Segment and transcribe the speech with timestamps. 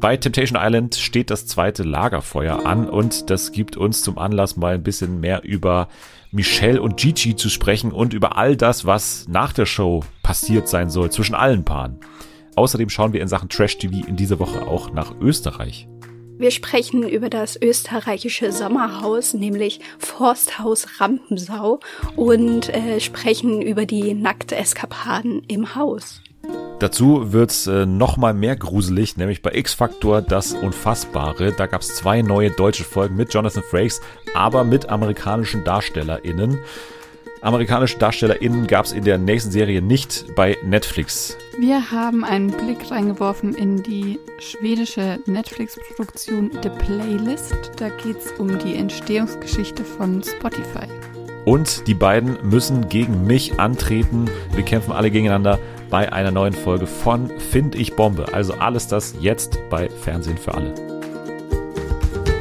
[0.00, 4.76] Bei Temptation Island steht das zweite Lagerfeuer an und das gibt uns zum Anlass mal
[4.76, 5.88] ein bisschen mehr über
[6.32, 10.88] Michelle und Gigi zu sprechen und über all das, was nach der Show passiert sein
[10.88, 12.00] soll zwischen allen Paaren.
[12.56, 15.86] Außerdem schauen wir in Sachen Trash TV in dieser Woche auch nach Österreich.
[16.38, 21.80] Wir sprechen über das österreichische Sommerhaus, nämlich Forsthaus Rampensau
[22.16, 26.22] und äh, sprechen über die Nackteskapaden im Haus.
[26.80, 31.52] Dazu wird's äh, noch mal mehr gruselig, nämlich bei X-Factor das Unfassbare.
[31.52, 34.00] Da gab's zwei neue deutsche Folgen mit Jonathan Frakes,
[34.34, 36.58] aber mit amerikanischen DarstellerInnen.
[37.42, 41.36] Amerikanische DarstellerInnen gab's in der nächsten Serie nicht bei Netflix.
[41.58, 47.72] Wir haben einen Blick reingeworfen in die schwedische Netflix-Produktion The Playlist.
[47.76, 50.86] Da geht's um die Entstehungsgeschichte von Spotify.
[51.44, 54.30] Und die beiden müssen gegen mich antreten.
[54.54, 55.58] Wir kämpfen alle gegeneinander
[55.90, 58.32] bei einer neuen Folge von Find ich Bombe.
[58.32, 60.72] Also alles das jetzt bei Fernsehen für alle.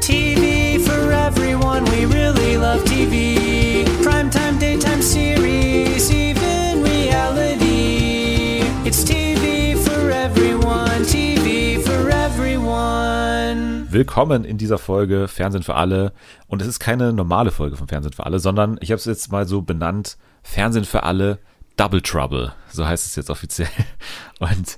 [0.02, 3.90] TV for everyone, we really love TV.
[4.04, 8.62] Primetime, daytime series, even reality.
[8.86, 13.88] It's TV for everyone, TV for everyone.
[13.90, 16.14] Willkommen in dieser Folge Fernsehen für alle.
[16.48, 19.32] Und es ist keine normale Folge von Fernsehen für alle, sondern ich habe es jetzt
[19.32, 21.40] mal so benannt, Fernsehen für alle
[21.80, 23.70] Double Trouble, so heißt es jetzt offiziell.
[24.40, 24.78] Und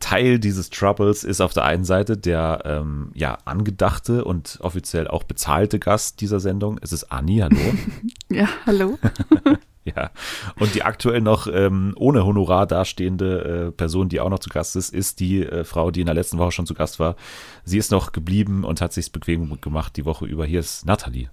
[0.00, 5.22] Teil dieses Troubles ist auf der einen Seite der ähm, ja angedachte und offiziell auch
[5.22, 6.80] bezahlte Gast dieser Sendung.
[6.82, 7.56] Es ist Anni, hallo.
[8.30, 8.98] Ja, hallo.
[9.84, 10.10] ja.
[10.58, 14.74] Und die aktuell noch ähm, ohne Honorar dastehende äh, Person, die auch noch zu Gast
[14.74, 17.14] ist, ist die äh, Frau, die in der letzten Woche schon zu Gast war.
[17.62, 20.46] Sie ist noch geblieben und hat sich bequem gemacht die Woche über.
[20.46, 21.30] Hier ist Nathalie.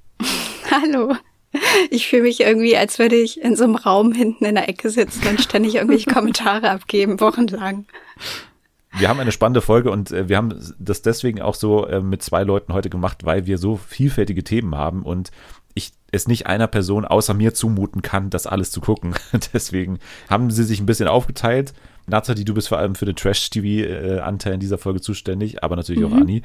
[0.69, 1.15] Hallo.
[1.89, 4.89] Ich fühle mich irgendwie, als würde ich in so einem Raum hinten in der Ecke
[4.89, 7.85] sitzen und ständig irgendwelche Kommentare abgeben, wochenlang.
[8.97, 12.23] Wir haben eine spannende Folge und äh, wir haben das deswegen auch so äh, mit
[12.23, 15.31] zwei Leuten heute gemacht, weil wir so vielfältige Themen haben und
[15.75, 19.13] ich es nicht einer Person außer mir zumuten kann, das alles zu gucken.
[19.53, 19.99] deswegen
[20.29, 21.73] haben sie sich ein bisschen aufgeteilt.
[22.07, 26.13] Nathalie, du bist vor allem für den Trash-TV-Anteil in dieser Folge zuständig, aber natürlich mhm.
[26.13, 26.41] auch Anni.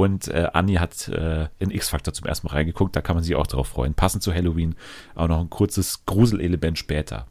[0.00, 3.34] Und äh, Anni hat äh, in X-Factor zum ersten Mal reingeguckt, da kann man sich
[3.34, 3.92] auch drauf freuen.
[3.92, 4.74] Passend zu Halloween
[5.14, 7.26] auch noch ein kurzes Gruselelement später.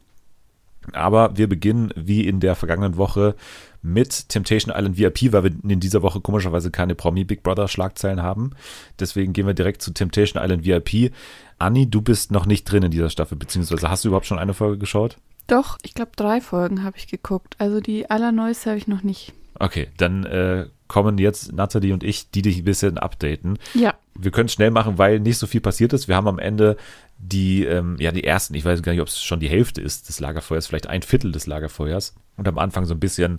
[0.92, 3.34] Aber wir beginnen wie in der vergangenen Woche
[3.82, 8.22] mit Temptation Island VIP, weil wir in dieser Woche komischerweise keine Promi Big Brother Schlagzeilen
[8.22, 8.52] haben.
[9.00, 11.12] Deswegen gehen wir direkt zu Temptation Island VIP.
[11.58, 14.54] Anni, du bist noch nicht drin in dieser Staffel, beziehungsweise hast du überhaupt schon eine
[14.54, 15.16] Folge geschaut?
[15.48, 17.56] Doch, ich glaube drei Folgen habe ich geguckt.
[17.58, 19.32] Also die allerneueste habe ich noch nicht.
[19.58, 23.58] Okay, dann äh, kommen jetzt Nathalie und ich, die dich ein bisschen updaten.
[23.74, 23.94] Ja.
[24.14, 26.08] Wir können es schnell machen, weil nicht so viel passiert ist.
[26.08, 26.76] Wir haben am Ende
[27.16, 30.08] die, ähm, ja, die ersten, ich weiß gar nicht, ob es schon die Hälfte ist
[30.08, 32.16] des Lagerfeuers, vielleicht ein Viertel des Lagerfeuers.
[32.36, 33.38] Und am Anfang so ein bisschen,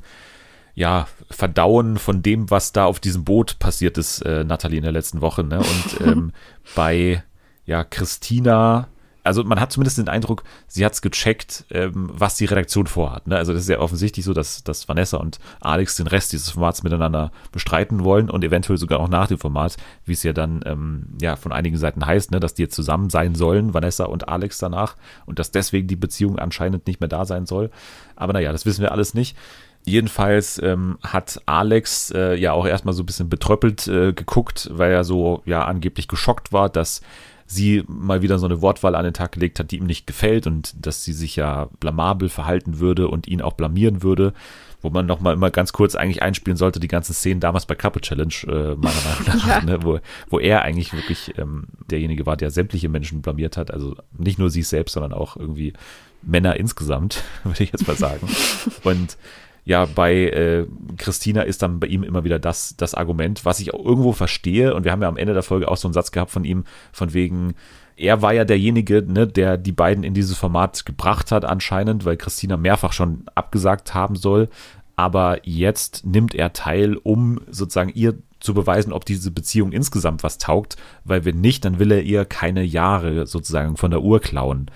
[0.76, 4.94] ja, Verdauen von dem, was da auf diesem Boot passiert ist, äh, Nathalie in der
[4.94, 5.44] letzten Woche.
[5.44, 5.60] Ne?
[5.60, 6.32] Und ähm,
[6.74, 7.22] bei,
[7.66, 8.88] ja, Christina
[9.24, 13.28] also man hat zumindest den Eindruck, sie hat es gecheckt, ähm, was die Redaktion vorhat.
[13.28, 13.38] Ne?
[13.38, 16.84] Also das ist ja offensichtlich so, dass, dass Vanessa und Alex den Rest dieses Formats
[16.84, 21.08] miteinander bestreiten wollen und eventuell sogar auch nach dem Format, wie es ja dann ähm,
[21.22, 22.40] ja von einigen Seiten heißt, ne?
[22.40, 24.96] dass die jetzt zusammen sein sollen, Vanessa und Alex danach
[25.26, 27.70] und dass deswegen die Beziehung anscheinend nicht mehr da sein soll.
[28.16, 29.38] Aber naja, das wissen wir alles nicht.
[29.84, 34.92] Jedenfalls ähm, hat Alex äh, ja auch erstmal so ein bisschen betröppelt äh, geguckt, weil
[34.92, 37.02] er so ja angeblich geschockt war, dass
[37.52, 40.48] sie mal wieder so eine Wortwahl an den Tag gelegt hat, die ihm nicht gefällt
[40.48, 44.34] und dass sie sich ja blamabel verhalten würde und ihn auch blamieren würde,
[44.82, 48.02] wo man nochmal immer ganz kurz eigentlich einspielen sollte, die ganzen Szenen damals bei Couple
[48.02, 48.76] Challenge, äh, meiner
[49.06, 49.62] Meinung nach, ja.
[49.62, 53.96] ne, wo, wo er eigentlich wirklich ähm, derjenige war, der sämtliche Menschen blamiert hat, also
[54.18, 55.74] nicht nur sich selbst, sondern auch irgendwie
[56.22, 58.28] Männer insgesamt, würde ich jetzt mal sagen.
[58.84, 59.18] Und
[59.64, 60.66] ja, bei äh,
[60.98, 64.74] Christina ist dann bei ihm immer wieder das, das Argument, was ich auch irgendwo verstehe.
[64.74, 66.64] Und wir haben ja am Ende der Folge auch so einen Satz gehabt von ihm,
[66.92, 67.54] von wegen,
[67.96, 72.18] er war ja derjenige, ne, der die beiden in dieses Format gebracht hat, anscheinend, weil
[72.18, 74.50] Christina mehrfach schon abgesagt haben soll.
[74.96, 80.40] Aber jetzt nimmt er teil, um sozusagen ihr zu beweisen, ob diese Beziehung insgesamt was
[80.40, 84.72] taugt, weil wenn nicht, dann will er ihr keine Jahre sozusagen von der Uhr klauen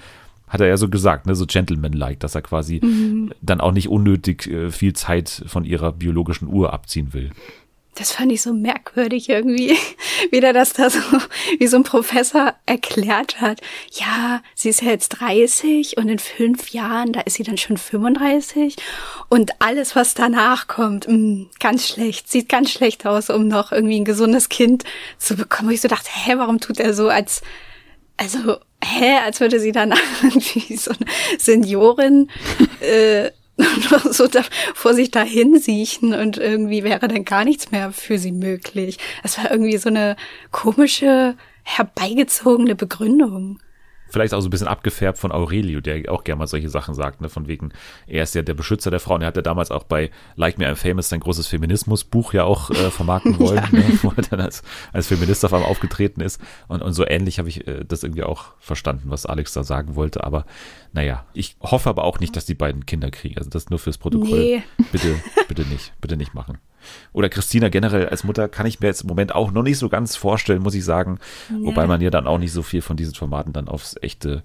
[0.47, 3.33] hat er ja so gesagt, ne, so gentleman-like, dass er quasi mhm.
[3.41, 7.31] dann auch nicht unnötig äh, viel Zeit von ihrer biologischen Uhr abziehen will.
[7.95, 9.77] Das fand ich so merkwürdig irgendwie,
[10.31, 10.99] wie der das da so,
[11.59, 13.61] wie so ein Professor erklärt hat.
[13.93, 17.77] Ja, sie ist ja jetzt 30 und in fünf Jahren, da ist sie dann schon
[17.77, 18.75] 35
[19.29, 23.71] und alles, was danach kommt, mh, mm, ganz schlecht, sieht ganz schlecht aus, um noch
[23.71, 24.83] irgendwie ein gesundes Kind
[25.17, 25.69] zu bekommen.
[25.69, 27.41] Und ich so dachte, hä, warum tut er so, als,
[28.17, 29.93] also hä, als würde sie dann
[30.23, 32.29] irgendwie so eine Seniorin
[32.81, 33.31] äh,
[34.11, 34.43] so da,
[34.73, 38.97] vor sich dahin siechen und irgendwie wäre dann gar nichts mehr für sie möglich.
[39.23, 40.17] Das war irgendwie so eine
[40.51, 43.59] komische, herbeigezogene Begründung
[44.15, 47.19] vielleicht auch so ein bisschen abgefärbt von Aurelio, der auch gerne mal solche Sachen sagt,
[47.19, 47.73] ne, von wegen,
[48.07, 49.21] er ist ja der Beschützer der Frauen.
[49.21, 52.69] Er hat ja damals auch bei Like Me I'm Famous sein großes Feminismusbuch ja auch
[52.69, 53.77] äh, vermarkten wollen, ja.
[53.77, 54.63] ne, wo er dann als,
[54.93, 56.39] als Feminist auf einmal aufgetreten ist.
[56.69, 59.97] Und, und so ähnlich habe ich äh, das irgendwie auch verstanden, was Alex da sagen
[59.97, 60.23] wollte.
[60.23, 60.45] Aber
[60.93, 63.37] naja, ich hoffe aber auch nicht, dass die beiden Kinder kriegen.
[63.37, 64.39] Also das nur fürs Protokoll.
[64.39, 64.63] Nee.
[64.93, 65.15] Bitte,
[65.49, 66.57] bitte nicht, bitte nicht machen.
[67.13, 69.89] Oder Christina generell als Mutter kann ich mir jetzt im Moment auch noch nicht so
[69.89, 71.19] ganz vorstellen, muss ich sagen.
[71.49, 71.67] Ja.
[71.67, 74.43] Wobei man ja dann auch nicht so viel von diesen Formaten dann aufs echte,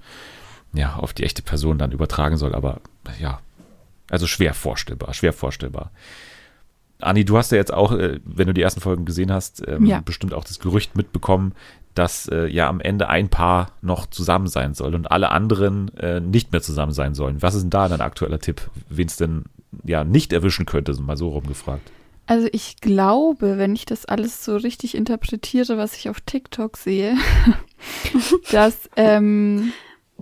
[0.73, 2.55] ja, auf die echte Person dann übertragen soll.
[2.55, 2.81] Aber
[3.21, 3.41] ja,
[4.11, 5.91] also schwer vorstellbar, schwer vorstellbar.
[7.03, 9.87] Anni, du hast ja jetzt auch, äh, wenn du die ersten Folgen gesehen hast, ähm,
[9.87, 10.01] ja.
[10.01, 11.55] bestimmt auch das Gerücht mitbekommen,
[11.95, 16.21] dass äh, ja am Ende ein Paar noch zusammen sein soll und alle anderen äh,
[16.21, 17.43] nicht mehr zusammen sein sollen.
[17.43, 19.45] Was ist denn da dein aktueller Tipp, wen es denn
[19.85, 21.91] ja nicht erwischen könnte, so mal so rumgefragt?
[22.31, 27.17] Also ich glaube, wenn ich das alles so richtig interpretiere, was ich auf TikTok sehe,
[28.53, 29.73] dass ähm,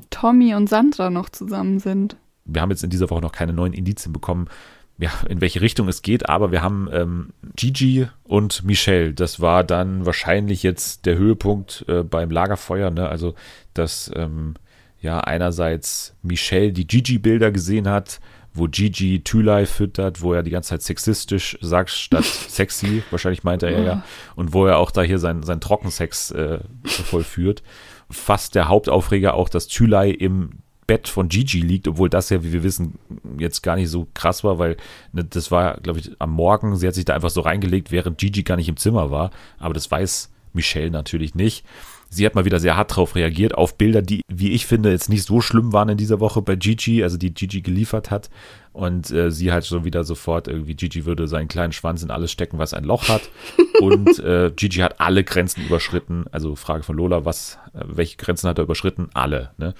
[0.08, 2.16] Tommy und Sandra noch zusammen sind.
[2.46, 4.48] Wir haben jetzt in dieser Woche noch keine neuen Indizien bekommen,
[4.96, 9.12] ja, in welche Richtung es geht, aber wir haben ähm, Gigi und Michelle.
[9.12, 13.06] Das war dann wahrscheinlich jetzt der Höhepunkt äh, beim Lagerfeuer, ne?
[13.06, 13.34] Also,
[13.74, 14.54] dass ähm,
[14.98, 18.18] ja einerseits Michelle die Gigi-Bilder gesehen hat,
[18.58, 23.66] wo Gigi Thülei füttert, wo er die ganze Zeit sexistisch sagt, statt sexy, wahrscheinlich meinte
[23.66, 24.04] er ja,
[24.36, 27.62] und wo er auch da hier sein, sein Trockensex äh, vollführt.
[28.10, 30.50] Fast der Hauptaufreger auch, dass Thülei im
[30.86, 32.98] Bett von Gigi liegt, obwohl das ja, wie wir wissen,
[33.38, 34.78] jetzt gar nicht so krass war, weil
[35.12, 38.16] ne, das war, glaube ich, am Morgen, sie hat sich da einfach so reingelegt, während
[38.16, 41.64] Gigi gar nicht im Zimmer war, aber das weiß Michelle natürlich nicht.
[42.10, 45.10] Sie hat mal wieder sehr hart drauf reagiert, auf Bilder, die, wie ich finde, jetzt
[45.10, 48.30] nicht so schlimm waren in dieser Woche bei Gigi, also die Gigi geliefert hat.
[48.72, 52.30] Und äh, sie halt schon wieder sofort irgendwie, Gigi würde seinen kleinen Schwanz in alles
[52.30, 53.22] stecken, was ein Loch hat.
[53.80, 56.26] Und äh, Gigi hat alle Grenzen überschritten.
[56.30, 59.08] Also Frage von Lola, was, äh, welche Grenzen hat er überschritten?
[59.14, 59.50] Alle.
[59.56, 59.74] Ne?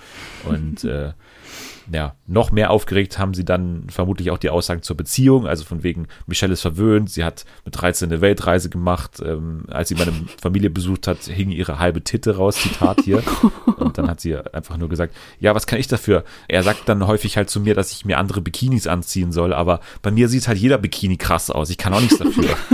[0.44, 1.12] Und äh,
[1.92, 5.82] ja, noch mehr aufgeregt haben sie dann vermutlich auch die Aussagen zur Beziehung, also von
[5.82, 10.12] wegen, Michelle ist verwöhnt, sie hat mit 13 eine Weltreise gemacht, ähm, als sie meine
[10.40, 13.22] Familie besucht hat, hing ihre halbe Titte raus, Zitat hier.
[13.76, 16.24] Und dann hat sie einfach nur gesagt, ja, was kann ich dafür?
[16.48, 19.80] Er sagt dann häufig halt zu mir, dass ich mir andere Bikinis anziehen soll, aber
[20.02, 22.56] bei mir sieht halt jeder Bikini krass aus, ich kann auch nichts dafür.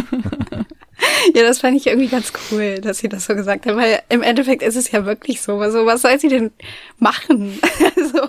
[1.34, 4.22] Ja, das fand ich irgendwie ganz cool, dass sie das so gesagt hat, weil im
[4.22, 5.58] Endeffekt ist es ja wirklich so.
[5.58, 6.50] Also, was soll sie denn
[6.98, 7.58] machen?
[7.96, 8.28] Also,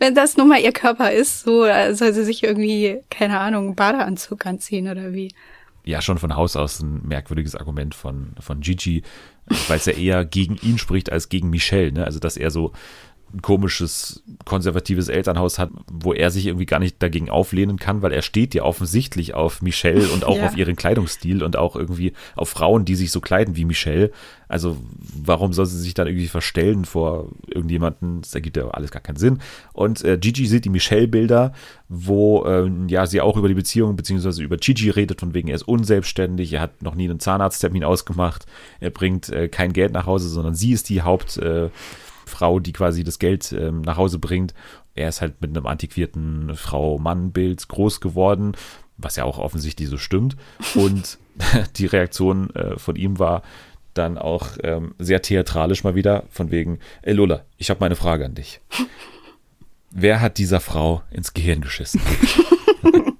[0.00, 4.44] wenn das nun mal ihr Körper ist, so soll sie sich irgendwie, keine Ahnung, Badeanzug
[4.44, 5.32] anziehen oder wie.
[5.84, 9.02] Ja, schon von Haus aus ein merkwürdiges Argument von, von Gigi,
[9.68, 12.04] weil es ja eher gegen ihn spricht als gegen Michelle, ne?
[12.04, 12.72] Also, dass er so
[13.34, 18.12] ein komisches konservatives Elternhaus hat, wo er sich irgendwie gar nicht dagegen auflehnen kann, weil
[18.12, 20.46] er steht ja offensichtlich auf Michelle und auch ja.
[20.46, 24.10] auf ihren Kleidungsstil und auch irgendwie auf Frauen, die sich so kleiden wie Michelle.
[24.48, 24.76] Also
[25.24, 28.20] warum soll sie sich dann irgendwie verstellen vor irgendjemanden?
[28.20, 29.38] Das ergibt ja alles gar keinen Sinn.
[29.72, 31.54] Und äh, Gigi sieht die Michelle-Bilder,
[31.88, 35.54] wo äh, ja sie auch über die Beziehung beziehungsweise über Gigi redet, von wegen er
[35.54, 38.44] ist unselbstständig, er hat noch nie einen Zahnarzttermin ausgemacht,
[38.80, 41.70] er bringt äh, kein Geld nach Hause, sondern sie ist die Haupt äh,
[42.32, 44.54] Frau, die quasi das Geld ähm, nach Hause bringt.
[44.94, 48.52] Er ist halt mit einem antiquierten Frau-Mann-Bild groß geworden,
[48.96, 50.36] was ja auch offensichtlich so stimmt.
[50.74, 51.18] Und
[51.76, 53.42] die Reaktion äh, von ihm war
[53.94, 58.24] dann auch ähm, sehr theatralisch mal wieder, von wegen, ey Lola, ich habe meine Frage
[58.24, 58.60] an dich.
[59.90, 62.00] Wer hat dieser Frau ins Gehirn geschissen?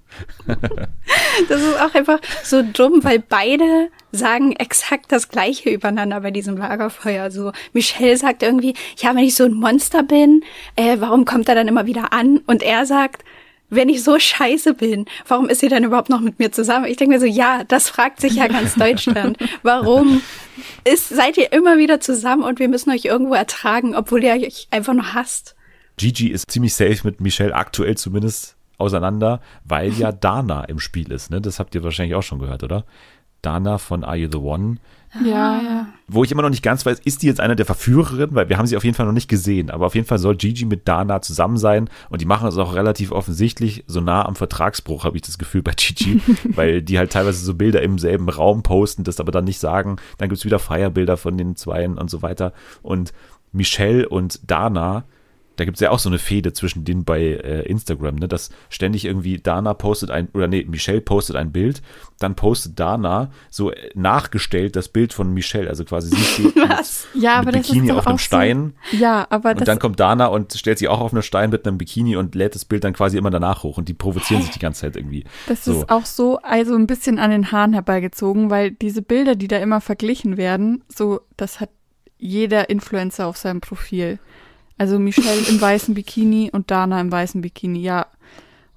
[1.49, 6.57] Das ist auch einfach so dumm, weil beide sagen exakt das Gleiche übereinander bei diesem
[6.57, 7.31] Lagerfeuer.
[7.31, 10.45] So Michelle sagt irgendwie, ja, wenn ich so ein Monster bin,
[10.77, 12.39] äh, warum kommt er dann immer wieder an?
[12.47, 13.25] Und er sagt,
[13.73, 16.85] wenn ich so scheiße bin, warum ist sie denn überhaupt noch mit mir zusammen?
[16.85, 19.39] Ich denke mir so, ja, das fragt sich ja ganz Deutschland.
[19.63, 20.21] Warum
[20.85, 24.69] ist, seid ihr immer wieder zusammen und wir müssen euch irgendwo ertragen, obwohl ihr euch
[24.71, 25.57] einfach nur hasst?
[25.97, 31.31] Gigi ist ziemlich safe mit Michelle, aktuell zumindest auseinander, weil ja Dana im Spiel ist.
[31.31, 31.41] Ne?
[31.41, 32.85] Das habt ihr wahrscheinlich auch schon gehört, oder?
[33.43, 34.77] Dana von Are You the One?
[35.23, 35.87] Ja, ja.
[36.09, 38.57] Wo ich immer noch nicht ganz weiß, ist die jetzt eine der Verführerinnen, weil wir
[38.57, 39.71] haben sie auf jeden Fall noch nicht gesehen.
[39.71, 42.75] Aber auf jeden Fall soll Gigi mit Dana zusammen sein und die machen es auch
[42.75, 43.85] relativ offensichtlich.
[43.87, 47.55] So nah am Vertragsbruch habe ich das Gefühl bei Gigi, weil die halt teilweise so
[47.55, 49.97] Bilder im selben Raum posten, das aber dann nicht sagen.
[50.17, 52.55] Dann gibt es wieder Feierbilder von den Zweien und so weiter.
[52.81, 53.13] Und
[53.53, 55.05] Michelle und Dana
[55.57, 58.51] da gibt es ja auch so eine Fehde zwischen denen bei äh, Instagram, ne, dass
[58.69, 61.83] ständig irgendwie Dana postet ein, oder nee, Michelle postet ein Bild,
[62.19, 67.07] dann postet Dana so äh, nachgestellt das Bild von Michelle, also quasi sie steht Was?
[67.15, 70.27] Ja, aber mit Bikini auf einem Stein So, ja, aber und das dann kommt Dana
[70.27, 72.93] und stellt sich auch auf einen Stein mit einem Bikini und lädt das Bild dann
[72.93, 75.25] quasi immer danach hoch und die provozieren sich die ganze Zeit irgendwie.
[75.47, 75.81] Das So.
[75.81, 79.59] ist auch so, also ein bisschen an den Haaren herbeigezogen, weil diese Bilder, die da
[79.59, 81.71] immer verglichen werden, so, das hat
[82.19, 84.19] jeder Influencer auf seinem Profil.
[84.83, 88.07] Also Michelle im weißen Bikini und Dana im weißen Bikini, ja.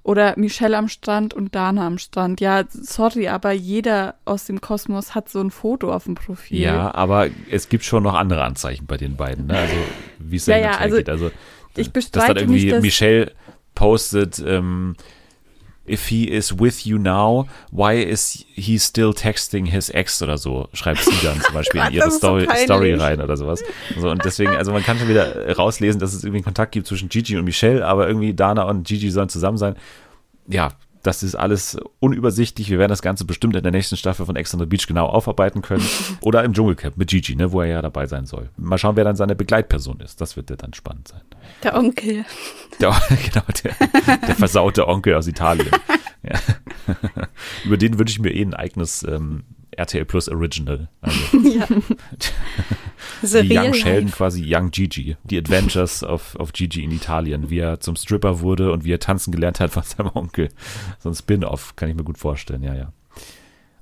[0.04, 2.40] Oder Michelle am Strand und Dana am Strand.
[2.40, 6.60] Ja, sorry, aber jeder aus dem Kosmos hat so ein Foto auf dem Profil.
[6.60, 9.58] Ja, aber es gibt schon noch andere Anzeichen bei den beiden, ne?
[9.58, 9.74] Also
[10.20, 11.08] wie es Ja, ja, ja, also geht.
[11.08, 11.32] Also
[11.74, 13.32] ich dass bestreite dann irgendwie nicht, dass- Michelle
[13.74, 14.94] postet, ähm,
[15.88, 20.68] if he is with you now, why is he still texting his ex oder so,
[20.72, 22.64] schreibt sie dann zum Beispiel in ihre so Story, peinlich.
[22.64, 23.62] Story rein oder sowas.
[23.98, 26.86] So, und deswegen, also man kann schon wieder rauslesen, dass es irgendwie einen Kontakt gibt
[26.86, 29.76] zwischen Gigi und Michelle, aber irgendwie Dana und Gigi sollen zusammen sein.
[30.48, 30.72] Ja,
[31.06, 32.68] das ist alles unübersichtlich.
[32.68, 35.06] Wir werden das Ganze bestimmt in der nächsten Staffel von Ex on the Beach genau
[35.06, 35.86] aufarbeiten können.
[36.20, 38.50] Oder im Dschungelcamp mit Gigi, ne, wo er ja dabei sein soll.
[38.56, 40.20] Mal schauen, wer dann seine Begleitperson ist.
[40.20, 41.20] Das wird ja dann spannend sein.
[41.62, 42.24] Der Onkel.
[42.80, 45.70] Der, genau, der, der versaute Onkel aus Italien.
[46.22, 46.38] Ja.
[47.64, 49.44] Über den wünsche ich mir eh ein eigenes ähm,
[49.76, 50.88] RTL Plus Original.
[51.00, 51.66] Also Ja.
[53.42, 55.16] Die Young Sheldon, quasi Young Gigi.
[55.24, 57.50] Die Adventures of, of Gigi in Italien.
[57.50, 60.48] Wie er zum Stripper wurde und wie er tanzen gelernt hat von seinem Onkel.
[60.98, 62.92] So ein Spin-off, kann ich mir gut vorstellen, ja, ja.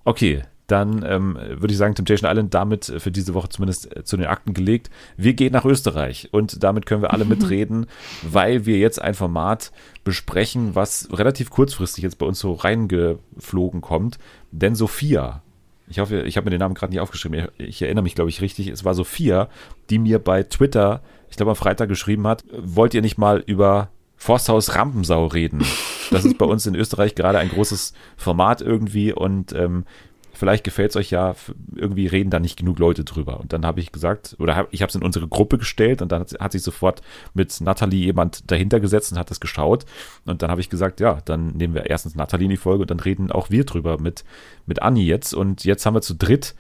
[0.04, 4.16] Okay, dann ähm, würde ich sagen, Temptation Island damit für diese Woche zumindest äh, zu
[4.16, 4.90] den Akten gelegt.
[5.16, 7.86] Wir gehen nach Österreich und damit können wir alle mitreden,
[8.22, 9.72] weil wir jetzt ein Format
[10.04, 14.18] besprechen, was relativ kurzfristig jetzt bei uns so reingeflogen kommt.
[14.52, 15.42] Denn Sophia,
[15.86, 18.30] ich hoffe, ich habe mir den Namen gerade nicht aufgeschrieben, ich, ich erinnere mich, glaube
[18.30, 19.48] ich, richtig, es war Sophia,
[19.90, 23.90] die mir bei Twitter, ich glaube am Freitag geschrieben hat, wollt ihr nicht mal über
[24.16, 25.62] Forsthaus Rampensau reden?
[26.10, 29.84] Das ist bei uns in Österreich gerade ein großes Format irgendwie und ähm,
[30.34, 31.34] vielleicht gefällt es euch ja,
[31.74, 33.40] irgendwie reden da nicht genug Leute drüber.
[33.40, 36.12] Und dann habe ich gesagt, oder hab, ich habe es in unsere Gruppe gestellt und
[36.12, 39.86] dann hat, hat sich sofort mit Nathalie jemand dahinter gesetzt und hat das geschaut.
[40.26, 42.90] Und dann habe ich gesagt, ja, dann nehmen wir erstens Nathalie in die Folge und
[42.90, 44.24] dann reden auch wir drüber mit,
[44.66, 45.34] mit Anni jetzt.
[45.34, 46.54] Und jetzt haben wir zu dritt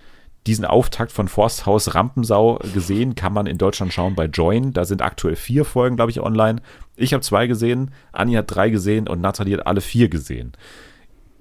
[0.46, 4.72] diesen Auftakt von Forsthaus Rampensau gesehen, kann man in Deutschland schauen bei Join.
[4.72, 6.60] Da sind aktuell vier Folgen, glaube ich, online.
[6.96, 10.52] Ich habe zwei gesehen, Anni hat drei gesehen und Nathalie hat alle vier gesehen.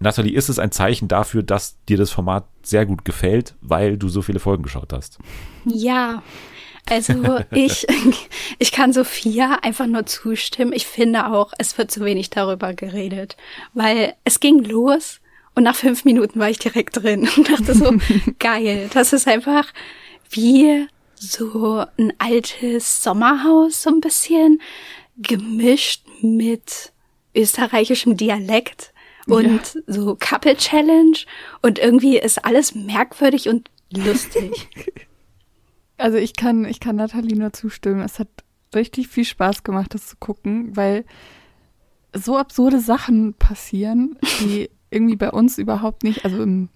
[0.03, 4.09] Nathalie, ist es ein Zeichen dafür, dass dir das Format sehr gut gefällt, weil du
[4.09, 5.17] so viele Folgen geschaut hast?
[5.65, 6.21] Ja,
[6.89, 7.87] also ich,
[8.59, 10.73] ich kann Sophia einfach nur zustimmen.
[10.73, 13.37] Ich finde auch, es wird zu wenig darüber geredet,
[13.73, 15.19] weil es ging los
[15.55, 17.93] und nach fünf Minuten war ich direkt drin und dachte so,
[18.39, 19.67] geil, das ist einfach
[20.29, 24.61] wie so ein altes Sommerhaus, so ein bisschen
[25.17, 26.91] gemischt mit
[27.35, 28.92] österreichischem Dialekt
[29.27, 31.17] und so Couple Challenge
[31.61, 34.69] und irgendwie ist alles merkwürdig und lustig.
[35.95, 38.01] Also ich kann, ich kann Nathalie nur zustimmen.
[38.01, 38.27] Es hat
[38.75, 41.05] richtig viel Spaß gemacht, das zu gucken, weil
[42.13, 46.69] so absurde Sachen passieren, die irgendwie bei uns überhaupt nicht, also im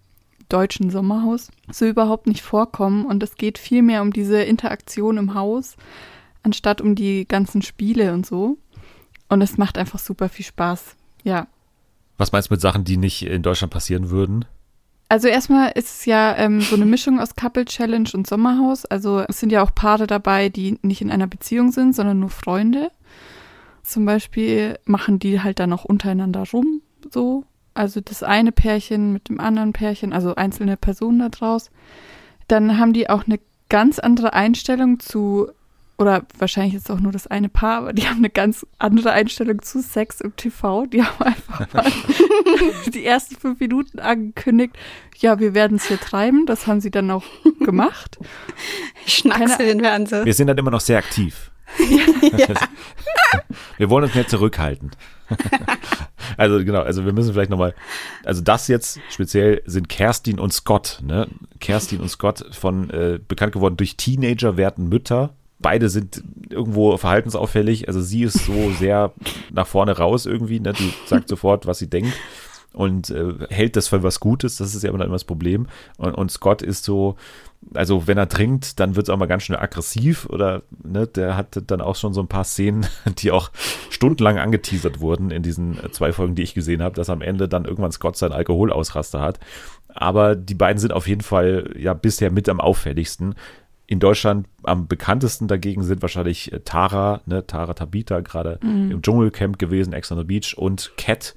[0.50, 3.06] deutschen Sommerhaus, so überhaupt nicht vorkommen.
[3.06, 5.75] Und es geht viel mehr um diese Interaktion im Haus,
[6.44, 8.58] anstatt um die ganzen Spiele und so.
[9.30, 10.96] Und es macht einfach super viel Spaß.
[11.24, 11.48] Ja.
[12.17, 14.45] Was meinst du mit Sachen, die nicht in Deutschland passieren würden?
[15.09, 18.86] Also erstmal ist es ja ähm, so eine Mischung aus Couple Challenge und Sommerhaus.
[18.86, 22.29] Also es sind ja auch Paare dabei, die nicht in einer Beziehung sind, sondern nur
[22.29, 22.91] Freunde.
[23.83, 27.45] Zum Beispiel machen die halt dann auch untereinander rum, so.
[27.74, 31.69] Also das eine Pärchen mit dem anderen Pärchen, also einzelne Personen da draus.
[32.47, 35.51] Dann haben die auch eine ganz andere Einstellung zu,
[35.98, 39.12] oder wahrscheinlich ist es auch nur das eine Paar, aber die haben eine ganz andere
[39.12, 40.86] Einstellung zu Sex im TV.
[40.86, 41.92] Die haben einfach mal
[42.94, 44.77] die ersten fünf Minuten angekündigt,
[45.18, 46.46] ja, wir werden es hier treiben.
[46.46, 47.24] Das haben sie dann auch
[47.60, 48.20] gemacht.
[49.08, 50.25] Schnackseln werden sie.
[50.25, 51.51] Wir sind dann immer noch sehr aktiv.
[53.77, 54.92] Wir wollen uns nicht zurückhalten.
[56.38, 57.75] also genau, also wir müssen vielleicht nochmal,
[58.24, 61.27] also das jetzt speziell sind Kerstin und Scott, ne?
[61.60, 65.36] Kerstin und Scott von äh, bekannt geworden durch Teenager werden Mütter.
[65.59, 67.87] Beide sind irgendwo verhaltensauffällig.
[67.87, 69.13] Also sie ist so sehr
[69.51, 70.73] nach vorne raus irgendwie, ne?
[70.73, 72.13] Die sagt sofort, was sie denkt
[72.77, 74.57] und äh, hält das für was Gutes.
[74.57, 75.67] Das ist ja immer, immer das Problem.
[75.97, 77.15] Und, und Scott ist so,
[77.73, 81.35] also wenn er trinkt, dann wird es auch mal ganz schnell aggressiv oder ne, der
[81.35, 82.85] hat dann auch schon so ein paar Szenen,
[83.17, 83.49] die auch
[83.89, 87.47] stundenlang angeteasert wurden in diesen äh, zwei Folgen, die ich gesehen habe, dass am Ende
[87.47, 89.39] dann irgendwann Scott seinen Alkoholausraster hat.
[89.87, 93.33] Aber die beiden sind auf jeden Fall ja bisher mit am auffälligsten.
[93.89, 98.60] In Deutschland am bekanntesten dagegen sind wahrscheinlich äh, Tara, ne, Tara Tabita, gerade
[98.91, 101.36] im Dschungelcamp gewesen, Ex on the Beach und Cat,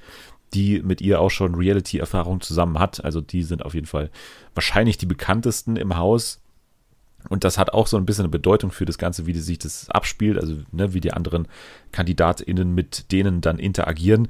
[0.53, 3.05] die mit ihr auch schon Reality-Erfahrung zusammen hat.
[3.05, 4.11] Also die sind auf jeden Fall
[4.55, 6.41] wahrscheinlich die bekanntesten im Haus.
[7.29, 9.89] Und das hat auch so ein bisschen eine Bedeutung für das Ganze, wie sich das
[9.91, 11.47] abspielt, also ne, wie die anderen
[11.93, 14.27] KandidatInnen mit denen dann interagieren.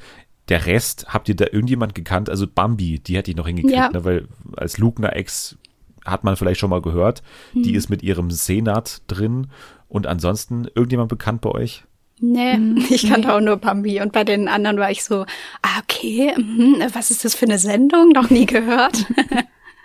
[0.49, 2.29] Der Rest, habt ihr da irgendjemand gekannt?
[2.29, 3.91] Also Bambi, die hätte ich noch hingekriegt, Ja.
[3.91, 5.57] ne, weil als Lugner-Ex
[6.05, 7.23] hat man vielleicht schon mal gehört.
[7.55, 9.49] Die ist mit ihrem Senat drin.
[9.89, 11.85] Und ansonsten irgendjemand bekannt bei euch?
[12.21, 12.59] Nee,
[12.91, 15.25] ich kannte auch nur Bambi und bei den anderen war ich so,
[15.63, 18.11] ah, okay, mhm, was ist das für eine Sendung?
[18.11, 19.07] Noch nie gehört.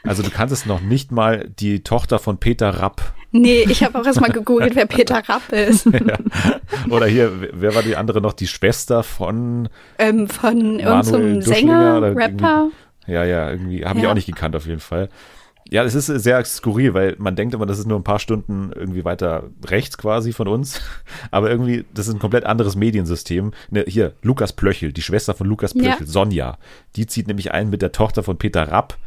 [0.08, 3.02] Also du kanntest noch nicht mal die Tochter von Peter Rapp.
[3.32, 5.88] nee, ich habe auch erstmal gegoogelt, wer Peter Rapp ist.
[6.92, 8.34] Oder hier, wer war die andere noch?
[8.34, 9.68] Die Schwester von
[9.98, 12.70] ähm, von irgendeinem Sänger, oder Rapper.
[13.08, 14.12] Ja, ja, irgendwie habe ich Ja.
[14.12, 15.10] auch nicht gekannt auf jeden Fall.
[15.72, 18.72] Ja, es ist sehr skurril, weil man denkt immer, das ist nur ein paar Stunden
[18.76, 20.80] irgendwie weiter rechts quasi von uns.
[21.32, 23.52] Aber irgendwie, das ist ein komplett anderes Mediensystem.
[23.72, 26.06] Ne, hier, Lukas Plöchel, die Schwester von Lukas Plöchel, Ja.
[26.06, 26.58] Sonja,
[26.96, 28.98] die zieht nämlich ein mit der Tochter von Peter Rapp.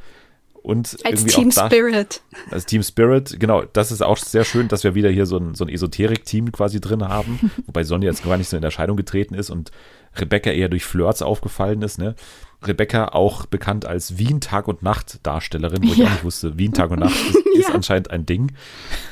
[0.68, 2.20] Und Als Team da, Spirit.
[2.50, 5.54] als Team Spirit, genau, das ist auch sehr schön, dass wir wieder hier so ein,
[5.54, 9.32] so ein Esoterik-Team quasi drin haben, wobei Sonja jetzt gar nicht so in Erscheinung getreten
[9.32, 9.70] ist und
[10.14, 12.16] Rebecca eher durch Flirts aufgefallen ist, ne?
[12.62, 16.74] Rebecca auch bekannt als Wien Tag und Nacht Darstellerin, wo ich auch nicht wusste, Wien
[16.74, 18.52] Tag und Nacht ist, ist anscheinend ein Ding.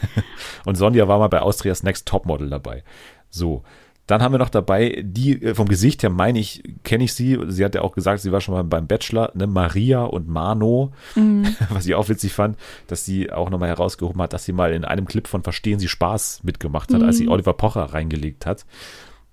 [0.67, 2.85] Und Sonja war mal bei Austrias Next Topmodel dabei.
[3.31, 3.63] So.
[4.07, 7.39] Dann haben wir noch dabei, die äh, vom Gesicht her meine ich, kenne ich sie.
[7.49, 10.93] Sie hat ja auch gesagt, sie war schon mal beim Bachelor, ne, Maria und Mano,
[11.71, 14.85] was ich auch witzig fand, dass sie auch nochmal herausgehoben hat, dass sie mal in
[14.85, 18.65] einem Clip von Verstehen Sie Spaß mitgemacht hat, als sie Oliver Pocher reingelegt hat.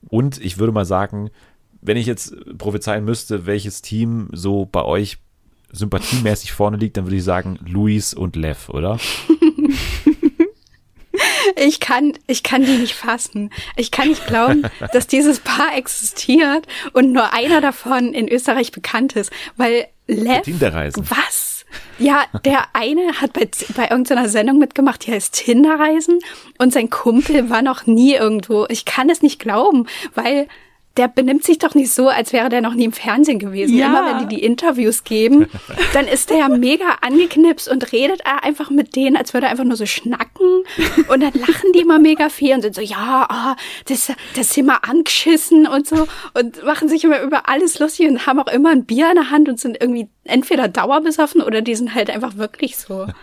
[0.10, 1.30] Und ich würde mal sagen,
[1.82, 5.18] wenn ich jetzt prophezeien müsste, welches Team so bei euch
[5.72, 9.00] sympathiemäßig vorne liegt, dann würde ich sagen Luis und Lev, oder?
[11.56, 13.50] Ich kann, ich kann die nicht fassen.
[13.76, 19.14] Ich kann nicht glauben, dass dieses Paar existiert und nur einer davon in Österreich bekannt
[19.16, 21.10] ist, weil Lev, Tinderreisen.
[21.10, 21.66] was?
[21.98, 26.20] Ja, der eine hat bei, bei irgendeiner Sendung mitgemacht, die heißt Tinderreisen
[26.58, 28.66] und sein Kumpel war noch nie irgendwo.
[28.70, 30.48] Ich kann es nicht glauben, weil
[30.98, 33.76] der benimmt sich doch nicht so, als wäre der noch nie im Fernsehen gewesen.
[33.76, 33.88] Ja.
[33.88, 35.48] Immer wenn die die Interviews geben,
[35.94, 39.52] dann ist der ja mega angeknipst und redet er einfach mit denen, als würde er
[39.52, 40.64] einfach nur so schnacken.
[41.10, 43.56] Und dann lachen die immer mega viel und sind so, ja, ah,
[43.88, 46.08] das, das ist immer angeschissen und so.
[46.36, 49.32] Und machen sich immer über alles lustig und haben auch immer ein Bier in der
[49.32, 53.08] Hand und sind irgendwie entweder dauerbesoffen oder die sind halt einfach wirklich so.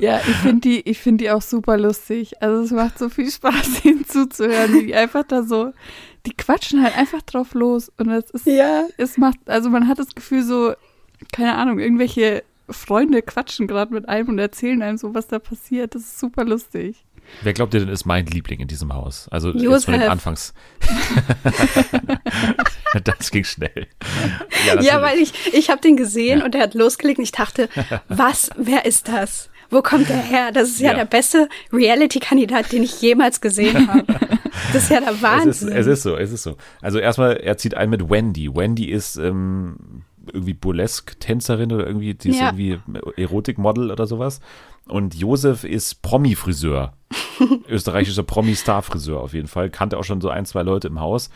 [0.00, 2.42] Ja, ich finde die, ich finde die auch super lustig.
[2.42, 5.72] Also es macht so viel Spaß, ihnen zuzuhören, wie die einfach da so,
[6.26, 7.90] die quatschen halt einfach drauf los.
[7.98, 8.84] Und es ist, Ja.
[8.98, 10.74] es macht, also man hat das Gefühl so,
[11.32, 15.94] keine Ahnung, irgendwelche Freunde quatschen gerade mit einem und erzählen einem so, was da passiert.
[15.94, 17.04] Das ist super lustig.
[17.42, 19.28] Wer glaubt ihr denn ist mein Liebling in diesem Haus?
[19.30, 19.84] Also jetzt Josef.
[19.86, 20.52] von den Anfangs.
[23.04, 23.86] das ging schnell.
[24.66, 24.94] Ja, natürlich.
[25.02, 27.68] weil ich, ich habe den gesehen und er hat losgelegt und ich dachte,
[28.08, 29.50] was, wer ist das?
[29.70, 30.52] Wo kommt der her?
[30.52, 30.98] Das ist ja, Ja.
[30.98, 34.04] der beste Reality-Kandidat, den ich jemals gesehen habe.
[34.72, 35.68] Das ist ja der Es ist, Wahnsinn.
[35.72, 36.56] es ist so, es ist so.
[36.82, 38.54] Also erstmal, er zieht ein mit Wendy.
[38.54, 42.46] Wendy ist ähm, irgendwie Burlesque-Tänzerin oder irgendwie, die ist Ja.
[42.54, 42.78] irgendwie
[43.16, 44.40] Erotikmodel oder sowas.
[44.86, 46.92] Und Josef ist Promi-Friseur.
[47.68, 49.70] Österreichischer Promi-Star-Friseur auf jeden Fall.
[49.70, 51.30] Kannte auch schon so ein, zwei Leute im Haus.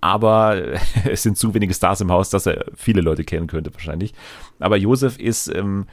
[0.00, 0.56] Aber
[1.10, 4.12] es sind zu wenige Stars im Haus, dass er viele Leute kennen könnte wahrscheinlich.
[4.60, 5.86] Aber Josef ist, ähm,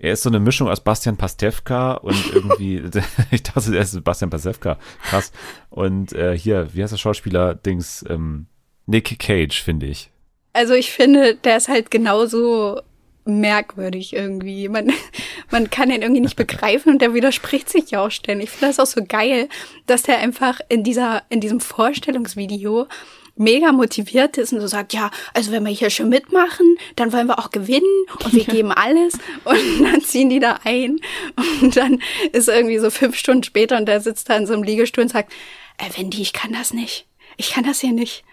[0.00, 2.82] er ist so eine Mischung aus Bastian Pastewka und irgendwie,
[3.30, 4.78] ich dachte, er ist Bastian Pastewka.
[5.02, 5.30] Krass.
[5.68, 7.54] Und äh, hier, wie heißt der Schauspieler?
[7.54, 8.46] Dings, ähm,
[8.86, 10.10] Nick Cage, finde ich.
[10.52, 12.80] Also ich finde, der ist halt genauso
[13.24, 14.68] merkwürdig irgendwie.
[14.68, 14.90] Man,
[15.50, 18.44] man kann ihn irgendwie nicht begreifen und der widerspricht sich ja auch ständig.
[18.44, 19.48] Ich finde das auch so geil,
[19.86, 22.88] dass der einfach in dieser, in diesem Vorstellungsvideo
[23.40, 27.26] mega motiviert ist und so sagt, ja, also wenn wir hier schon mitmachen, dann wollen
[27.26, 31.00] wir auch gewinnen und wir geben alles und dann ziehen die da ein
[31.62, 32.00] und dann
[32.32, 35.10] ist irgendwie so fünf Stunden später und der sitzt da in so einem Liegestuhl und
[35.10, 35.32] sagt,
[35.78, 37.06] äh, Wendy, ich kann das nicht.
[37.36, 38.24] Ich kann das hier nicht.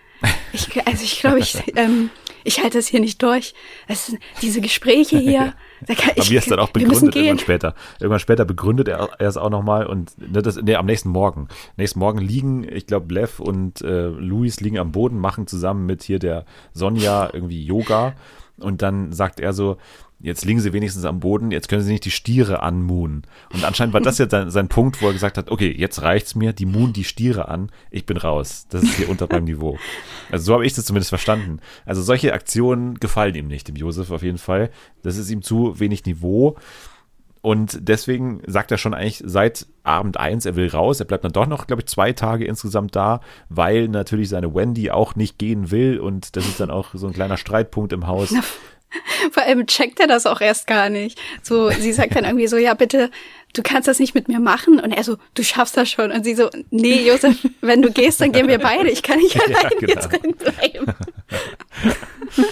[0.52, 2.10] Ich, also ich glaube, ich, ähm,
[2.43, 3.54] ich halte das hier nicht durch.
[3.88, 5.54] Es sind diese Gespräche hier.
[5.81, 7.75] Wie er es dann auch begründet irgendwann später.
[7.99, 11.47] Irgendwann später begründet er, er es auch nochmal und ne, das, nee, am nächsten Morgen.
[11.75, 16.03] Nächsten Morgen liegen, ich glaube, Lev und äh, Luis liegen am Boden, machen zusammen mit
[16.03, 18.15] hier der Sonja irgendwie Yoga
[18.59, 19.77] und dann sagt er so,
[20.19, 23.23] jetzt liegen sie wenigstens am Boden, jetzt können sie nicht die Stiere anmuhen.
[23.53, 26.36] Und anscheinend war das jetzt sein, sein Punkt, wo er gesagt hat, okay, jetzt reicht's
[26.36, 28.67] mir, die muhen die Stiere an, ich bin raus.
[28.69, 29.77] Das ist hier unter meinem Niveau.
[30.32, 31.60] Also so habe ich das zumindest verstanden.
[31.86, 34.71] Also solche Aktionen gefallen ihm nicht, dem Josef auf jeden Fall.
[35.03, 36.58] Das ist ihm zu wenig Niveau.
[37.41, 40.99] Und deswegen sagt er schon eigentlich seit Abend eins, er will raus.
[40.99, 44.91] Er bleibt dann doch noch, glaube ich, zwei Tage insgesamt da, weil natürlich seine Wendy
[44.91, 45.99] auch nicht gehen will.
[45.99, 48.34] Und das ist dann auch so ein kleiner Streitpunkt im Haus.
[49.32, 51.19] Vor allem checkt er das auch erst gar nicht.
[51.43, 53.12] So, sie sagt dann irgendwie so, ja, bitte,
[53.54, 54.80] du kannst das nicht mit mir machen.
[54.80, 56.12] Und er so, du schaffst das schon.
[56.12, 58.89] Und sie so, nee, Josef, wenn du gehst, dann gehen wir beide.
[58.89, 60.08] Ich kann nicht Ja, allein hier genau.
[60.08, 60.93] drin bleiben.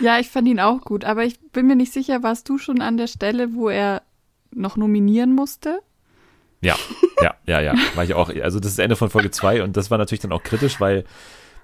[0.00, 2.80] Ja, ich fand ihn auch gut, aber ich bin mir nicht sicher, warst du schon
[2.80, 4.02] an der Stelle, wo er
[4.50, 5.80] noch nominieren musste?
[6.60, 6.76] Ja,
[7.20, 7.74] ja, ja, ja.
[7.94, 8.28] War ich auch.
[8.28, 10.80] Also das ist das Ende von Folge 2 und das war natürlich dann auch kritisch,
[10.80, 11.04] weil,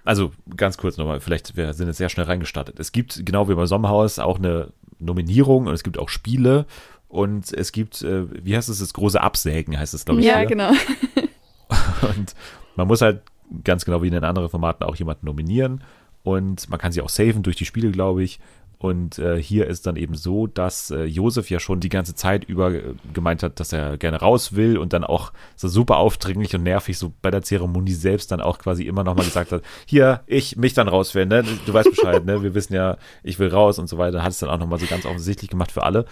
[0.08, 2.80] also ganz kurz nochmal, vielleicht wir sind jetzt sehr schnell reingestartet.
[2.80, 6.64] Es gibt, genau wie beim Sommerhaus, auch eine Nominierung und es gibt auch Spiele
[7.08, 10.26] und es gibt, äh, wie heißt es, das große Absägen heißt es, glaube ich.
[10.26, 10.46] ja, hier.
[10.46, 10.70] genau.
[12.00, 12.34] Und
[12.76, 13.20] man muss halt
[13.64, 15.84] ganz genau wie in den anderen Formaten auch jemanden nominieren
[16.22, 18.40] und man kann sie auch saven durch die Spiele, glaube ich.
[18.78, 22.44] Und äh, hier ist dann eben so, dass äh, Josef ja schon die ganze Zeit
[22.44, 26.54] über äh, gemeint hat, dass er gerne raus will und dann auch so super aufdringlich
[26.54, 30.20] und nervig so bei der Zeremonie selbst dann auch quasi immer nochmal gesagt hat, hier,
[30.26, 31.44] ich, mich dann rauswählen, ne?
[31.66, 32.42] Du weißt Bescheid, ne?
[32.42, 34.22] Wir wissen ja, ich will raus und so weiter.
[34.22, 36.04] Hat es dann auch nochmal so ganz offensichtlich gemacht für alle.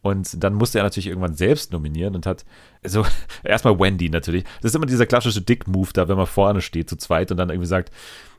[0.00, 2.44] Und dann musste er natürlich irgendwann selbst nominieren und hat
[2.84, 3.04] so
[3.44, 4.44] erstmal Wendy natürlich.
[4.62, 7.50] Das ist immer dieser klassische Dick-Move da, wenn man vorne steht zu zweit und dann
[7.50, 7.90] irgendwie sagt,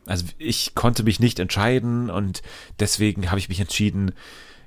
[0.05, 2.41] also ich konnte mich nicht entscheiden und
[2.79, 4.13] deswegen habe ich mich entschieden,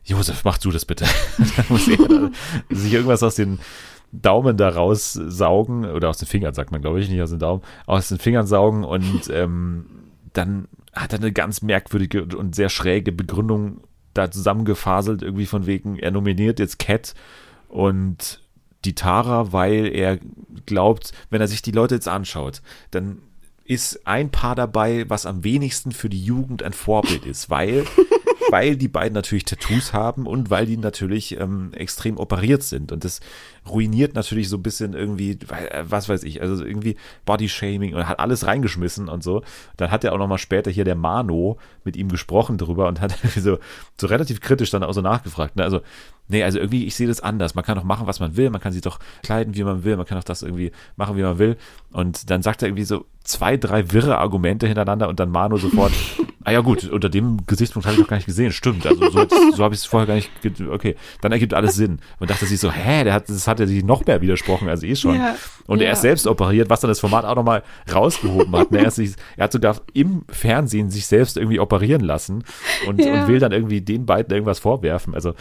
[0.04, 1.06] Josef, mach du das bitte.
[1.56, 2.30] dann muss er da
[2.70, 3.58] sich irgendwas aus den
[4.12, 7.62] Daumen da raussaugen oder aus den Fingern, sagt man, glaube ich, nicht aus den Daumen,
[7.86, 9.86] aus den Fingern saugen und ähm,
[10.34, 13.80] dann hat er eine ganz merkwürdige und sehr schräge Begründung
[14.14, 17.14] da zusammengefaselt, irgendwie von wegen, er nominiert jetzt Cat
[17.68, 18.40] und
[18.84, 20.18] die Tara, weil er
[20.66, 23.18] glaubt, wenn er sich die Leute jetzt anschaut, dann
[23.64, 27.84] ist ein Paar dabei, was am wenigsten für die Jugend ein Vorbild ist, weil,
[28.50, 32.92] weil die beiden natürlich Tattoos haben und weil die natürlich ähm, extrem operiert sind.
[32.92, 33.20] Und das
[33.68, 38.20] ruiniert natürlich so ein bisschen irgendwie, äh, was weiß ich, also irgendwie Bodyshaming und hat
[38.20, 39.42] alles reingeschmissen und so.
[39.76, 43.16] Dann hat er auch nochmal später hier der Mano mit ihm gesprochen drüber und hat
[43.36, 43.58] so,
[44.00, 45.56] so relativ kritisch dann auch so nachgefragt.
[45.56, 45.64] Ne?
[45.64, 45.80] Also,
[46.28, 47.54] nee, also irgendwie, ich sehe das anders.
[47.54, 49.96] Man kann doch machen, was man will, man kann sich doch kleiden, wie man will,
[49.96, 51.56] man kann doch das irgendwie machen, wie man will.
[51.92, 55.92] Und dann sagt er irgendwie so zwei, drei wirre Argumente hintereinander und dann Mano sofort,
[56.44, 58.84] ah ja gut, unter dem Gesichtspunkt habe ich doch gar nicht gesehen, stimmt.
[58.86, 60.30] Also so, so habe ich es vorher gar nicht,
[60.70, 62.00] okay, dann ergibt alles Sinn.
[62.18, 64.82] Und dachte sich so, hä, der hat, das hat er sich noch mehr widersprochen als
[64.82, 65.14] eh schon.
[65.16, 65.36] Ja.
[65.66, 65.92] Und er Ja.
[65.92, 67.62] ist selbst operiert, was dann das Format auch nochmal
[67.94, 68.70] rausgehoben hat.
[68.72, 68.78] Ne?
[68.84, 72.42] Er, sich, er hat sogar im Fernsehen sich selbst irgendwie operieren lassen
[72.88, 73.12] und, Ja.
[73.22, 75.14] und will dann irgendwie den beiden irgendwas vorwerfen.
[75.14, 75.34] Also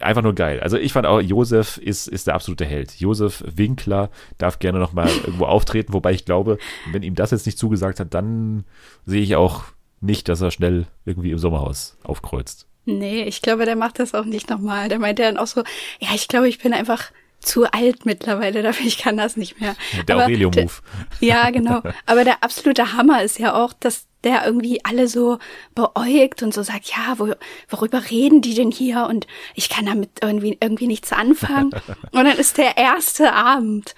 [0.00, 0.60] einfach nur geil.
[0.60, 2.94] Also ich fand auch, Josef ist, ist der absolute Held.
[3.00, 6.58] Josef Winkler darf gerne nochmal irgendwo auftreten, wobei ich glaube,
[6.92, 8.64] wenn ihm das jetzt nicht zugesagt hat, dann
[9.06, 9.64] sehe ich auch
[10.00, 12.66] nicht, dass er schnell irgendwie im Sommerhaus aufkreuzt.
[12.86, 14.88] Nee, ich glaube, der macht das auch nicht nochmal.
[14.88, 15.62] Der meinte dann auch so,
[16.00, 17.10] ja, ich glaube, ich bin einfach
[17.44, 19.76] zu alt mittlerweile dafür, ich kann das nicht mehr.
[20.08, 20.72] Der Aurelio-Move.
[21.20, 21.82] Ja, genau.
[22.06, 25.38] Aber der absolute Hammer ist ja auch, dass der irgendwie alle so
[25.74, 27.34] beäugt und so sagt, ja, wo,
[27.68, 29.06] worüber reden die denn hier?
[29.06, 31.70] Und ich kann damit irgendwie, irgendwie nichts anfangen.
[32.12, 33.94] Und dann ist der erste Abend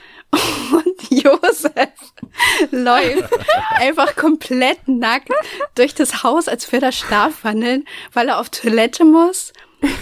[0.72, 1.90] und Josef
[2.70, 3.32] läuft
[3.76, 5.30] einfach komplett nackt
[5.74, 9.52] durch das Haus, als würde er schlafwandeln, weil er auf Toilette muss.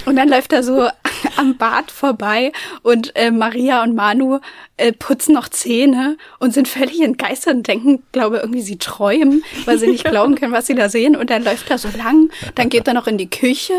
[0.06, 0.88] Und dann läuft er so
[1.36, 4.38] am Bad vorbei und äh, Maria und Manu
[4.76, 9.78] äh, putzen noch Zähne und sind völlig entgeistert und denken, glaube irgendwie, sie träumen, weil
[9.78, 11.14] sie nicht glauben können, was sie da sehen.
[11.16, 13.74] Und dann läuft er so lang, dann geht er noch in die Küche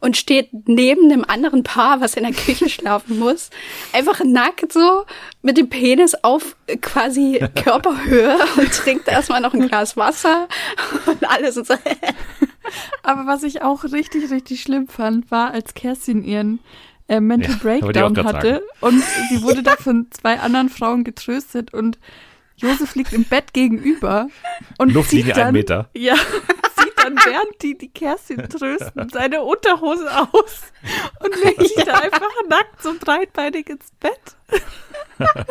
[0.00, 3.50] und steht neben einem anderen Paar, was in der Küche schlafen muss,
[3.92, 5.04] einfach nackt so
[5.42, 10.48] mit dem Penis auf quasi Körperhöhe und trinkt erstmal noch ein Glas Wasser
[11.06, 11.74] und alles und so.
[13.02, 16.60] Aber was ich auch richtig, richtig schlimm fand, war, als Kerstin ihren
[17.10, 21.98] äh, Mental Ja, Breakdown hatte und sie wurde da von zwei anderen Frauen getröstet und
[22.56, 24.28] Josef liegt im Bett gegenüber
[24.78, 25.90] und Luftlinie dann, einen Meter.
[25.94, 26.14] Ja,
[26.78, 30.60] zieht dann, während die die Kerstin trösten, seine Unterhose aus
[31.24, 34.20] und legt sich da einfach nackt so breitbeinig ins Bett.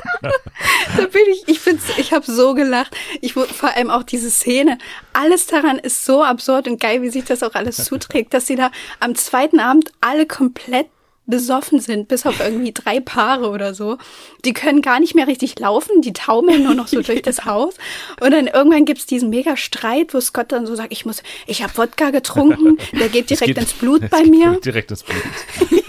[0.97, 2.95] Da bin ich, ich find's, ich habe so gelacht.
[3.21, 4.79] Ich wurde vor allem auch diese Szene.
[5.13, 8.55] Alles daran ist so absurd und geil, wie sich das auch alles zuträgt, dass sie
[8.55, 10.87] da am zweiten Abend alle komplett
[11.29, 13.97] besoffen sind, bis auf irgendwie drei Paare oder so.
[14.45, 17.75] Die können gar nicht mehr richtig laufen, die taumeln nur noch so durch das Haus.
[18.19, 21.61] Und dann irgendwann gibt's diesen mega Streit, wo Scott dann so sagt, ich muss, ich
[21.63, 24.59] habe Wodka getrunken, der geht Es direkt geht- ins Blut es bei geht mir.
[24.63, 25.21] Direkt ins Blut.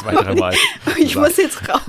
[0.00, 0.54] Zwei, dreimal.
[0.98, 1.80] Ich muss jetzt raus.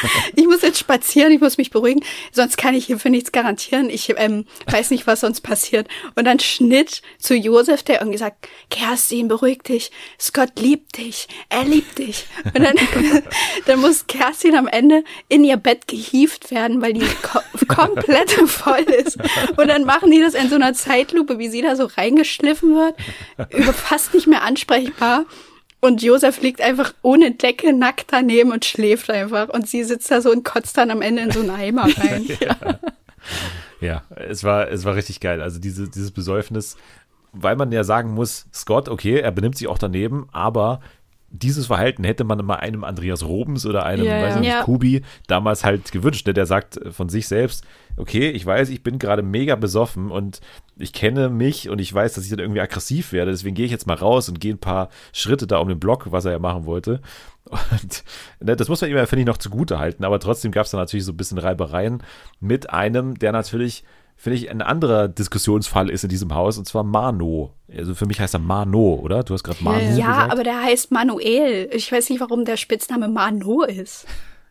[0.36, 3.90] ich muss jetzt spazieren, ich muss mich beruhigen, sonst kann ich hier für nichts garantieren.
[3.90, 5.88] Ich ähm, weiß nicht, was sonst passiert.
[6.14, 11.64] Und dann Schnitt zu Josef, der irgendwie sagt, Kerstin, beruhig dich, Scott liebt dich, er
[11.64, 12.26] liebt dich.
[12.44, 12.76] Und dann,
[13.66, 18.80] dann muss Kerstin am Ende in ihr Bett gehievt werden, weil die ko komplett voll
[18.80, 19.18] ist.
[19.56, 22.96] Und dann machen die das in so einer Zeitlupe, wie sie da so reingeschliffen wird,
[23.50, 25.26] über fast nicht mehr ansprechbar.
[25.84, 29.48] Und Josef liegt einfach ohne Decke nackt daneben und schläft einfach.
[29.48, 32.24] Und sie sitzt da so und kotzt dann am Ende in so einen Eimer rein.
[32.40, 32.56] ja.
[33.80, 35.42] ja, es war, es war richtig geil.
[35.42, 36.76] Also diese, dieses Besäufnis,
[37.32, 40.80] weil man ja sagen muss, Scott, okay, er benimmt sich auch daneben, aber
[41.32, 44.62] dieses Verhalten hätte man mal einem Andreas Robens oder einem, Ja, weiß nicht, Ja.
[44.62, 46.26] Kubi damals halt gewünscht.
[46.26, 46.34] Ne?
[46.34, 47.64] Der sagt von sich selbst,
[47.96, 50.40] okay, ich weiß, ich bin gerade mega besoffen und
[50.76, 53.30] ich kenne mich und ich weiß, dass ich dann irgendwie aggressiv werde.
[53.30, 56.12] Deswegen gehe ich jetzt mal raus und gehe ein paar Schritte da um den Block,
[56.12, 57.00] was er ja machen wollte.
[57.50, 58.04] Und
[58.38, 60.04] ne, das muss man ihm, ja, finde ich, noch zugute halten.
[60.04, 62.02] Aber trotzdem gab es da natürlich so ein bisschen Reibereien
[62.38, 63.82] mit einem, der natürlich,
[64.22, 67.54] finde ich, ein anderer Diskussionsfall ist in diesem Haus, und zwar Mano.
[67.76, 69.22] Also für mich heißt er Mano, oder?
[69.24, 70.32] Du hast gerade Mano Ja, Ja, gesagt.
[70.32, 71.68] aber der heißt Manuel.
[71.72, 74.06] Ich weiß nicht, warum der Spitzname Mano ist.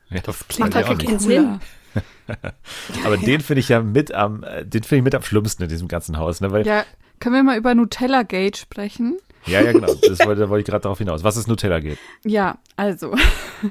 [0.09, 1.21] ja, das Macht klingt ja auch keinen nicht.
[1.21, 1.59] Sinn.
[3.05, 5.69] Aber den finde ich ja mit am, äh, den finde ich mit am schlimmsten in
[5.69, 6.49] diesem ganzen Haus, ne?
[6.51, 6.85] Weil, ja, Ja,
[7.19, 9.17] können wir mal über Nutella Gate sprechen?
[9.45, 9.93] ja, genau.
[9.95, 11.23] Das wollte, da wollte ich gerade darauf hinaus.
[11.25, 11.97] Was ist Nutella geht?
[12.25, 13.13] Ja, also.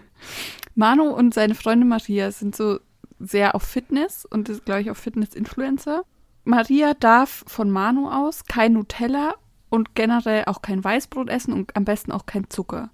[0.74, 2.78] Manu und seine Freundin Maria sind so
[3.20, 6.02] sehr auf Fitness und ist, glaube ich, auch Fitness-Influencer.
[6.44, 9.34] Maria darf von Manu aus kein Nutella
[9.68, 12.90] und generell auch kein Weißbrot essen und am besten auch kein Zucker.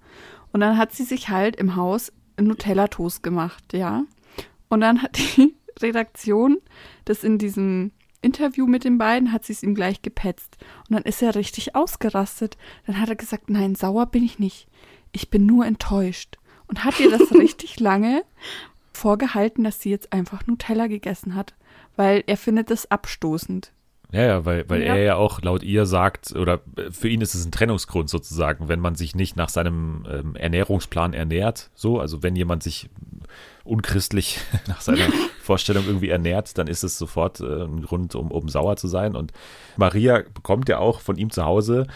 [0.53, 4.05] Und dann hat sie sich halt im Haus einen Nutella-Toast gemacht, ja.
[4.69, 6.59] Und dann hat die Redaktion
[7.05, 10.57] das in diesem Interview mit den beiden, hat sie es ihm gleich gepetzt.
[10.89, 12.57] Und dann ist er richtig ausgerastet.
[12.87, 14.67] Dann hat er gesagt, nein, sauer bin ich nicht.
[15.13, 16.39] Ich bin nur enttäuscht.
[16.67, 18.25] Und hat ihr das richtig lange
[18.97, 21.55] vorgehalten, dass sie jetzt einfach Nutella gegessen hat.
[21.95, 23.73] Weil er findet das abstoßend.
[24.13, 24.95] Ja, ja, weil, weil Ja.
[24.95, 28.79] er ja auch laut ihr sagt, oder für ihn ist es ein Trennungsgrund sozusagen, wenn
[28.81, 32.89] man sich nicht nach seinem ähm, Ernährungsplan ernährt, so, also wenn jemand sich
[33.65, 35.09] unchristlich nach seiner
[35.43, 39.17] Vorstellung irgendwie ernährt, dann ist es sofort äh, ein Grund, um, um sauer zu sein.
[39.17, 39.33] Und
[39.77, 41.87] Maria bekommt ja auch von ihm zu Hause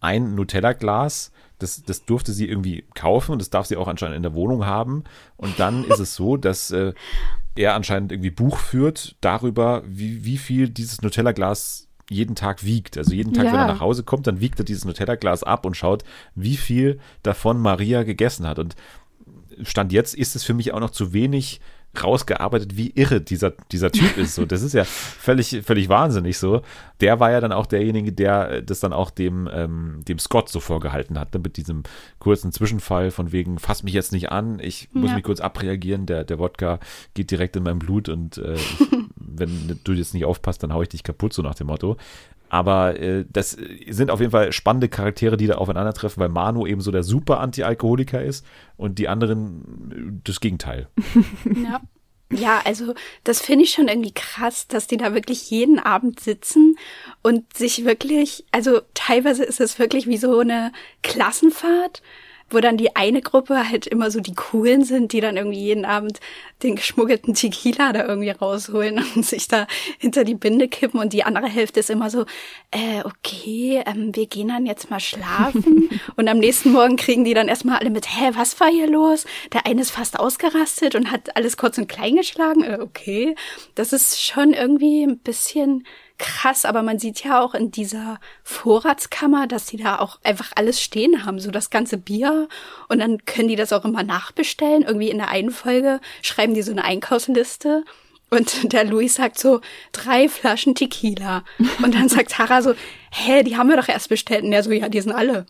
[0.00, 4.22] ein Nutella-Glas, das, das durfte sie irgendwie kaufen und das darf sie auch anscheinend in
[4.22, 5.04] der Wohnung haben.
[5.36, 6.92] Und dann ist es so, dass äh,
[7.56, 12.96] er anscheinend irgendwie Buch führt darüber, wie, wie viel dieses Nutella-Glas jeden Tag wiegt.
[12.96, 13.52] Also jeden Tag, Ja.
[13.52, 17.00] wenn er nach Hause kommt, dann wiegt er dieses Nutella-Glas ab und schaut, wie viel
[17.22, 18.58] davon Maria gegessen hat.
[18.58, 18.76] Und
[19.62, 21.60] Stand jetzt ist es für mich auch noch zu wenig
[22.02, 24.34] rausgearbeitet, wie irre dieser, dieser Typ ist.
[24.34, 26.62] So, das ist ja völlig, völlig wahnsinnig so.
[27.00, 30.48] Der war ja dann auch derjenige, der äh, das dann auch dem, ähm, dem Scott
[30.48, 31.82] so vorgehalten hat, ne, mit diesem
[32.18, 35.16] kurzen Zwischenfall von wegen, fass mich jetzt nicht an, ich muss Ja.
[35.16, 36.78] mich kurz abreagieren, der, der Wodka
[37.14, 38.78] geht direkt in mein Blut und äh, ich,
[39.16, 41.96] wenn du jetzt nicht aufpasst, dann hau ich dich kaputt, so nach dem Motto.
[42.48, 43.56] Aber äh, das
[43.88, 47.40] sind auf jeden Fall spannende Charaktere, die da aufeinandertreffen, weil Manu eben so der super
[47.40, 48.44] Anti-Alkoholiker ist
[48.76, 50.88] und die anderen äh, das Gegenteil.
[51.62, 51.80] Ja.
[52.30, 52.92] Ja, also
[53.24, 56.76] das finde ich schon irgendwie krass, dass die da wirklich jeden Abend sitzen
[57.22, 62.02] und sich wirklich, also teilweise ist es wirklich wie so eine Klassenfahrt,
[62.50, 65.84] wo dann die eine Gruppe halt immer so die Coolen sind, die dann irgendwie jeden
[65.84, 66.20] Abend
[66.62, 69.66] den geschmuggelten Tequila da irgendwie rausholen und sich da
[69.98, 72.24] hinter die Binde kippen und die andere Hälfte ist immer so,
[72.70, 77.34] äh, okay, ähm, wir gehen dann jetzt mal schlafen und am nächsten Morgen kriegen die
[77.34, 79.26] dann erstmal alle mit, hä, was war hier los?
[79.52, 83.34] Der eine ist fast ausgerastet und hat alles kurz und klein geschlagen, äh, okay.
[83.74, 85.84] Das ist schon irgendwie ein bisschen
[86.18, 90.82] krass, aber man sieht ja auch in dieser Vorratskammer, dass die da auch einfach alles
[90.82, 92.48] stehen haben, so das ganze Bier
[92.88, 94.82] und dann können die das auch immer nachbestellen.
[94.82, 97.84] Irgendwie in der einen Folge schreiben die so eine Einkaufsliste
[98.30, 99.60] und der Luis sagt so,
[99.92, 101.44] drei Flaschen Tequila.
[101.82, 102.74] Und dann sagt Tara so,
[103.10, 104.44] hä, die haben wir doch erst bestellt.
[104.44, 105.46] Und er so, ja, die sind alle.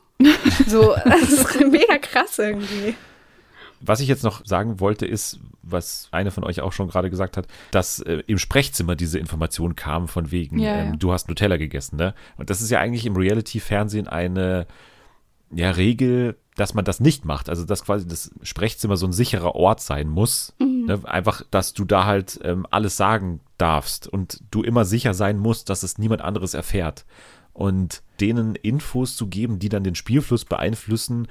[0.67, 2.95] So, das ist mega krass irgendwie.
[3.81, 7.37] Was ich jetzt noch sagen wollte, ist, was eine von euch auch schon gerade gesagt
[7.37, 10.97] hat, dass äh, im Sprechzimmer diese Information kam von wegen, Ja, ähm, ja.
[10.97, 12.15] du hast Nutella gegessen, ne?
[12.37, 14.67] Und das ist ja eigentlich im Reality-Fernsehen eine
[15.51, 17.49] ja, Regel, dass man das nicht macht.
[17.49, 20.55] Also, dass quasi das Sprechzimmer so ein sicherer Ort sein muss.
[20.59, 21.01] Ne?
[21.05, 25.71] Einfach, dass du da halt ähm, alles sagen darfst und du immer sicher sein musst,
[25.71, 27.05] dass es niemand anderes erfährt.
[27.53, 31.29] Und denen Infos zu geben, die dann den Spielfluss beeinflussen,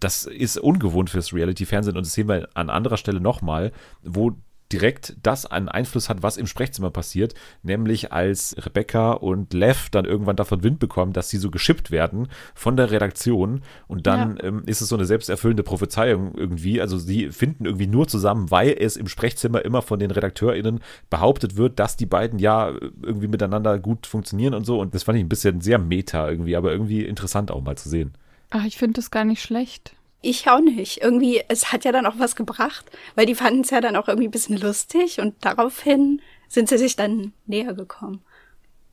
[0.00, 4.32] das ist ungewohnt fürs Reality-Fernsehen und das sehen wir an anderer Stelle nochmal, wo
[4.70, 7.32] direkt das einen Einfluss hat, was im Sprechzimmer passiert,
[7.62, 12.28] nämlich als Rebecca und Lev dann irgendwann davon Wind bekommen, dass sie so geschippt werden
[12.54, 14.44] von der Redaktion und dann Ja.
[14.44, 18.76] ähm, ist es so eine selbsterfüllende Prophezeiung irgendwie, also sie finden irgendwie nur zusammen, weil
[18.78, 22.68] es im Sprechzimmer immer von den RedakteurInnen behauptet wird, dass die beiden ja
[23.02, 26.56] irgendwie miteinander gut funktionieren und so und das fand ich ein bisschen sehr meta irgendwie,
[26.56, 28.12] aber irgendwie interessant auch mal zu sehen.
[28.50, 29.94] Ach, ich finde das gar nicht schlecht.
[30.20, 31.00] Ich auch nicht.
[31.00, 34.08] Irgendwie, es hat ja dann auch was gebracht, weil die fanden es ja dann auch
[34.08, 38.22] irgendwie ein bisschen lustig und daraufhin sind sie sich dann näher gekommen.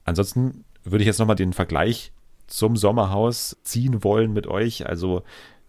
[0.04, 2.12] Ansonsten würde ich jetzt nochmal den Vergleich
[2.46, 4.86] zum Sommerhaus ziehen wollen mit euch.
[4.86, 5.22] Also,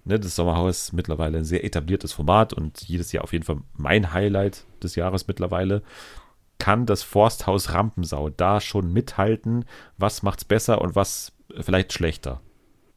[0.05, 4.13] ne, das Sommerhaus mittlerweile ein sehr etabliertes Format und jedes Jahr auf jeden Fall mein
[4.13, 5.81] Highlight des Jahres mittlerweile.
[6.59, 9.65] Kann das Forsthaus Rampensau da schon mithalten?
[9.97, 12.41] Was macht's besser und was vielleicht schlechter?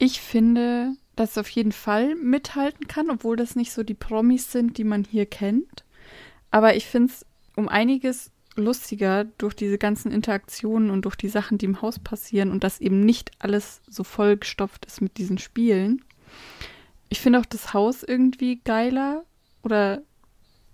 [0.03, 4.51] Ich finde, dass es auf jeden Fall mithalten kann, obwohl das nicht so die Promis
[4.51, 5.85] sind, die man hier kennt.
[6.49, 7.23] Aber ich finde es
[7.55, 12.49] um einiges lustiger durch diese ganzen Interaktionen und durch die Sachen, die im Haus passieren
[12.49, 16.03] und dass eben nicht alles so vollgestopft ist mit diesen Spielen.
[17.09, 19.23] Ich finde auch das Haus irgendwie geiler
[19.61, 20.01] oder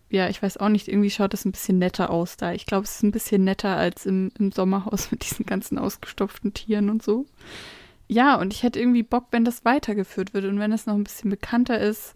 [0.10, 2.54] ja, ich weiß auch nicht, irgendwie schaut es ein bisschen netter aus da.
[2.54, 6.54] Ich glaube, es ist ein bisschen netter als im, im Sommerhaus mit diesen ganzen ausgestopften
[6.54, 7.26] Tieren und so.
[8.08, 11.04] Ja, und ich hätte irgendwie Bock, wenn das weitergeführt wird und wenn es noch ein
[11.04, 12.15] bisschen bekannter ist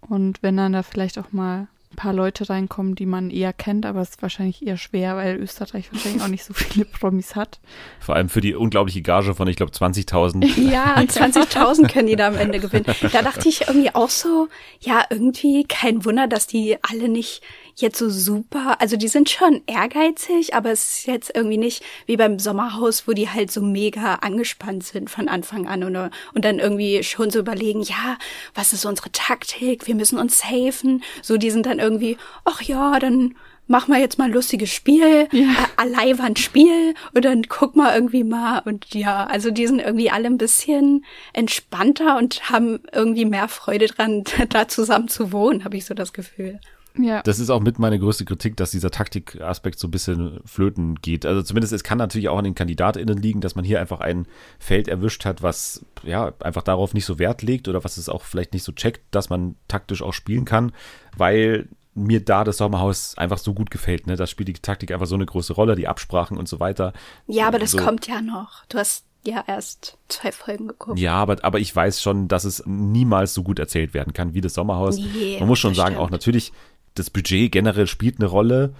[0.00, 3.86] und wenn dann da vielleicht auch mal ein paar Leute reinkommen, die man eher kennt,
[3.86, 7.60] aber es ist wahrscheinlich eher schwer, weil Österreich wahrscheinlich auch nicht so viele Promis hat.
[8.00, 10.44] Vor allem für die unglaubliche Gage von, ich glaube, 20.000.
[10.70, 12.86] Ja, 20.000 können die da am Ende gewinnen.
[13.12, 14.48] Da dachte ich irgendwie auch so,
[14.80, 17.42] ja, irgendwie kein Wunder, dass die alle nicht
[17.76, 22.16] jetzt so super, also die sind schon ehrgeizig, aber es ist jetzt irgendwie nicht wie
[22.16, 26.58] beim Sommerhaus, wo die halt so mega angespannt sind von Anfang an und, und dann
[26.58, 28.16] irgendwie schon so überlegen, ja,
[28.54, 29.86] was ist unsere Taktik?
[29.86, 31.02] Wir müssen uns safen.
[31.22, 33.34] So, die sind dann irgendwie, ach ja, dann
[33.66, 35.54] mach mal jetzt mal ein lustiges Spiel, Ja.
[35.82, 40.26] äh, Leihwandspiel und dann guck mal irgendwie mal und ja, also die sind irgendwie alle
[40.26, 45.86] ein bisschen entspannter und haben irgendwie mehr Freude dran, da zusammen zu wohnen, habe ich
[45.86, 46.60] so das Gefühl.
[46.96, 47.22] Ja.
[47.22, 51.26] Das ist auch mit meine größte Kritik, dass dieser Taktikaspekt so ein bisschen flöten geht.
[51.26, 54.26] Also zumindest es kann natürlich auch an den KandidatInnen liegen, dass man hier einfach ein
[54.58, 58.22] Feld erwischt hat, was ja einfach darauf nicht so Wert legt oder was es auch
[58.22, 60.72] vielleicht nicht so checkt, dass man taktisch auch spielen kann,
[61.16, 64.06] weil mir da das Sommerhaus einfach so gut gefällt.
[64.06, 64.16] Ne?
[64.16, 66.92] Da spielt die Taktik einfach so eine große Rolle, die Absprachen und so weiter.
[67.26, 67.78] Ja, aber das so.
[67.78, 68.64] kommt ja noch.
[68.68, 70.98] Du hast ja erst zwei Folgen geguckt.
[70.98, 74.40] Ja, aber, aber ich weiß schon, dass es niemals so gut erzählt werden kann wie
[74.40, 74.98] das Sommerhaus.
[74.98, 76.06] Nee, Man muss schon sagen, stimmt.
[76.06, 76.52] auch natürlich,
[76.94, 78.74] das Budget generell spielt eine Rolle.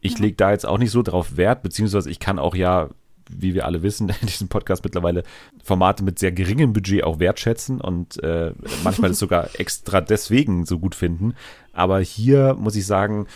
[0.00, 2.88] Ich lege da jetzt auch nicht so drauf Wert, beziehungsweise ich kann auch ja,
[3.30, 5.22] wie wir alle wissen, in diesem Podcast mittlerweile
[5.62, 10.78] Formate mit sehr geringem Budget auch wertschätzen und äh, manchmal es sogar extra deswegen so
[10.78, 11.34] gut finden.
[11.72, 13.26] Aber hier muss ich sagen,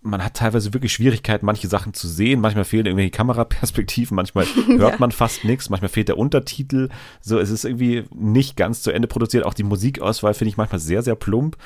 [0.00, 2.40] man hat teilweise wirklich Schwierigkeiten, manche Sachen zu sehen.
[2.40, 4.96] Manchmal fehlen irgendwelche Kameraperspektiven, manchmal hört Ja.
[4.98, 6.90] man fast nichts, manchmal fehlt der Untertitel.
[7.20, 9.44] So, es ist irgendwie nicht ganz zu Ende produziert.
[9.44, 11.56] Auch die Musikauswahl finde ich manchmal sehr, sehr plump.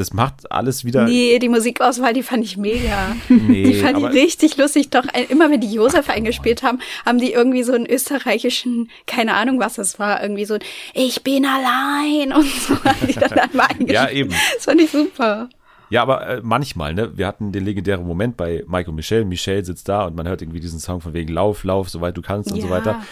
[0.00, 1.04] Das macht alles wieder.
[1.04, 3.14] Nee, die Musikauswahl, die fand ich mega.
[3.28, 4.88] Nee, die fand ich richtig lustig.
[4.88, 9.34] Doch ein- immer wenn die Josef eingespielt haben, haben die irgendwie so einen österreichischen, keine
[9.34, 10.60] Ahnung was es war, irgendwie so ein
[10.94, 13.90] Ich bin allein und so haben die dann einmal eingespielt.
[13.92, 14.30] Ja, eben.
[14.54, 15.48] Das fand ich super.
[15.90, 17.16] Ja, aber äh, manchmal, ne?
[17.18, 19.24] Wir hatten den legendären Moment bei und Michelle.
[19.24, 22.22] Michelle sitzt da und man hört irgendwie diesen Song von wegen Lauf, Lauf, soweit du
[22.22, 22.72] kannst und so Ja.
[22.72, 23.02] weiter.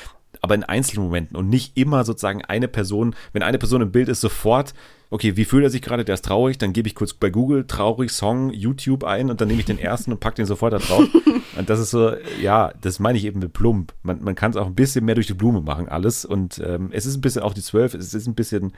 [0.40, 4.08] Aber in einzelnen Momenten und nicht immer sozusagen eine Person, wenn eine Person im Bild
[4.08, 4.72] ist, sofort,
[5.10, 7.66] okay, wie fühlt er sich gerade, der ist traurig, dann gebe ich kurz bei Google
[7.66, 10.78] traurig Song YouTube ein und dann nehme ich den ersten und pack den sofort da
[10.78, 11.08] drauf.
[11.58, 13.94] und das ist so, ja, das meine ich eben mit plump.
[14.02, 16.24] Man, man kann es auch ein bisschen mehr durch die Blume machen, alles.
[16.24, 18.72] Und ähm, es ist ein bisschen auch die Zwölf, es ist ein bisschen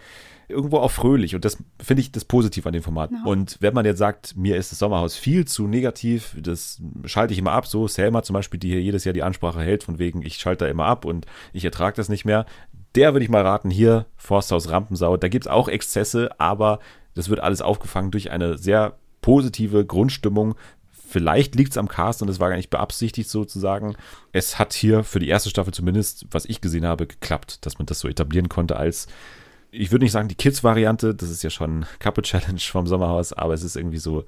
[0.51, 3.11] irgendwo auch fröhlich und das finde ich das Positive an dem Format.
[3.25, 7.39] Und wenn man jetzt sagt, mir ist das Sommerhaus viel zu negativ, das schalte ich
[7.39, 10.23] immer ab, so Selma zum Beispiel, die hier jedes Jahr die Ansprache hält, von wegen,
[10.23, 12.47] ich schalte da immer ab und ich ertrage das nicht mehr,
[12.95, 16.81] der würde ich mal raten, hier, Forsthaus Rampensau, da gibt es auch Exzesse, aber
[17.15, 20.55] das wird alles aufgefangen durch eine sehr positive Grundstimmung.
[20.91, 23.97] Vielleicht liegt es am Cast und es war gar nicht beabsichtigt sozusagen.
[24.33, 27.87] Es hat hier für die erste Staffel zumindest, was ich gesehen habe, geklappt, dass man
[27.87, 29.09] das so etablieren konnte als
[29.73, 33.55] ich würde nicht sagen die Kids-Variante, das ist ja schon Couple Challenge vom Sommerhaus, aber
[33.55, 34.25] es ist irgendwie so,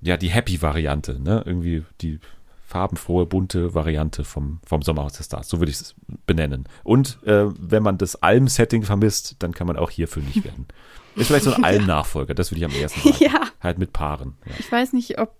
[0.00, 1.42] ja, die Happy-Variante, ne?
[1.44, 2.20] Irgendwie die
[2.66, 5.48] farbenfrohe, bunte Variante vom, vom Sommerhaus der Stars.
[5.48, 5.94] So würde ich es
[6.26, 6.64] benennen.
[6.82, 10.66] Und äh, wenn man das Alm-Setting vermisst, dann kann man auch hier fündig werden.
[11.14, 13.24] Ist vielleicht so ein Alm-Nachfolger, das würde ich am ersten sagen.
[13.24, 13.48] Ja.
[13.60, 14.34] Halt mit Paaren.
[14.46, 14.52] Ja.
[14.58, 15.34] Ich weiß nicht, ob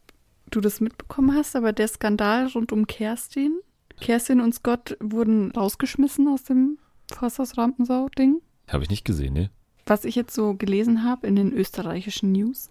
[0.50, 3.58] du das mitbekommen hast, aber der Skandal rund um Kerstin.
[4.00, 6.78] Kerstin und Scott wurden rausgeschmissen aus dem
[7.12, 8.40] Forsthaus Rampensau-Ding.
[8.68, 9.50] Habe ich nicht gesehen, ne?
[9.86, 12.70] Was ich jetzt so gelesen habe in den österreichischen News,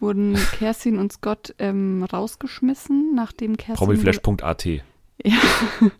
[0.00, 3.86] wurden Kerstin und Scott ähm, rausgeschmissen, nachdem Kerstin.
[3.86, 4.66] Promiflash.at.
[4.66, 4.82] Ja.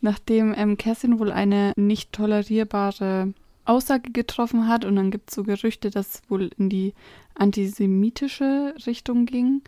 [0.00, 3.32] Nachdem ähm, Kerstin wohl eine nicht tolerierbare
[3.64, 6.94] Aussage getroffen hat und dann gibt es so Gerüchte, dass es wohl in die
[7.34, 9.62] antisemitische Richtung ging.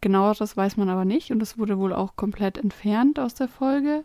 [0.00, 4.04] Genaueres weiß man aber nicht und das wurde wohl auch komplett entfernt aus der Folge.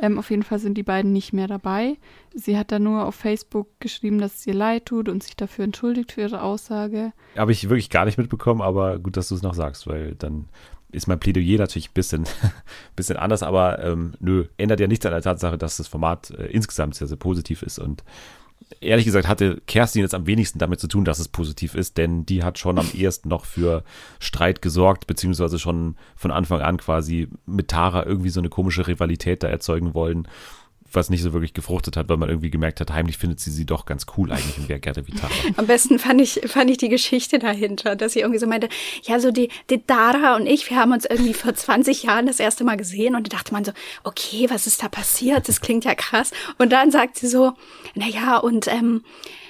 [0.00, 1.96] Ähm, auf jeden Fall sind die beiden nicht mehr dabei.
[2.34, 5.64] Sie hat dann nur auf Facebook geschrieben, dass es ihr leid tut und sich dafür
[5.64, 7.12] entschuldigt für ihre Aussage.
[7.36, 10.46] Habe ich wirklich gar nicht mitbekommen, aber gut, dass du es noch sagst, weil dann
[10.94, 12.24] ist mein Plädoyer natürlich ein bisschen,
[12.96, 16.46] bisschen anders, aber ähm, nö, ändert ja nichts an der Tatsache, dass das Format äh,
[16.46, 18.04] insgesamt sehr, sehr positiv ist und
[18.80, 22.26] ehrlich gesagt hatte Kerstin jetzt am wenigsten damit zu tun, dass es positiv ist, denn
[22.26, 23.84] die hat schon am ehesten noch für
[24.18, 29.42] Streit gesorgt, beziehungsweise schon von Anfang an quasi mit Tara irgendwie so eine komische Rivalität
[29.42, 30.28] da erzeugen wollen,
[30.94, 33.66] was nicht so wirklich gefruchtet hat, weil man irgendwie gemerkt hat, heimlich findet sie sie
[33.66, 35.14] doch ganz cool eigentlich und wäre gerne wie.
[35.56, 38.68] Am besten fand ich, fand ich die Geschichte dahinter, dass sie irgendwie so meinte,
[39.02, 42.40] ja, so die, die Dara und ich, wir haben uns irgendwie vor 20 Jahren das
[42.40, 43.72] erste Mal gesehen und da dachte man so,
[44.04, 45.48] okay, was ist da passiert?
[45.48, 46.30] Das klingt ja krass.
[46.58, 47.52] Und dann sagt sie so,
[47.94, 49.43] na ja, und ähm, äh,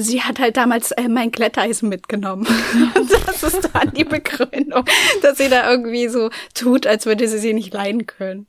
[0.00, 2.46] sie hat halt damals äh, mein Glätteisen mitgenommen.
[2.94, 4.84] Und das ist dann die Begründung,
[5.22, 8.46] dass sie da irgendwie so tut, als würde sie sie nicht leiden können.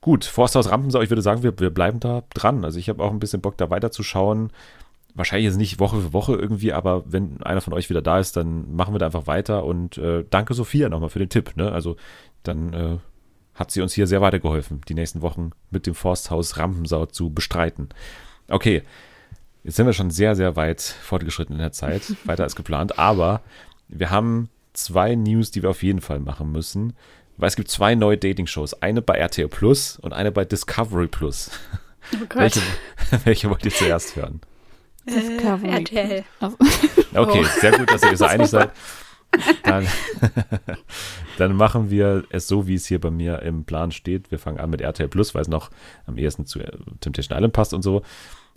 [0.00, 2.64] Gut, Forsthaus Rampensau, ich würde sagen, wir, wir bleiben da dran.
[2.64, 4.52] Also ich habe auch ein bisschen Bock, da weiterzuschauen.
[5.14, 8.36] Wahrscheinlich jetzt nicht Woche für Woche irgendwie, aber wenn einer von euch wieder da ist,
[8.36, 9.64] dann machen wir da einfach weiter.
[9.64, 11.56] Und äh, danke Sophia nochmal für den Tipp.
[11.56, 11.72] Ne?
[11.72, 11.96] Also
[12.42, 12.98] dann äh,
[13.54, 17.88] hat sie uns hier sehr weitergeholfen, die nächsten Wochen mit dem Forsthaus Rampensau zu bestreiten.
[18.48, 18.82] Okay,
[19.66, 23.42] jetzt sind wir schon sehr, sehr weit fortgeschritten in der Zeit, weiter als geplant, aber
[23.88, 26.94] wir haben zwei News, die wir auf jeden Fall machen müssen.
[27.38, 28.80] Weil es gibt zwei neue Dating-Shows.
[28.80, 31.50] Eine bei RTL Plus und eine bei Discovery Plus.
[32.14, 32.36] Oh Gott.
[32.38, 32.60] Welche,
[33.24, 34.40] welche wollt ihr zuerst hören?
[35.06, 35.68] Discovery.
[35.68, 36.24] Äh, RTL.
[37.14, 37.60] Okay, Oh.
[37.60, 38.70] sehr gut, dass ihr euch so einig seid.
[39.64, 39.86] Dann,
[41.38, 44.30] dann machen wir es so, wie es hier bei mir im Plan steht.
[44.30, 45.70] Wir fangen an mit RTL Plus, weil es noch
[46.06, 48.02] am ehesten zu äh, Temptation Island passt und so.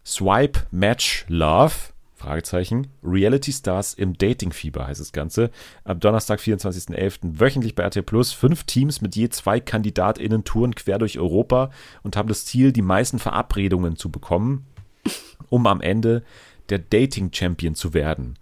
[0.05, 1.73] Swipe Match Love.
[2.19, 2.87] Fragezeichen.
[3.01, 5.51] Reality Stars im Dating-Fieber heißt das Ganze.
[5.85, 7.39] Am Donnerstag, 24.11.
[7.39, 8.33] wöchentlich bei RTL Plus.
[8.33, 11.71] Fünf Teams mit je zwei KandidatInnen touren quer durch Europa
[12.03, 14.65] und haben das Ziel, die meisten Verabredungen zu bekommen,
[15.47, 16.23] um am Ende
[16.67, 18.37] der Dating-Champion zu werden.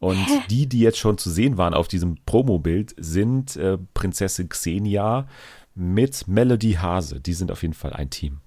[0.00, 5.28] Und die, die jetzt schon zu sehen waren auf diesem Promo-Bild, sind äh, Prinzessin Xenia
[5.74, 7.20] mit Melody Hase.
[7.20, 8.40] Die sind auf jeden Fall ein Team.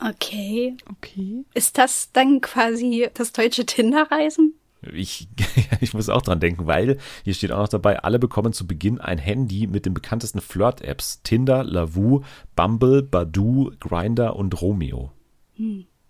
[0.00, 0.76] Okay.
[0.90, 1.44] okay.
[1.54, 4.54] Ist das dann quasi das deutsche Tinderreisen?
[4.92, 5.28] Ich,
[5.80, 9.00] ich muss auch dran denken, weil hier steht auch noch dabei, alle bekommen zu Beginn
[9.00, 11.22] ein Handy mit den bekanntesten Flirt-Apps.
[11.22, 12.22] Tinder, Lavu,
[12.56, 15.12] Bumble, Badoo, Grinder und Romeo.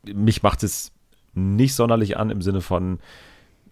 [0.03, 0.93] Mich macht es
[1.35, 3.01] nicht sonderlich an im Sinne von,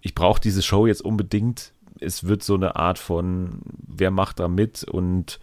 [0.01, 1.73] ich brauche diese Show jetzt unbedingt.
[2.01, 5.39] Es wird so eine Art von, wer macht da mit und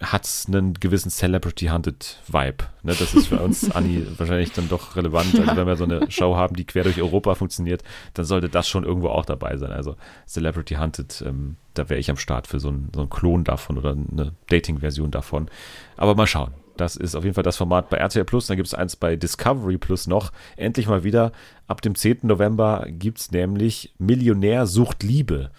[0.00, 2.64] hat einen gewissen Celebrity Hunted Vibe.
[2.82, 5.38] Ne, das ist für uns, Anni, wahrscheinlich dann doch relevant.
[5.38, 7.82] Also wenn wir so eine Show haben, die quer durch Europa funktioniert,
[8.14, 9.72] dann sollte das schon irgendwo auch dabei sein.
[9.72, 13.44] Also Celebrity Hunted, ähm, da wäre ich am Start für so einen, so einen Klon
[13.44, 15.48] davon oder eine Dating-Version davon.
[15.96, 16.52] Aber mal schauen.
[16.76, 18.48] Das ist auf jeden Fall das Format bei RTL Plus.
[18.48, 20.30] Dann gibt es eins bei Discovery Plus noch.
[20.56, 21.32] Endlich mal wieder.
[21.66, 22.18] Ab dem 10.
[22.22, 25.50] November gibt es nämlich Millionär sucht Liebe.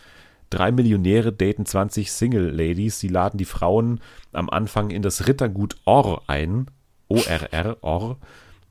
[0.49, 2.99] Drei Millionäre daten 20 Single-Ladies.
[2.99, 3.99] Sie laden die Frauen
[4.31, 6.67] am Anfang in das Rittergut Orr ein.
[7.09, 8.17] ORR, Orr.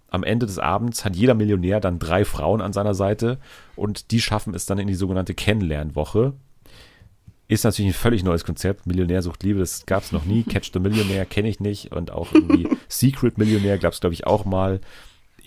[0.09, 3.39] Am Ende des Abends hat jeder Millionär dann drei Frauen an seiner Seite
[3.74, 6.33] und die schaffen es dann in die sogenannte Kennenlernwoche.
[7.49, 8.87] Ist natürlich ein völlig neues Konzept.
[8.87, 10.43] Millionär sucht Liebe, das gab es noch nie.
[10.43, 14.27] Catch the Millionär kenne ich nicht und auch irgendwie Secret Millionär gab es, glaube ich,
[14.27, 14.81] auch mal.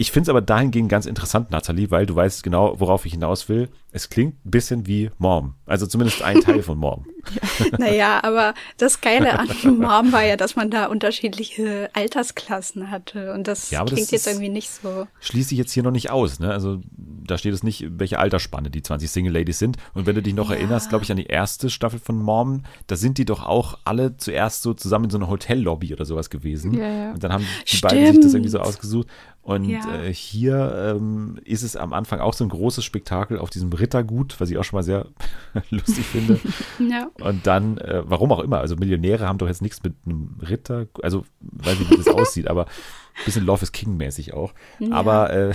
[0.01, 3.49] Ich finde es aber dahingehend ganz interessant, Nathalie, weil du weißt genau, worauf ich hinaus
[3.49, 3.67] will.
[3.91, 5.55] Es klingt ein bisschen wie Mom.
[5.65, 7.05] Also zumindest ein Teil von Mom.
[7.77, 13.33] Naja, aber das Geile an Mom war ja, dass man da unterschiedliche Altersklassen hatte.
[13.33, 15.05] Und das Ja, aber das klingt jetzt irgendwie nicht so.
[15.19, 16.39] Schließe ich jetzt hier noch nicht aus.
[16.39, 16.49] Ne?
[16.49, 19.75] Also da steht es nicht, welche Altersspanne die 20 Single Ladies sind.
[19.93, 20.55] Und wenn du dich noch Ja.
[20.55, 24.15] erinnerst, glaube ich, an die erste Staffel von Mom, da sind die doch auch alle
[24.15, 26.73] zuerst so zusammen in so einer Hotellobby oder sowas gewesen.
[26.73, 27.11] Ja, ja.
[27.11, 27.91] Und dann haben die Stimmt.
[27.93, 29.07] beiden sich das irgendwie so ausgesucht.
[29.49, 30.01] Und Ja.
[30.03, 34.39] äh, hier ähm, ist es am Anfang auch so ein großes Spektakel auf diesem Rittergut,
[34.39, 35.07] was ich auch schon mal sehr
[35.71, 36.39] lustig finde.
[36.79, 37.09] Ja.
[37.19, 40.87] Und dann, äh, warum auch immer, also Millionäre haben doch jetzt nichts mit einem Ritter,
[41.01, 44.53] also weiß nicht, wie das aussieht, aber ein bisschen Love is King mäßig auch.
[44.91, 45.53] Aber äh,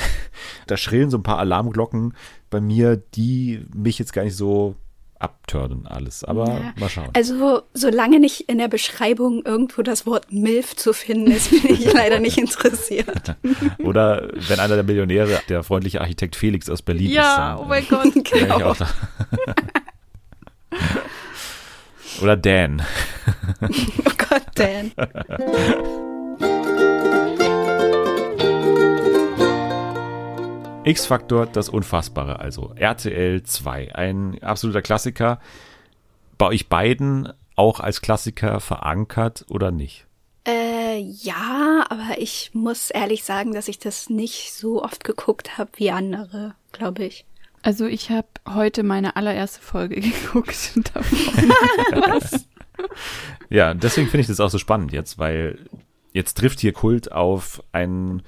[0.66, 2.14] da schrillen so ein paar Alarmglocken
[2.50, 4.74] bei mir, die mich jetzt gar nicht so
[5.24, 6.22] abturnen alles.
[6.24, 6.72] Aber Ja.
[6.78, 7.08] mal schauen.
[7.14, 11.92] Also, solange nicht in der Beschreibung irgendwo das Wort MILF zu finden ist, bin ich
[11.92, 13.36] leider nicht interessiert.
[13.82, 17.14] Oder wenn einer der Millionäre der freundliche Architekt Felix aus Berlin ist.
[17.16, 18.04] Ja, oh mein äh, Gott.
[18.14, 18.74] wäre ich Genau.
[22.22, 22.82] Oder Dan.
[23.60, 24.92] Oh Gott, Dan.
[30.84, 35.40] X-Faktor, das Unfassbare, also RTL 2, ein absoluter Klassiker.
[36.36, 40.06] Bei euch beiden auch als Klassiker verankert oder nicht?
[40.46, 45.70] Äh, ja, aber ich muss ehrlich sagen, dass ich das nicht so oft geguckt habe
[45.76, 47.24] wie andere, glaube ich.
[47.62, 50.72] Also ich habe heute meine allererste Folge geguckt.
[53.50, 55.58] Ja, deswegen finde ich das auch so spannend jetzt, weil
[56.12, 58.22] jetzt trifft hier Kult auf ein,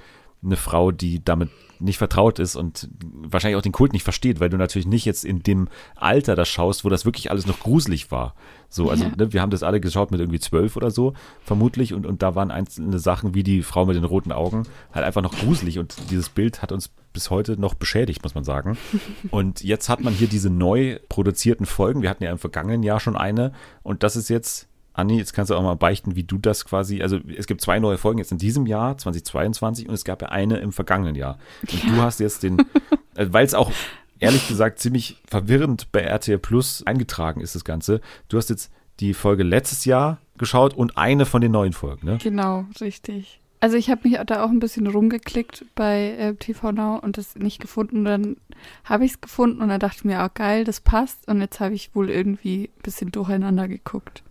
[0.44, 1.50] eine Frau, die damit
[1.80, 5.24] nicht vertraut ist und wahrscheinlich auch den Kult nicht versteht, weil du natürlich nicht jetzt
[5.24, 8.34] in dem Alter das schaust, wo das wirklich alles noch gruselig war.
[8.68, 9.10] So, also Ja.
[9.16, 11.14] ne, wir haben das alle geschaut mit irgendwie zwölf oder so,
[11.44, 15.04] vermutlich, und, und da waren einzelne Sachen wie die Frau mit den roten Augen halt
[15.04, 18.76] einfach noch gruselig und dieses Bild hat uns bis heute noch beschädigt, muss man sagen.
[19.30, 22.02] Und jetzt hat man hier diese neu produzierten Folgen.
[22.02, 23.52] Wir hatten ja im vergangenen Jahr schon eine
[23.82, 27.02] und das ist jetzt Anni, jetzt kannst du auch mal beichten, wie du das quasi,
[27.02, 30.30] also es gibt zwei neue Folgen jetzt in diesem Jahr, 2022, und es gab ja
[30.30, 31.38] eine im vergangenen Jahr.
[31.70, 32.58] Und du hast jetzt den,
[33.14, 33.70] äh, weil es auch
[34.18, 38.00] ehrlich gesagt ziemlich verwirrend bei RTL Plus eingetragen ist, das Ganze.
[38.28, 42.18] Du hast jetzt die Folge letztes Jahr geschaut und eine von den neuen Folgen, ne?
[42.22, 43.40] Genau, richtig.
[43.60, 47.36] Also ich habe mich da auch ein bisschen rumgeklickt bei äh, TV Now und das
[47.36, 47.98] nicht gefunden.
[47.98, 48.36] Und dann
[48.84, 51.26] habe ich es gefunden und dann dachte ich mir, ah geil, das passt.
[51.28, 54.22] Und jetzt habe ich wohl irgendwie ein bisschen durcheinander geguckt.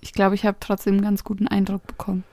[0.00, 2.24] Ich glaube, ich habe trotzdem einen ganz guten Eindruck bekommen.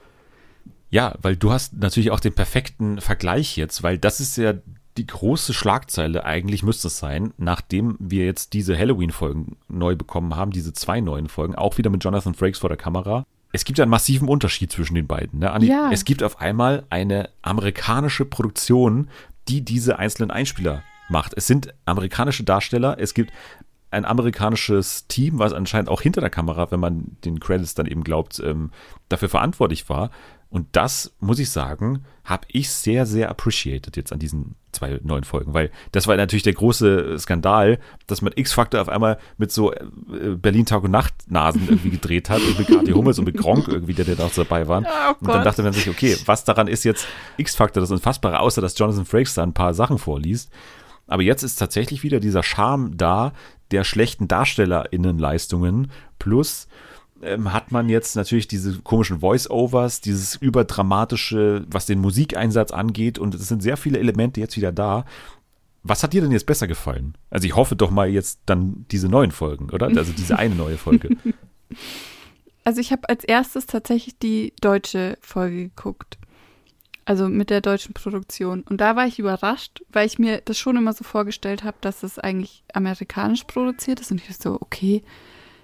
[0.90, 4.54] Ja, weil du hast natürlich auch den perfekten Vergleich jetzt, weil das ist ja
[4.96, 10.50] die große Schlagzeile, eigentlich müsste es sein, nachdem wir jetzt diese Halloween-Folgen neu bekommen haben,
[10.50, 13.24] diese zwei neuen Folgen, auch wieder mit Jonathan Frakes vor der Kamera.
[13.52, 15.38] Es gibt ja einen massiven Unterschied zwischen den beiden.
[15.38, 15.56] Ne?
[15.62, 15.90] Ja.
[15.92, 19.08] Es gibt auf einmal eine amerikanische Produktion,
[19.46, 21.32] die diese einzelnen Einspieler macht.
[21.36, 23.32] Es sind amerikanische Darsteller, es gibt
[23.90, 28.04] ein amerikanisches Team, was anscheinend auch hinter der Kamera, wenn man den Credits dann eben
[28.04, 28.70] glaubt, ähm,
[29.08, 30.10] dafür verantwortlich war.
[30.50, 35.24] Und das, muss ich sagen, habe ich sehr, sehr appreciated jetzt an diesen zwei neuen
[35.24, 39.72] Folgen, weil das war natürlich der große Skandal, dass man X-Factor auf einmal mit so
[39.72, 39.84] äh,
[40.36, 43.68] Berlin Tag und Nacht Nasen irgendwie gedreht hat und mit Kathi Hummels und mit Gronk
[43.68, 44.86] irgendwie, der, da auch dabei waren.
[44.86, 48.62] Oh und dann dachte man sich, okay, was daran ist jetzt X-Factor, das Unfassbare, außer
[48.62, 50.50] dass Jonathan Frakes da ein paar Sachen vorliest.
[51.06, 53.32] Aber jetzt ist tatsächlich wieder dieser Charme da
[53.70, 56.68] der schlechten DarstellerInnenleistungen plus
[57.22, 63.34] ähm, hat man jetzt natürlich diese komischen Voice-Overs, dieses überdramatische, was den Musikeinsatz angeht und
[63.34, 65.04] es sind sehr viele Elemente jetzt wieder da.
[65.82, 67.16] Was hat dir denn jetzt besser gefallen?
[67.30, 69.86] Also ich hoffe doch mal jetzt dann diese neuen Folgen, oder?
[69.86, 71.10] Also diese eine neue Folge.
[72.64, 76.18] Also ich habe als erstes tatsächlich die deutsche Folge geguckt.
[77.08, 78.64] Also mit der deutschen Produktion.
[78.68, 82.02] Und da war ich überrascht, weil ich mir das schon immer so vorgestellt habe, dass
[82.02, 84.10] es eigentlich amerikanisch produziert ist.
[84.10, 85.02] Und ich so, okay,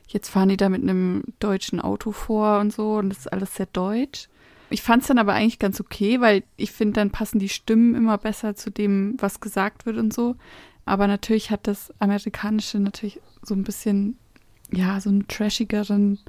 [0.08, 2.94] jetzt fahren die da mit einem deutschen Auto vor und so.
[2.94, 4.30] Und das ist alles sehr deutsch.
[4.70, 7.94] Ich fand es dann aber eigentlich ganz okay, weil ich finde, dann passen die Stimmen
[7.94, 10.36] immer besser zu dem, was gesagt wird und so.
[10.86, 14.16] Aber natürlich hat das Amerikanische natürlich so ein bisschen,
[14.72, 16.20] ja, so einen trashigeren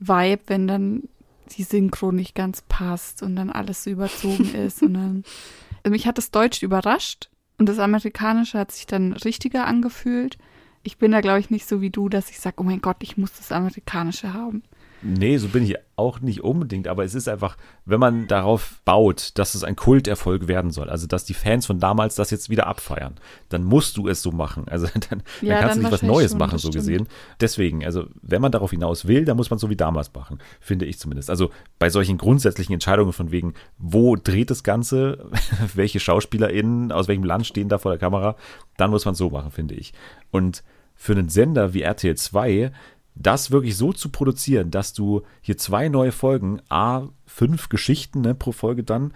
[0.00, 1.04] Vibe, wenn dann
[1.48, 4.82] die Synchro nicht ganz passt und dann alles so überzogen ist.
[4.82, 5.24] Und dann,
[5.82, 10.38] also mich hat das Deutsch überrascht und das Amerikanische hat sich dann richtiger angefühlt.
[10.82, 12.98] Ich bin da, glaube ich, nicht so wie du, dass ich sage, oh mein Gott,
[13.00, 14.62] ich muss das Amerikanische haben.
[15.02, 19.38] Nee, so bin ich auch nicht unbedingt, aber es ist einfach, wenn man darauf baut,
[19.38, 22.66] dass es ein Kulterfolg werden soll, also dass die Fans von damals das jetzt wieder
[22.66, 23.14] abfeiern,
[23.48, 24.66] dann musst du es so machen.
[24.68, 26.74] Also dann, dann Ja, kannst dann du nicht was Neues schon, machen, so stimmt.
[26.74, 27.08] gesehen.
[27.40, 30.84] Deswegen, also wenn man darauf hinaus will, dann muss man so wie damals machen, finde
[30.86, 31.30] ich zumindest.
[31.30, 35.30] Also bei solchen grundsätzlichen Entscheidungen von wegen, wo dreht das Ganze,
[35.74, 38.36] welche SchauspielerInnen, aus welchem Land stehen da vor der Kamera,
[38.76, 39.92] dann muss man es so machen, finde ich.
[40.30, 40.62] Und
[40.94, 42.72] für einen Sender wie RTL 2
[43.20, 48.34] das wirklich so zu produzieren, dass du hier zwei neue Folgen, A, fünf Geschichten ne,
[48.34, 49.12] pro Folge dann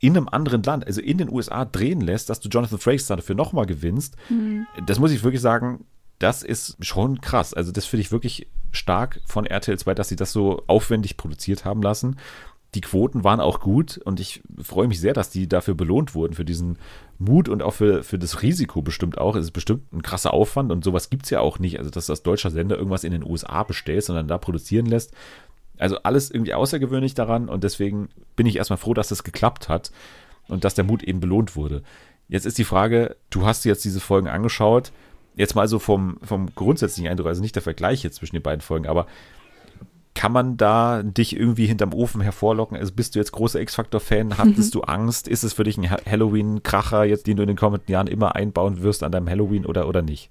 [0.00, 3.34] in einem anderen Land, also in den USA drehen lässt, dass du Jonathan Frakes dafür
[3.34, 4.16] nochmal gewinnst,
[4.86, 5.86] das muss ich wirklich sagen,
[6.18, 7.54] das ist schon krass.
[7.54, 11.64] Also das finde ich wirklich stark von RTL 2, dass sie das so aufwendig produziert
[11.64, 12.16] haben lassen.
[12.74, 16.34] Die Quoten waren auch gut und ich freue mich sehr, dass die dafür belohnt wurden,
[16.34, 16.78] für diesen
[17.18, 19.36] Mut und auch für, für das Risiko bestimmt auch.
[19.36, 21.78] Es ist bestimmt ein krasser Aufwand und sowas gibt es ja auch nicht.
[21.78, 25.12] Also, dass das deutscher Sender irgendwas in den USA bestellt, sondern da produzieren lässt.
[25.78, 29.92] Also alles irgendwie außergewöhnlich daran und deswegen bin ich erstmal froh, dass das geklappt hat
[30.48, 31.82] und dass der Mut eben belohnt wurde.
[32.28, 34.92] Jetzt ist die Frage, du hast dir jetzt diese Folgen angeschaut,
[35.36, 38.60] jetzt mal so vom, vom grundsätzlichen Eindruck, also nicht der Vergleich jetzt zwischen den beiden
[38.60, 39.06] Folgen, aber
[40.24, 42.78] kann man da dich irgendwie hinterm Ofen hervorlocken?
[42.78, 44.38] Also bist du jetzt großer X-Factor-Fan?
[44.38, 45.28] Hattest du Angst?
[45.28, 48.34] Ist es für dich ein Ha- Halloween-Kracher, jetzt, den du in den kommenden Jahren immer
[48.34, 50.30] einbauen wirst an deinem Halloween oder, oder nicht?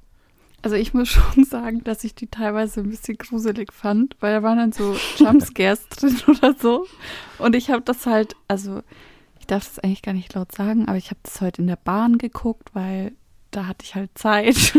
[0.64, 4.42] Also ich muss schon sagen, dass ich die teilweise ein bisschen gruselig fand, weil da
[4.42, 6.88] waren dann so Jumpscares drin oder so.
[7.38, 8.82] Und ich habe das halt, also
[9.40, 11.76] ich darf das eigentlich gar nicht laut sagen, aber ich habe das heute in der
[11.76, 13.12] Bahn geguckt, weil
[13.52, 14.74] da hatte ich halt Zeit.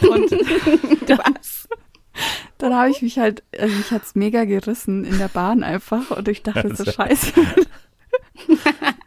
[0.00, 0.30] Und
[1.06, 1.20] dann,
[2.58, 6.28] dann habe ich mich halt, also mich hat's mega gerissen in der Bahn einfach und
[6.28, 7.32] ich dachte so, scheiße.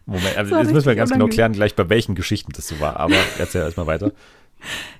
[0.06, 2.80] Moment, also Das jetzt müssen wir ganz genau klären, gleich bei welchen Geschichten das so
[2.80, 2.98] war.
[3.00, 4.12] Aber erzähl erstmal weiter.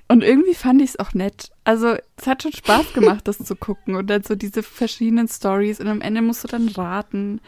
[0.08, 1.50] Und irgendwie fand ich es auch nett.
[1.64, 5.80] Also es hat schon Spaß gemacht, das zu gucken und dann so diese verschiedenen Stories
[5.80, 7.40] und am Ende musst du dann raten,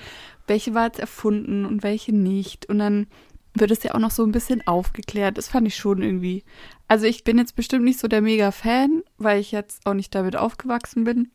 [0.47, 2.67] welche war jetzt erfunden und welche nicht.
[2.67, 3.07] Und dann
[3.55, 5.39] wird es ja auch noch so ein bisschen aufgeklärt.
[5.39, 6.45] Das fand ich schon irgendwie.
[6.89, 10.37] Also ich bin jetzt bestimmt nicht so der Mega-Fan, weil ich jetzt auch nicht damit
[10.37, 11.31] aufgewachsen bin.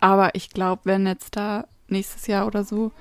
[0.00, 2.92] Aber ich glaube, wenn jetzt da nächstes Jahr oder so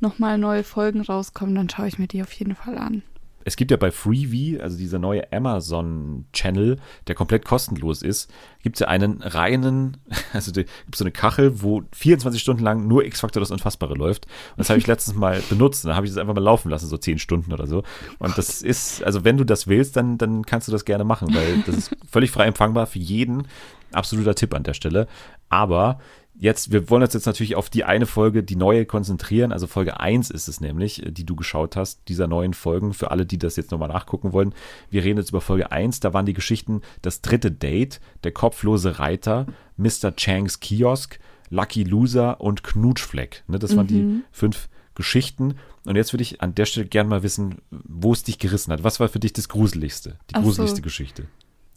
[0.00, 3.02] nochmal neue Folgen rauskommen, dann schaue ich mir die auf jeden Fall an.
[3.48, 6.76] Es gibt ja bei Freevee, also dieser neue Amazon-Channel,
[7.06, 8.30] der komplett kostenlos ist,
[8.62, 9.96] gibt es ja einen reinen,
[10.34, 14.26] also gibt so eine Kachel, wo 24 Stunden lang nur X-Factor das Unfassbare läuft.
[14.26, 15.86] Und das habe ich letztens mal benutzt.
[15.86, 17.84] Da habe ich das einfach mal laufen lassen, so 10 Stunden oder so.
[18.18, 21.34] Und das ist, also wenn du das willst, dann, dann kannst du das gerne machen,
[21.34, 23.48] weil das ist völlig frei empfangbar für jeden.
[23.92, 25.08] Absoluter Tipp an der Stelle.
[25.48, 26.00] Aber
[26.38, 29.52] jetzt, wir wollen uns jetzt natürlich auf die eine Folge, die neue, konzentrieren.
[29.52, 33.26] Also Folge 1 ist es nämlich, die du geschaut hast, dieser neuen Folgen, für alle,
[33.26, 34.54] die das jetzt nochmal nachgucken wollen.
[34.90, 38.98] Wir reden jetzt über Folge 1, da waren die Geschichten Das dritte Date, Der kopflose
[38.98, 40.14] Reiter, Mr.
[40.16, 41.18] Changs Kiosk,
[41.50, 43.44] Lucky Loser und Knutschfleck.
[43.48, 45.54] Ne, das waren die fünf Geschichten.
[45.84, 48.84] Und jetzt würde ich an der Stelle gerne mal wissen, wo es dich gerissen hat.
[48.84, 50.46] Was war für dich das Gruseligste, die Ach so.
[50.46, 51.24] gruseligste Geschichte?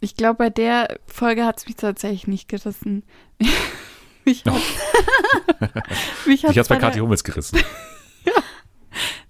[0.02, 3.04] Ich glaube, bei der Folge hat es mich tatsächlich nicht gerissen.
[4.26, 4.54] mich hat,
[6.26, 7.60] mich Dich hat's bei der- Kathi Hummels gerissen.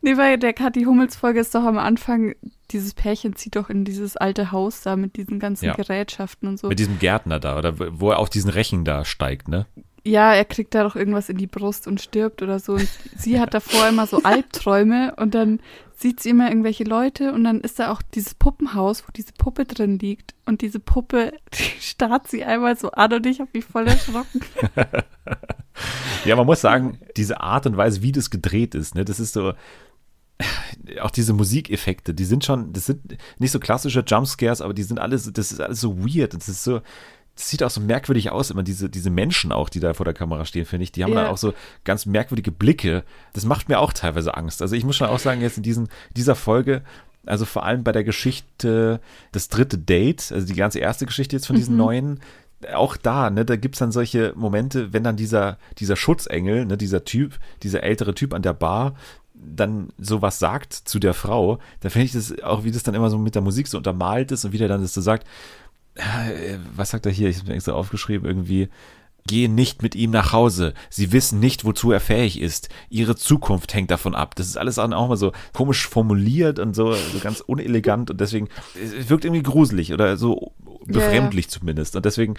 [0.04, 2.34] Nee, bei der Kathi Hummels Folge ist doch am Anfang,
[2.72, 5.76] dieses Pärchen zieht doch in dieses alte Haus da mit diesen ganzen Ja.
[5.76, 6.70] Gerätschaften und so.
[6.70, 9.68] Mit diesem Gärtner da, oder wo er auf diesen Rechen da steigt, ne?
[10.04, 12.74] Ja, er kriegt da doch irgendwas in die Brust und stirbt oder so.
[12.74, 12.88] Und
[13.18, 15.60] sie hat davor immer so Albträume und dann
[15.96, 19.66] sieht sie immer irgendwelche Leute und dann ist da auch dieses Puppenhaus, wo diese Puppe
[19.66, 20.34] drin liegt.
[20.46, 24.42] Und diese Puppe, die starrt sie einmal so an und ich habe mich voll erschrocken.
[26.26, 29.34] Ja, man muss sagen, diese Art und Weise, wie das gedreht ist, ne, das ist
[29.34, 29.54] so,
[31.02, 35.00] auch diese Musikeffekte, die sind schon, das sind nicht so klassische Jumpscares, aber die sind
[35.00, 36.82] alles, das ist alles so weird, das ist so,
[37.36, 40.14] das sieht auch so merkwürdig aus, immer diese, diese Menschen auch, die da vor der
[40.14, 41.24] Kamera stehen, finde ich, die haben Ja.
[41.24, 41.54] dann auch so
[41.84, 43.04] ganz merkwürdige Blicke.
[43.34, 44.62] Das macht mir auch teilweise Angst.
[44.62, 46.82] Also ich muss schon auch sagen, jetzt in diesen, dieser Folge,
[47.26, 49.00] also vor allem bei der Geschichte
[49.32, 52.20] Das dritte Date, also die ganze erste Geschichte jetzt von diesen neuen,
[52.74, 57.06] auch da, ne, da gibt's dann solche Momente, wenn dann dieser, dieser Schutzengel, ne, dieser
[57.06, 58.94] Typ, dieser ältere Typ an der Bar,
[59.34, 63.10] dann sowas sagt zu der Frau, da finde ich das auch, wie das dann immer
[63.10, 65.26] so mit der Musik so untermalt ist und wie der dann das so sagt,
[66.76, 67.30] was sagt er hier?
[67.30, 68.70] Ich habe mir extra aufgeschrieben, irgendwie,
[69.28, 70.74] Gehe nicht mit ihm nach Hause.
[70.90, 72.70] Sie wissen nicht, wozu er fähig ist.
[72.90, 74.36] Ihre Zukunft hängt davon ab.
[74.36, 78.50] Das ist alles auch mal so komisch formuliert und so, so ganz unelegant und deswegen
[78.74, 80.54] es wirkt irgendwie gruselig oder so
[80.86, 81.96] befremdlich zumindest.
[81.96, 82.34] Und deswegen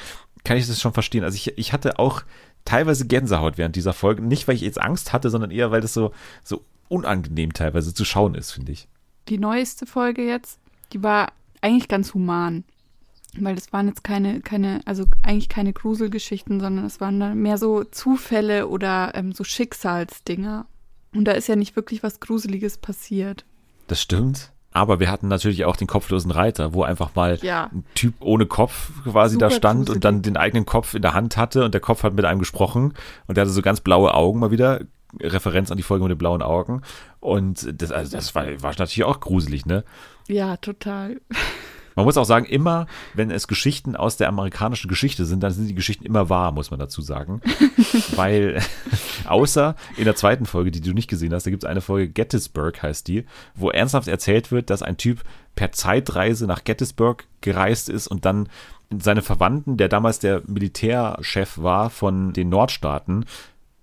[0.45, 1.23] kann ich das schon verstehen.
[1.23, 2.23] Also ich, ich hatte auch
[2.65, 4.23] teilweise Gänsehaut während dieser Folge.
[4.23, 8.05] Nicht, weil ich jetzt Angst hatte, sondern eher, weil das so, so unangenehm teilweise zu
[8.05, 8.89] schauen ist, finde ich.
[9.29, 10.59] Die neueste Folge jetzt,
[10.93, 12.65] die war eigentlich ganz human.
[13.39, 17.57] Weil das waren jetzt keine, keine, also eigentlich keine Gruselgeschichten, sondern es waren dann mehr
[17.57, 20.67] so Zufälle oder ähm, so Schicksalsdinger.
[21.15, 23.45] Und da ist ja nicht wirklich was Gruseliges passiert.
[23.87, 24.53] Das stimmt.
[24.75, 27.69] Aber wir hatten natürlich auch den kopflosen Reiter, wo einfach mal Ja.
[27.73, 29.95] ein Typ ohne Kopf quasi da Super stand gruselig.
[29.97, 32.39] und dann den eigenen Kopf in der Hand hatte und der Kopf hat mit einem
[32.39, 32.95] gesprochen
[33.27, 34.81] und der hatte so ganz blaue Augen mal wieder.
[35.21, 36.81] Referenz an die Folge mit den blauen Augen.
[37.21, 39.85] Und das, also das war, war natürlich auch gruselig, ne?
[40.27, 41.21] Ja, total.
[41.95, 45.69] Man muss auch sagen, immer, wenn es Geschichten aus der amerikanischen Geschichte sind, dann sind
[45.69, 47.41] die Geschichten immer wahr, muss man dazu sagen.
[48.17, 48.63] Weil,
[49.27, 52.09] außer in der zweiten Folge, die du nicht gesehen hast, da gibt es eine Folge,
[52.09, 53.25] Gettysburg heißt die,
[53.55, 55.23] wo ernsthaft erzählt wird, dass ein Typ
[55.55, 58.49] per Zeitreise nach Gettysburg gereist ist und dann
[58.99, 63.25] seine Verwandten, der damals der Militärchef war von den Nordstaaten,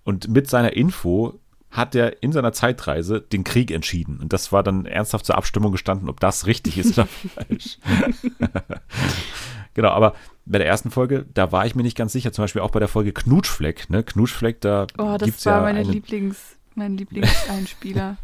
[0.03, 1.39] und mit seiner Info
[1.71, 4.19] hat er in seiner Zeitreise den Krieg entschieden.
[4.19, 7.77] Und das war dann ernsthaft zur Abstimmung gestanden, ob das richtig ist oder falsch.
[9.73, 10.15] genau, aber
[10.45, 12.79] bei der ersten Folge, da war ich mir nicht ganz sicher, zum Beispiel auch bei
[12.79, 13.89] der Folge Knutschfleck.
[13.89, 14.03] Ne?
[14.03, 18.17] Knutschfleck, da Oh, das gibt's war ja meine eine, Lieblings, mein Lieblingseinspieler.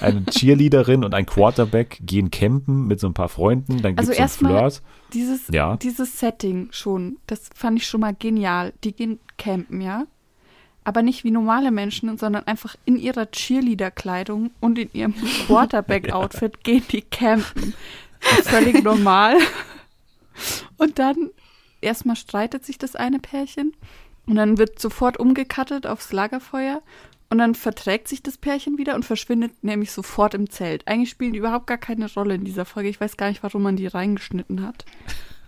[0.00, 3.82] eine Cheerleaderin und ein Quarterback gehen campen mit so ein paar Freunden.
[3.82, 4.72] Dann Also erstmal-.
[5.12, 5.76] Dieses, Ja.
[5.76, 8.72] dieses Setting schon, das fand ich schon mal genial.
[8.82, 10.06] Die gehen campen, ja.
[10.86, 15.14] Aber nicht wie normale Menschen, sondern einfach in ihrer Cheerleader-Kleidung und in ihrem
[15.46, 17.74] Quarterback-Outfit gehen die campen.
[18.20, 19.36] Völlig normal.
[20.76, 21.30] Und dann
[21.80, 23.72] erstmal streitet sich das eine Pärchen
[24.26, 26.82] und dann wird sofort umgekattet aufs Lagerfeuer
[27.30, 30.86] und dann verträgt sich das Pärchen wieder und verschwindet nämlich sofort im Zelt.
[30.86, 32.90] Eigentlich spielen die überhaupt gar keine Rolle in dieser Folge.
[32.90, 34.84] Ich weiß gar nicht, warum man die reingeschnitten hat.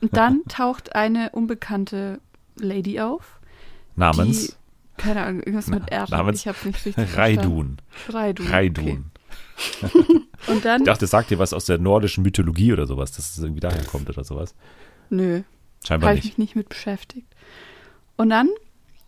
[0.00, 2.18] Und dann taucht eine unbekannte
[2.56, 3.38] Lady auf.
[3.94, 4.54] Namens Die,
[4.98, 6.06] keine Ahnung, irgendwas mit R.
[6.10, 7.78] namens ich hab's nicht richtig Raidun.
[8.08, 8.46] Raidun.
[8.46, 8.84] Raidun.
[8.84, 9.00] Okay.
[10.46, 13.30] Und dann, Ich dachte, das sagt dir was aus der nordischen Mythologie oder sowas, dass
[13.30, 14.54] es irgendwie daher kommt oder sowas.
[15.10, 15.42] nö,
[15.86, 16.38] Scheinbar habe ich nicht.
[16.38, 17.26] mich nicht mit beschäftigt.
[18.16, 18.48] Und dann,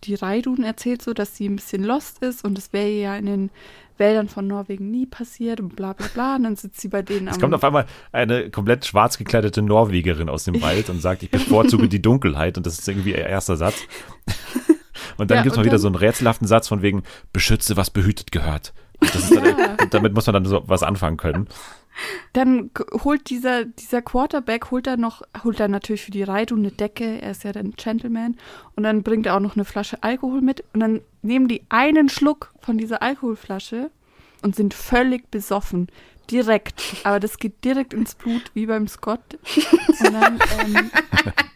[0.03, 3.15] die Raidun erzählt so, dass sie ein bisschen lost ist und das wäre ihr ja
[3.17, 3.49] in den
[3.97, 6.35] Wäldern von Norwegen nie passiert und bla bla bla.
[6.35, 7.41] Und dann sitzt sie bei denen Es am...
[7.41, 11.87] kommt auf einmal eine komplett schwarz gekleidete Norwegerin aus dem Wald und sagt, ich bevorzuge
[11.87, 13.75] die Dunkelheit und das ist irgendwie ihr erster Satz.
[15.21, 17.77] Und dann Ja, gibt es mal wieder dann- so einen rätselhaften Satz von wegen, beschütze,
[17.77, 18.73] was behütet gehört.
[18.99, 19.75] Dann, Ja.
[19.81, 21.47] und damit muss man dann so was anfangen können.
[22.33, 22.71] Dann
[23.03, 27.21] holt dieser, dieser Quarterback, holt er noch, holt er natürlich für die Raidun eine Decke,
[27.21, 28.37] er ist ja dann Gentleman,
[28.75, 32.09] und dann bringt er auch noch eine Flasche Alkohol mit und dann nehmen die einen
[32.09, 33.91] Schluck von dieser Alkoholflasche
[34.41, 35.87] und sind völlig besoffen.
[36.31, 36.81] Direkt.
[37.03, 39.19] Aber das geht direkt ins Blut, wie beim Scott.
[39.99, 40.89] Und dann, ähm,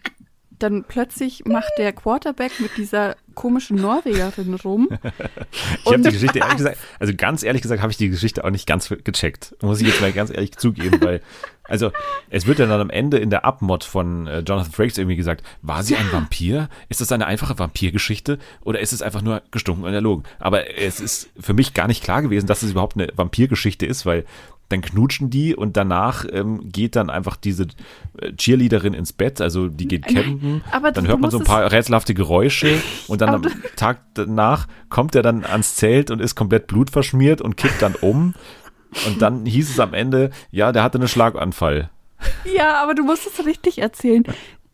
[0.59, 4.89] dann plötzlich macht der Quarterback mit dieser komischen Norwegerin rum.
[5.85, 8.49] Ich habe die Geschichte, ehrlich gesagt, also ganz ehrlich gesagt, habe ich die Geschichte auch
[8.49, 9.55] nicht ganz gecheckt.
[9.61, 11.21] Muss ich jetzt mal ganz ehrlich zugeben, weil,
[11.63, 11.91] also,
[12.29, 15.43] es wird ja dann am Ende in der Abmod von äh, Jonathan Frakes irgendwie gesagt,
[15.61, 16.69] war sie ein Vampir?
[16.89, 18.39] Ist das eine einfache Vampirgeschichte?
[18.61, 20.23] Oder ist es einfach nur gestunken und erlogen?
[20.39, 24.05] Aber es ist für mich gar nicht klar gewesen, dass es überhaupt eine Vampirgeschichte ist,
[24.05, 24.25] weil
[24.69, 27.67] dann knutschen die und danach ähm, geht dann einfach diese
[28.19, 31.71] äh, Cheerleaderin ins Bett, also die geht campen, aber dann hört man so ein paar
[31.71, 33.43] rätselhafte Geräusche und dann am
[33.75, 38.33] Tag danach kommt er dann ans Zelt und ist komplett blutverschmiert und kippt dann um.
[39.07, 41.89] Und dann hieß es am Ende, ja, der hatte einen Schlaganfall.
[42.55, 44.23] Ja, aber du musst es richtig erzählen.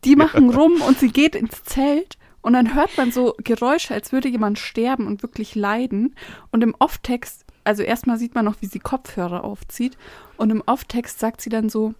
[0.03, 4.11] Die machen rum und sie geht ins Zelt und dann hört man so Geräusche, als
[4.11, 6.15] würde jemand sterben und wirklich leiden.
[6.51, 9.97] Und im Off-Text, also erstmal sieht man noch, wie sie Kopfhörer aufzieht.
[10.37, 11.93] Und im Off-Text sagt sie dann so,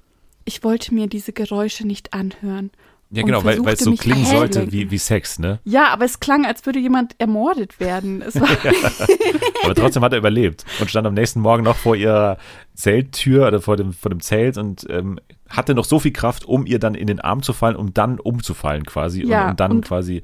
[0.46, 2.72] ich wollte mir diese Geräusche nicht anhören.
[3.14, 5.60] Ja, genau, weil, weil es so klingen sollte wie, wie Sex, ne?
[5.66, 8.22] Ja, aber es klang, als würde jemand ermordet werden.
[8.22, 8.48] Es war,
[9.66, 12.38] Aber trotzdem hat er überlebt und stand am nächsten Morgen noch vor ihrer
[12.74, 16.66] Zelttür oder vor dem, vor dem Zelt und ähm, hatte noch so viel Kraft, um
[16.66, 19.72] ihr dann in den Arm zu fallen, um dann umzufallen quasi Ja, und, und dann
[19.72, 20.22] und- quasi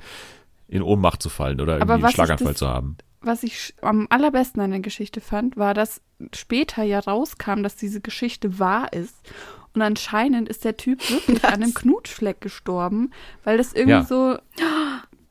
[0.69, 2.97] in Ohnmacht zu fallen oder irgendwie einen Schlaganfall das- zu haben.
[3.27, 6.01] Was ich am allerbesten an der Geschichte fand, war, dass
[6.35, 9.15] später ja rauskam, dass diese Geschichte wahr ist.
[9.73, 13.11] Und anscheinend ist der Typ wirklich an einem Knutschfleck gestorben,
[13.43, 14.03] weil das irgendwie Ja.
[14.03, 14.37] so,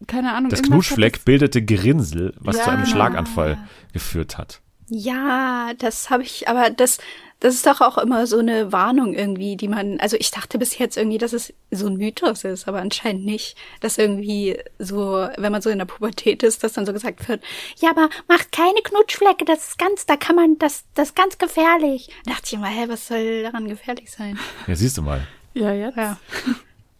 [0.06, 2.92] keine Ahnung, Das Knutschfleck bildete Gerinnsel, was Ja, zu einem genau.
[2.94, 3.58] Schlaganfall
[3.92, 4.60] geführt hat.
[4.88, 6.98] Ja, das habe ich, aber das,
[7.40, 10.78] das ist doch auch immer so eine Warnung irgendwie, die man, also ich dachte bis
[10.78, 15.52] jetzt irgendwie, dass es so ein Mythos ist, aber anscheinend nicht, dass irgendwie so, wenn
[15.52, 17.42] man so in der Pubertät ist, dass dann so gesagt wird,
[17.78, 21.36] ja, aber macht keine Knutschflecke, das ist ganz, da kann man, das, das ist ganz
[21.38, 22.08] gefährlich.
[22.24, 24.38] Da dachte ich immer, hä, was soll daran gefährlich sein?
[24.66, 25.26] Ja, siehst du mal.
[25.54, 25.96] Ja, jetzt.
[25.96, 26.18] Ja.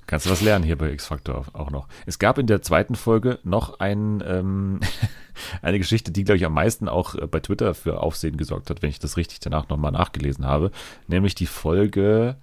[0.07, 1.89] Kannst du was lernen hier bei X-Factor auch noch.
[2.07, 4.81] Es gab in der zweiten Folge noch ein, ähm,
[5.63, 8.83] eine Geschichte, die, glaube ich, am meisten auch äh, bei Twitter für Aufsehen gesorgt hat,
[8.83, 10.71] wenn ich das richtig danach nochmal nachgelesen habe.
[11.09, 12.37] Nämlich die Folge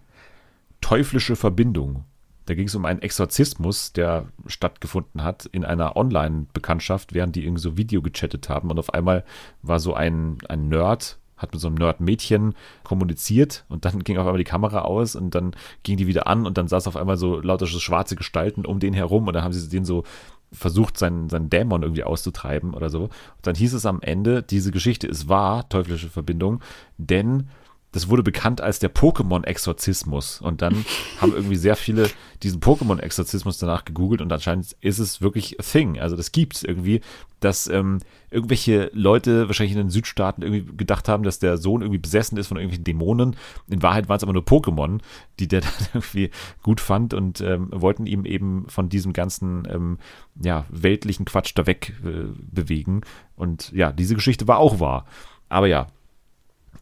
[0.82, 2.04] Teuflische Verbindung.
[2.46, 7.62] Da ging es um einen Exorzismus, der stattgefunden hat in einer Online-Bekanntschaft, während die irgendwie
[7.62, 8.70] so Video gechattet haben.
[8.70, 9.24] Und auf einmal
[9.62, 14.26] war so ein, ein Nerd, hat mit so einem Nerd-Mädchen kommuniziert und dann ging auf
[14.26, 17.18] einmal die Kamera aus und dann ging die wieder an und dann saß auf einmal
[17.18, 20.04] so lauter schwarze Gestalten um den herum und dann haben sie den so
[20.52, 23.04] versucht, seinen, seinen Dämon irgendwie auszutreiben oder so.
[23.04, 26.62] Und dann hieß es am Ende, diese Geschichte ist wahr, teuflische Verbindung,
[26.98, 27.50] denn
[27.94, 30.42] das wurde bekannt als der Pokémon-Exorzismus.
[30.42, 30.86] Und dann
[31.22, 32.10] haben irgendwie sehr viele
[32.42, 36.00] diesen Pokémon-Exorzismus danach gegoogelt und anscheinend ist es wirklich a thing.
[36.00, 37.00] Also das gibt's irgendwie,
[37.40, 38.00] dass ähm,
[38.32, 42.48] irgendwelche Leute wahrscheinlich in den Südstaaten irgendwie gedacht haben, dass der Sohn irgendwie besessen ist
[42.48, 43.36] von irgendwelchen Dämonen.
[43.70, 45.00] In Wahrheit waren es aber nur Pokémon,
[45.40, 46.32] die der dann irgendwie
[46.64, 50.00] gut fand und ähm, wollten ihm eben von diesem ganzen ähm,
[50.42, 53.02] ja, weltlichen Quatsch da weg äh, bewegen.
[53.36, 55.06] Und ja, diese Geschichte war auch wahr.
[55.48, 55.88] Aber ja,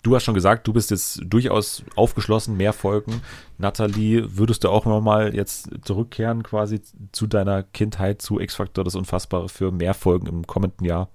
[0.04, 3.22] Du hast schon gesagt, du bist jetzt durchaus aufgeschlossen, mehr Folgen.
[3.60, 6.82] Nathalie, würdest du auch nochmal jetzt zurückkehren quasi
[7.12, 11.10] zu deiner Kindheit, zu X-Factor, das Unfassbare für mehr Folgen im kommenden Jahr?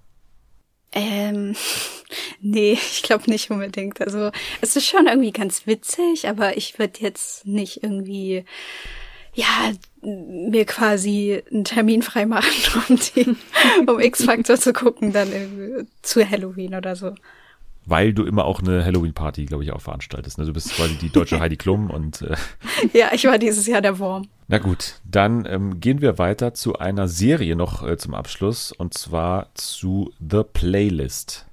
[0.93, 1.55] Ähm,
[2.41, 3.99] nee, ich glaube nicht unbedingt.
[3.99, 4.31] Also
[4.61, 8.45] es ist schon irgendwie ganz witzig, aber ich würde jetzt nicht irgendwie,
[9.33, 12.49] ja, mir quasi einen Termin freimachen,
[13.85, 17.13] um, um X-Factor zu gucken, dann zu Halloween oder so.
[17.89, 20.37] Weil du immer auch eine Halloween-Party, glaube ich, auch veranstaltest.
[20.37, 20.45] Ne?
[20.45, 22.35] Du bist quasi die deutsche Heidi Klum und äh,
[22.93, 24.27] Ja, ich war dieses Jahr der Wurm.
[24.47, 28.93] na gut, dann ähm, gehen wir weiter zu einer Serie noch äh, zum Abschluss und
[28.93, 31.45] zwar zu The Playlist.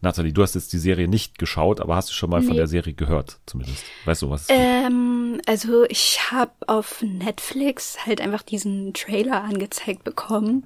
[0.00, 2.56] Nathalie, du hast jetzt die Serie nicht geschaut, aber hast du schon mal von Nee.
[2.58, 3.84] der Serie gehört, zumindest?
[4.04, 4.48] Weißt du, was es?
[4.50, 10.64] Ähm, also ich habe auf Netflix halt einfach diesen Trailer angezeigt bekommen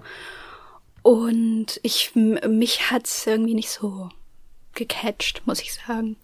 [1.02, 4.08] und ich mich hat's irgendwie nicht so
[4.78, 6.16] gecatcht, muss ich sagen.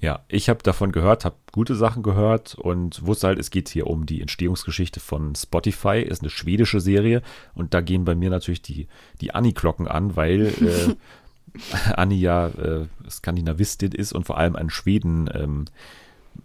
[0.00, 3.88] Ja, ich habe davon gehört, habe gute Sachen gehört und wusste halt, es geht hier
[3.88, 6.00] um die Entstehungsgeschichte von Spotify.
[6.00, 7.20] Ist eine schwedische Serie
[7.54, 8.86] und da gehen bei mir natürlich die,
[9.20, 15.28] die Anni-Glocken an, weil äh, Anni ja äh, Skandinavistin ist und vor allem einen Schweden
[15.34, 15.64] ähm,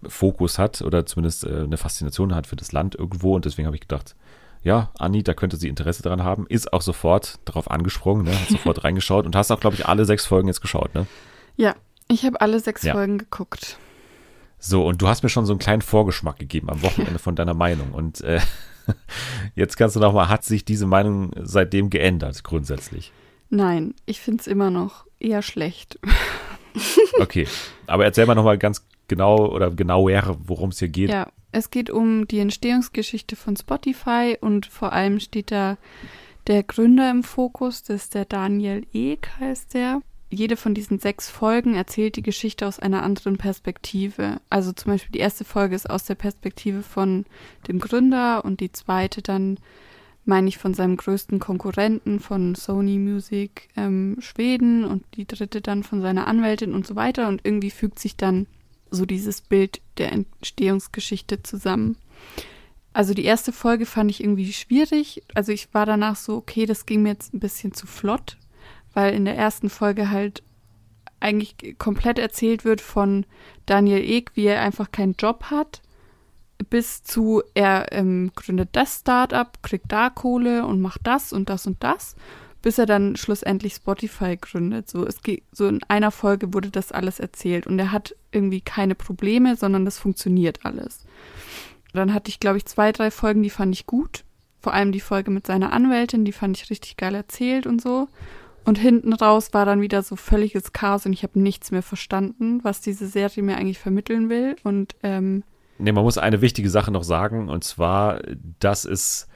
[0.07, 3.75] Fokus hat oder zumindest äh, eine Faszination hat für das Land irgendwo und deswegen habe
[3.75, 4.15] ich gedacht,
[4.63, 8.39] ja, Anni, da könnte sie Interesse daran haben, ist auch sofort darauf angesprungen, ne?
[8.39, 11.05] hat sofort reingeschaut und hast auch, glaube ich, alle sechs Folgen jetzt geschaut, ne?
[11.55, 11.75] Ja,
[12.07, 12.93] ich habe alle sechs Ja.
[12.93, 13.77] Folgen geguckt.
[14.59, 17.53] So, und du hast mir schon so einen kleinen Vorgeschmack gegeben am Wochenende von deiner
[17.53, 17.91] Meinung.
[17.91, 18.39] Und äh,
[19.55, 23.11] jetzt kannst du noch mal, hat sich diese Meinung seitdem geändert, grundsätzlich?
[23.49, 25.99] Nein, ich finde es immer noch eher schlecht.
[27.19, 27.47] Okay,
[27.85, 31.11] aber erzähl mal noch mal ganz genau oder genauer, worum es hier geht.
[31.11, 35.77] Ja, es geht um die Entstehungsgeschichte von Spotify und vor allem steht da
[36.47, 40.01] der Gründer im Fokus, das ist der Daniel Ek, heißt der.
[40.33, 44.41] Jede von diesen sechs Folgen erzählt die Geschichte aus einer anderen Perspektive.
[44.49, 47.25] Also zum Beispiel die erste Folge ist aus der Perspektive von
[47.67, 49.59] dem Gründer und die zweite dann,
[50.25, 55.83] meine ich, von seinem größten Konkurrenten von Sony Music ähm, Schweden und die dritte dann
[55.83, 57.27] von seiner Anwältin und so weiter.
[57.27, 58.47] Und irgendwie fügt sich dann
[58.89, 61.95] so dieses Bild der Entstehungsgeschichte zusammen.
[62.91, 65.21] Also die erste Folge fand ich irgendwie schwierig.
[65.35, 68.37] Also ich war danach so, okay, das ging mir jetzt ein bisschen zu flott,
[68.93, 70.43] weil in der ersten Folge halt
[71.19, 73.25] eigentlich komplett erzählt wird von
[73.65, 75.81] Daniel Ek, wie er einfach keinen Job hat,
[76.69, 81.65] bis zu er ähm, gründet das Startup, kriegt da Kohle und macht das und das
[81.65, 82.15] und das,
[82.61, 84.89] bis er dann schlussendlich Spotify gründet.
[84.89, 88.61] So es geht so in einer Folge wurde das alles erzählt und er hat irgendwie
[88.61, 91.05] keine Probleme, sondern das funktioniert alles.
[91.93, 94.23] Dann hatte ich glaube ich zwei, drei Folgen, die fand ich gut.
[94.61, 98.07] Vor allem die Folge mit seiner Anwältin, die fand ich richtig geil erzählt und so.
[98.65, 102.63] Und hinten raus war dann wieder so völliges Chaos und ich habe nichts mehr verstanden,
[102.63, 104.55] was diese Serie mir eigentlich vermitteln will.
[104.63, 105.43] Und ähm,
[105.79, 108.21] Nee, man muss eine wichtige Sache noch sagen, und zwar,
[108.59, 109.27] dass es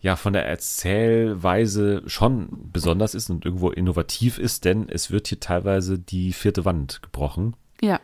[0.00, 5.38] ja von der Erzählweise schon besonders ist und irgendwo innovativ ist, denn es wird hier
[5.38, 7.54] teilweise die vierte Wand gebrochen.
[7.80, 8.00] ja,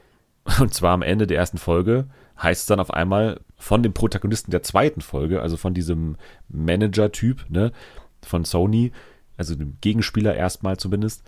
[0.60, 2.06] Und zwar am Ende der ersten Folge
[2.40, 6.16] heißt es dann auf einmal von dem Protagonisten der zweiten Folge, also von diesem
[6.48, 7.72] Manager-Typ, ne,
[8.22, 8.92] von Sony,
[9.38, 11.24] also dem Gegenspieler erstmal zumindest,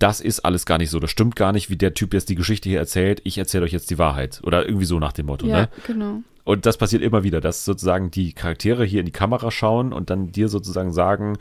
[0.00, 2.34] das ist alles gar nicht so, das stimmt gar nicht, wie der Typ jetzt die
[2.34, 4.40] Geschichte hier erzählt, ich erzähle euch jetzt die Wahrheit.
[4.42, 5.68] Oder irgendwie so nach dem Motto, ja, ne?
[5.86, 6.22] genau.
[6.42, 10.10] Und das passiert immer wieder, dass sozusagen die Charaktere hier in die Kamera schauen und
[10.10, 11.36] dann dir sozusagen sagen,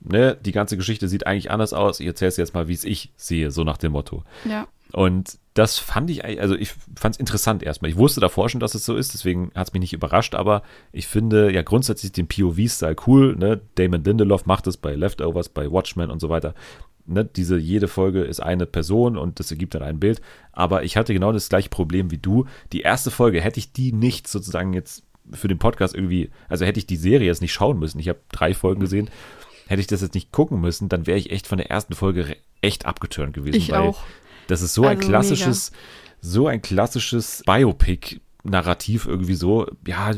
[0.00, 3.12] ne, die ganze Geschichte sieht eigentlich anders aus, ich erzähl's jetzt mal, wie es ich
[3.16, 4.22] sehe, so nach dem Motto.
[4.44, 7.90] Ja, Und das fand ich, also ich fand es interessant erstmal.
[7.90, 10.62] Ich wusste davor schon, dass es so ist, deswegen hat es mich nicht überrascht, aber
[10.92, 13.34] ich finde ja grundsätzlich den POV-Style cool.
[13.34, 13.60] Ne?
[13.74, 16.54] Damon Lindelof macht es bei Leftovers, bei Watchmen und so weiter.
[17.06, 17.24] Ne?
[17.24, 20.20] Diese, jede Folge ist eine Person und das ergibt dann ein Bild.
[20.52, 22.46] Aber ich hatte genau das gleiche Problem wie du.
[22.72, 26.78] Die erste Folge, hätte ich die nicht sozusagen jetzt für den Podcast irgendwie, also hätte
[26.78, 29.10] ich die Serie jetzt nicht schauen müssen, ich habe drei Folgen gesehen,
[29.66, 32.36] hätte ich das jetzt nicht gucken müssen, dann wäre ich echt von der ersten Folge
[32.60, 33.56] echt abgeturnt gewesen.
[33.56, 34.02] ich auch.
[34.46, 35.72] Das ist so ein Also klassisches,
[36.20, 39.66] so ein klassisches Biopic-Narrativ irgendwie so.
[39.86, 40.12] Ja,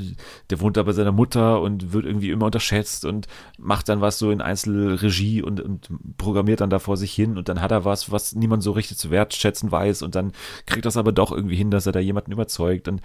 [0.51, 3.27] der wohnt da bei seiner Mutter und wird irgendwie immer unterschätzt und
[3.59, 7.49] macht dann was so in Einzelregie und, und programmiert dann da vor sich hin und
[7.49, 10.33] dann hat er was, was niemand so richtig zu wertschätzen weiß und dann
[10.67, 13.01] kriegt das aber doch irgendwie hin, dass er da jemanden überzeugt und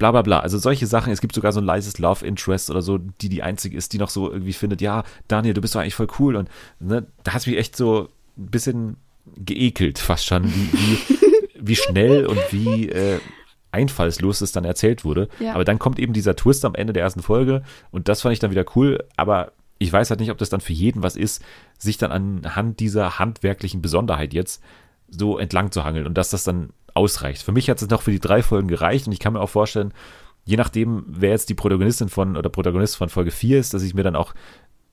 [0.00, 0.40] bla bla bla.
[0.40, 1.12] Also solche Sachen.
[1.12, 3.98] Es gibt sogar so ein leises Love Interest oder so, die die einzige ist, die
[3.98, 6.34] noch so irgendwie findet, ja, Daniel, du bist doch eigentlich voll cool.
[6.34, 6.48] Und
[6.80, 8.96] ne, da hat mich echt so ein bisschen
[9.36, 11.18] geekelt, fast schon, wie, wie,
[11.60, 13.20] wie schnell und wie äh,
[13.72, 15.28] einfallslos es dann erzählt wurde.
[15.38, 15.54] Ja.
[15.54, 18.38] Aber dann kommt eben dieser Twist am Ende der ersten Folge und das fand ich
[18.38, 19.04] dann wieder cool.
[19.16, 21.42] Aber ich weiß halt nicht, ob das dann für jeden was ist,
[21.78, 24.62] sich dann anhand dieser handwerklichen Besonderheit jetzt
[25.08, 27.42] so entlang zu hangeln und dass das dann ausreicht.
[27.42, 29.48] Für mich hat es noch für die drei Folgen gereicht und ich kann mir auch
[29.48, 29.92] vorstellen,
[30.44, 33.94] je nachdem, wer jetzt die Protagonistin von oder Protagonist von Folge 4 ist, dass ich
[33.94, 34.34] mir dann auch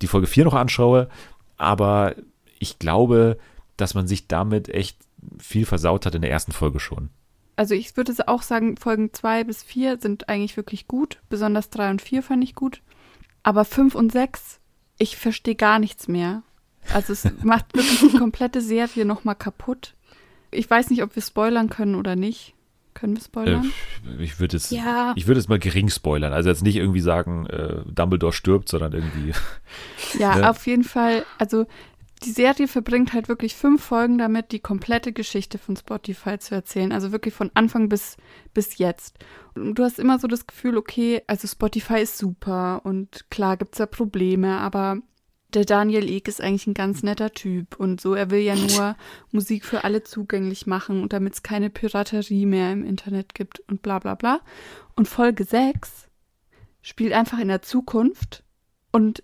[0.01, 1.09] die Folge 4 noch anschaue.
[1.57, 2.15] Aber
[2.59, 3.37] ich glaube,
[3.77, 4.97] dass man sich damit echt
[5.39, 7.09] viel versaut hat in der ersten Folge schon.
[7.55, 11.19] Also ich würde auch sagen, Folgen zwei bis vier sind eigentlich wirklich gut.
[11.29, 12.81] Besonders drei und vier fand ich gut.
[13.41, 14.59] Aber fünf und sechs,
[14.99, 16.43] ich verstehe gar nichts mehr.
[16.93, 19.95] Also es macht wirklich die komplette Serie nochmal kaputt.
[20.51, 22.53] Ich weiß nicht, ob wir spoilern können oder nicht.
[22.93, 23.71] Können wir spoilern?
[24.19, 25.13] Äh, ich würde jetzt, Ja.
[25.15, 26.33] ich würde jetzt mal gering spoilern.
[26.33, 29.33] Also jetzt nicht irgendwie sagen, äh, Dumbledore stirbt, sondern irgendwie.
[30.17, 30.49] Ja, Ne?
[30.49, 31.23] auf jeden Fall.
[31.37, 31.65] Also
[32.23, 36.91] die Serie verbringt halt wirklich fünf Folgen damit, die komplette Geschichte von Spotify zu erzählen.
[36.91, 38.17] Also wirklich von Anfang bis,
[38.53, 39.17] bis jetzt.
[39.55, 43.77] Und du hast immer so das Gefühl, okay, also Spotify ist super und klar gibt's
[43.77, 44.97] da Probleme, aber
[45.53, 48.97] der Daniel Ek ist eigentlich ein ganz netter Typ und so, er will ja nur
[49.31, 53.81] Musik für alle zugänglich machen und damit es keine Piraterie mehr im Internet gibt und
[53.81, 54.41] bla bla bla.
[54.95, 56.09] Und Folge 6
[56.81, 58.43] spielt einfach in der Zukunft
[58.91, 59.23] und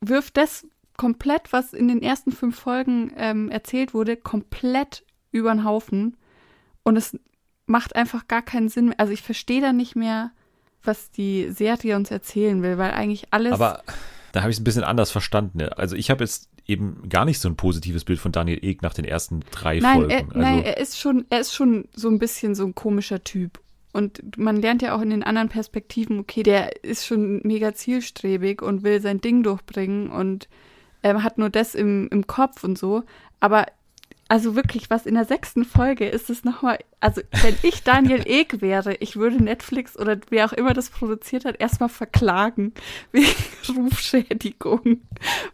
[0.00, 0.66] wirft das
[0.96, 6.16] komplett, was in den ersten fünf Folgen ähm, erzählt wurde, komplett über den Haufen.
[6.82, 7.18] Und es
[7.66, 9.00] macht einfach gar keinen Sinn mehr.
[9.00, 10.30] Also ich verstehe da nicht mehr,
[10.82, 13.52] was die Serie uns erzählen will, weil eigentlich alles.
[13.52, 13.82] Aber
[14.32, 15.62] da habe ich es ein bisschen anders verstanden.
[15.62, 18.94] Also ich habe jetzt eben gar nicht so ein positives Bild von Daniel Ek nach
[18.94, 20.10] den ersten drei nein, Folgen.
[20.10, 23.22] er, also, nein, er ist schon, er ist schon so ein bisschen so ein komischer
[23.22, 23.60] Typ.
[23.92, 28.60] Und man lernt ja auch in den anderen Perspektiven, okay, der ist schon mega zielstrebig
[28.60, 30.48] und will sein Ding durchbringen und
[31.04, 33.04] ähm, hat nur das im, im Kopf und so.
[33.38, 33.66] Aber
[34.26, 38.60] also wirklich, was in der sechsten Folge ist es nochmal, also wenn ich Daniel Ek
[38.62, 42.72] wäre, ich würde Netflix oder wer auch immer das produziert hat, erstmal verklagen
[43.12, 43.28] wegen
[43.76, 45.02] Rufschädigung.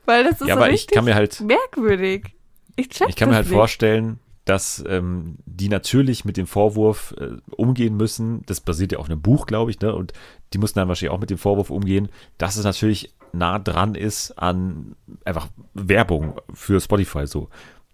[0.05, 2.34] Weil das ist Ja, so richtig halt- merkwürdig.
[2.76, 3.55] Ich check ich kann mir halt nicht.
[3.55, 8.42] vorstellen, dass ähm, die natürlich mit dem Vorwurf äh, umgehen müssen.
[8.46, 9.94] Das basiert ja auf einem Buch, glaube ich, ne?
[9.94, 10.12] Und
[10.53, 14.33] die mussten dann wahrscheinlich auch mit dem Vorwurf umgehen, dass es natürlich nah dran ist
[14.33, 17.49] an einfach Werbung für Spotify so.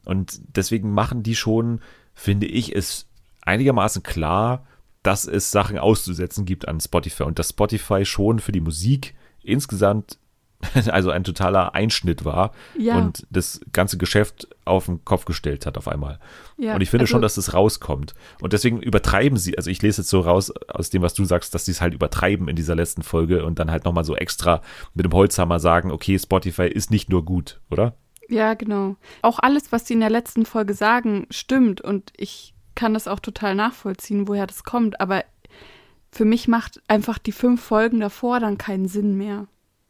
[0.04, 1.80] Und deswegen machen die schon,
[2.14, 3.06] finde ich, es
[3.42, 4.66] einigermaßen klar,
[5.02, 10.18] dass es Sachen auszusetzen gibt an Spotify und dass Spotify schon für die Musik insgesamt
[10.90, 12.96] also ein totaler Einschnitt war Ja.
[12.96, 16.18] und das ganze Geschäft auf den Kopf gestellt hat auf einmal.
[16.56, 18.14] Ja, und ich finde also- schon, dass das rauskommt.
[18.40, 21.54] Und deswegen übertreiben sie, also ich lese jetzt so raus aus dem, was du sagst,
[21.54, 24.62] dass sie es halt übertreiben in dieser letzten Folge und dann halt nochmal so extra
[24.94, 27.94] mit dem Holzhammer sagen, okay, Spotify ist nicht nur gut, oder?
[28.28, 28.96] Ja, genau.
[29.22, 33.20] Auch alles, was sie in der letzten Folge sagen, stimmt und ich kann das auch
[33.20, 35.24] total nachvollziehen, woher das kommt, aber
[36.10, 39.46] für mich macht einfach die fünf Folgen davor dann keinen Sinn mehr.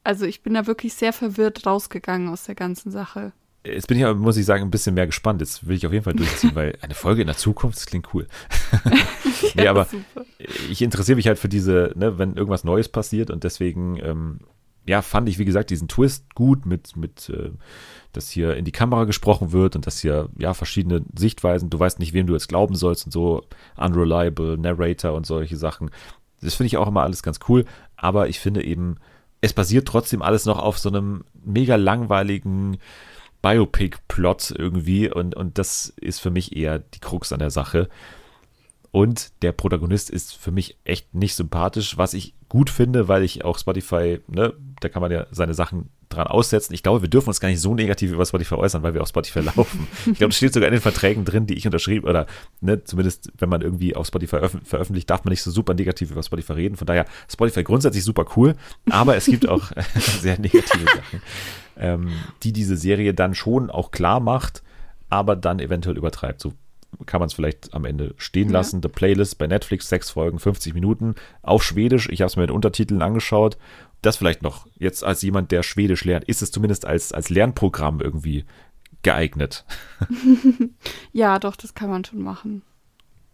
[0.07, 3.33] Also ich bin da wirklich sehr verwirrt rausgegangen aus der ganzen Sache.
[3.65, 5.41] Jetzt bin ich aber, muss ich sagen, ein bisschen mehr gespannt.
[5.41, 8.15] Jetzt will ich auf jeden Fall durchziehen, weil eine Folge in der Zukunft, das klingt
[8.15, 8.29] cool.
[9.57, 10.25] nee, aber super.
[10.71, 14.39] ich interessiere mich halt für diese, ne, wenn irgendwas Neues passiert und deswegen, ähm,
[14.87, 17.51] ja, fand ich, wie gesagt, diesen Twist gut mit, mit, äh,
[18.13, 21.99] dass hier in die Kamera gesprochen wird und dass hier, ja, verschiedene Sichtweisen, du weißt
[21.99, 23.43] nicht, wem du jetzt glauben sollst und so,
[23.77, 25.91] unreliable Narrator und solche Sachen.
[26.41, 27.65] Das finde ich auch immer alles ganz cool,
[27.97, 28.99] aber ich finde eben,
[29.47, 32.79] es basiert trotzdem alles noch auf so einem mega langweiligen
[33.43, 37.89] Biopic-Plot irgendwie und, und das ist für mich eher die Krux an der Sache.
[38.91, 43.45] Und der Protagonist ist für mich echt nicht sympathisch, was ich gut finde, weil ich
[43.45, 46.73] auch Spotify, ne, da kann man ja seine Sachen dran aussetzen.
[46.75, 49.09] Ich glaube, wir dürfen uns gar nicht so negativ über Spotify äußern, weil wir auf
[49.09, 49.87] Spotify laufen.
[50.07, 52.27] Ich glaube, das steht sogar in den Verträgen drin, die ich unterschrieben, oder
[52.61, 56.11] ne, zumindest wenn man irgendwie auf Spotify öff- veröffentlicht, darf man nicht so super negativ
[56.11, 56.77] über Spotify reden.
[56.77, 58.55] Von daher, Spotify grundsätzlich super cool,
[58.91, 59.71] aber es gibt auch
[60.21, 61.23] sehr negative Sachen,
[61.77, 62.09] ähm,
[62.43, 64.63] die diese Serie dann schon auch klar macht,
[65.09, 66.41] aber dann eventuell übertreibt.
[66.41, 66.53] So
[67.05, 68.55] kann man es vielleicht am Ende stehen Ja.
[68.55, 68.81] lassen.
[68.83, 72.09] The Playlist bei Netflix, sechs Folgen, 50 Minuten, auf Schwedisch.
[72.11, 73.59] Ich habe es mir mit Untertiteln angeschaut.
[74.03, 78.01] Das vielleicht noch, jetzt als jemand, der Schwedisch lernt, ist es zumindest als, als Lernprogramm
[78.01, 78.45] irgendwie
[79.03, 79.65] geeignet.
[81.13, 82.63] Ja, doch, das kann man schon machen.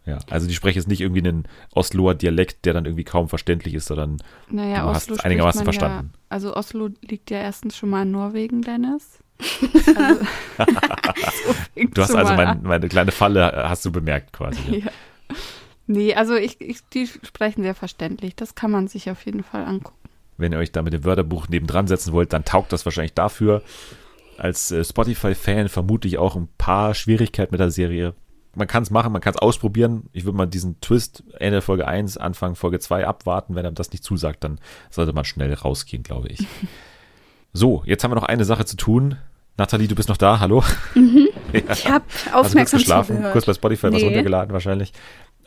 [0.05, 3.73] Ja, also die sprechen jetzt nicht irgendwie einen Osloer Dialekt, der dann irgendwie kaum verständlich
[3.73, 6.11] ist, sondern Naja, Du hast Oslo spricht einigermaßen verstanden.
[6.13, 9.19] Ja, also Oslo liegt ja erstens schon mal in Norwegen, Dennis.
[9.95, 10.23] Also,
[11.75, 14.59] so du hast also mein, meine kleine Falle, äh, hast du bemerkt quasi.
[14.69, 14.85] Ja.
[14.85, 14.91] Ja.
[15.87, 18.35] Nee, also ich, ich, die sprechen sehr verständlich.
[18.35, 20.02] Das kann man sich auf jeden Fall angucken.
[20.37, 23.61] Wenn ihr euch da mit dem Wörterbuch nebendran setzen wollt, dann taugt das wahrscheinlich dafür.
[24.37, 28.13] Als äh, Spotify-Fan vermute ich auch ein paar Schwierigkeiten mit der Serie.
[28.55, 30.03] Man kann es machen, man kann es ausprobieren.
[30.11, 33.55] Ich würde mal diesen Twist Ende Folge 1, Anfang Folge 2 abwarten.
[33.55, 34.59] Wenn einem das nicht zusagt, dann
[34.91, 36.45] sollte man schnell rausgehen, glaube ich.
[37.53, 39.17] so, jetzt haben wir noch eine Sache zu tun.
[39.57, 40.63] Nathalie, du bist noch da, hallo?
[41.53, 44.05] Ich habe Hast du kurz aufmerksam geschlafen, kurz bei Spotify was Nee.
[44.05, 44.91] runtergeladen wahrscheinlich.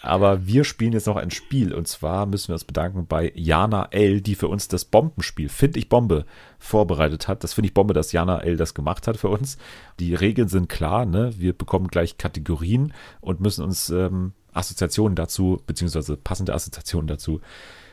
[0.07, 3.89] Aber wir spielen jetzt noch ein Spiel und zwar müssen wir uns bedanken bei Jana
[3.91, 6.25] L., die für uns das Bombenspiel Find ich Bombe
[6.59, 7.45] vorbereitet hat.
[7.45, 8.57] Das finde ich Bombe, dass Jana L.
[8.57, 9.59] das gemacht hat für uns.
[10.01, 11.33] Die Regeln sind klar, ne?
[11.37, 17.41] Wir bekommen gleich Kategorien und müssen uns ähm, Assoziationen dazu, beziehungsweise passende Assoziationen dazu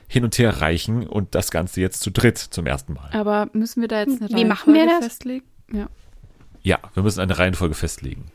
[0.07, 3.09] hin und her reichen und das Ganze jetzt zu dritt zum ersten Mal.
[3.13, 5.13] Aber müssen wir da jetzt eine Wie machen wir Reihenfolge das?
[5.13, 5.45] festlegen?
[5.71, 5.89] Ja.
[6.61, 8.25] Ja, wir müssen eine Reihenfolge festlegen.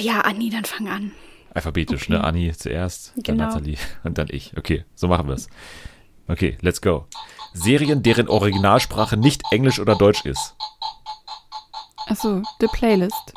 [0.00, 1.12] Ja, Anni, dann fang an.
[1.54, 2.12] Alphabetisch, Okay.
[2.12, 2.24] ne?
[2.24, 3.44] Anni zuerst, dann Genau.
[3.44, 4.56] Nathalie und dann ich.
[4.56, 5.48] Okay, so machen wir es.
[6.28, 7.06] Okay, let's go.
[7.54, 10.54] Serien, deren Originalsprache nicht Englisch oder Deutsch ist.
[12.06, 13.14] Achso, The Playlist.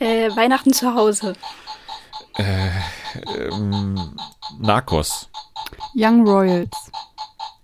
[0.00, 1.32] Äh, Weihnachten zu Hause.
[2.36, 4.16] Ähm,
[4.60, 5.28] Narcos.
[5.96, 6.70] Young Royals.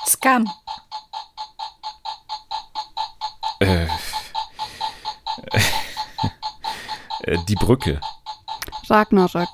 [0.05, 0.51] Scum.
[3.61, 3.87] Äh,
[7.23, 8.01] äh, die Brücke.
[8.95, 9.49] Ragnarök.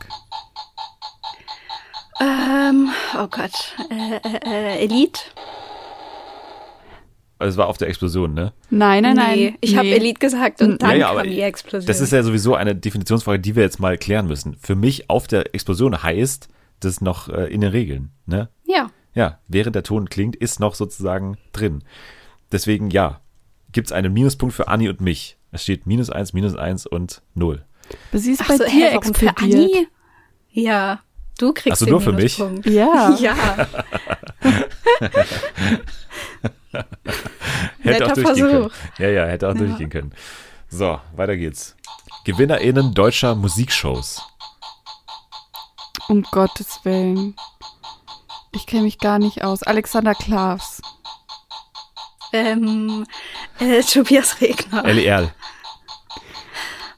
[2.21, 3.75] Ähm, oh Gott.
[3.91, 5.21] Äh, äh, äh, Elite?
[7.39, 8.53] Also es war auf der Explosion, ne?
[8.69, 9.39] Nein, nein, nein.
[9.39, 9.95] Nee, ich habe Nee.
[9.95, 11.87] Elite gesagt und dann Ja, ja, kam die Explosion.
[11.87, 14.59] Das ist ja sowieso eine Definitionsfrage, die wir jetzt mal klären müssen.
[14.61, 16.49] Für mich auf der Explosion heißt
[16.81, 18.51] das noch äh, in den Regeln, ne?
[18.67, 18.91] ja.
[19.13, 21.83] Ja, während der Ton klingt, ist noch sozusagen drin.
[22.53, 23.21] Deswegen ja,
[23.73, 25.37] gibt's einen Minuspunkt für Anni und mich.
[25.51, 27.65] Es steht minus eins, minus eins und null.
[28.13, 29.61] Sie ist Ach bei so, dir hä, warum für explodiert.
[29.61, 29.89] Anni?
[30.51, 31.01] Ja.
[31.39, 32.39] Du kriegst Ach so, den nur für mich?
[32.65, 33.17] Ja.
[33.19, 33.35] Ja.
[37.83, 38.71] Hätte auch durchgehen können.
[38.71, 38.73] Versuch.
[38.99, 40.13] Ja, ja, hätte auch durchgehen können.
[40.69, 41.75] So, weiter geht's.
[42.25, 44.23] GewinnerInnen deutscher Musikshows.
[46.09, 47.35] Um Gottes Willen.
[48.53, 49.63] Ich kenne mich gar nicht aus.
[49.63, 50.81] Alexander Klavs.
[52.33, 53.07] ähm,
[53.59, 54.85] äh, Tobias Regner.
[54.85, 55.33] LER.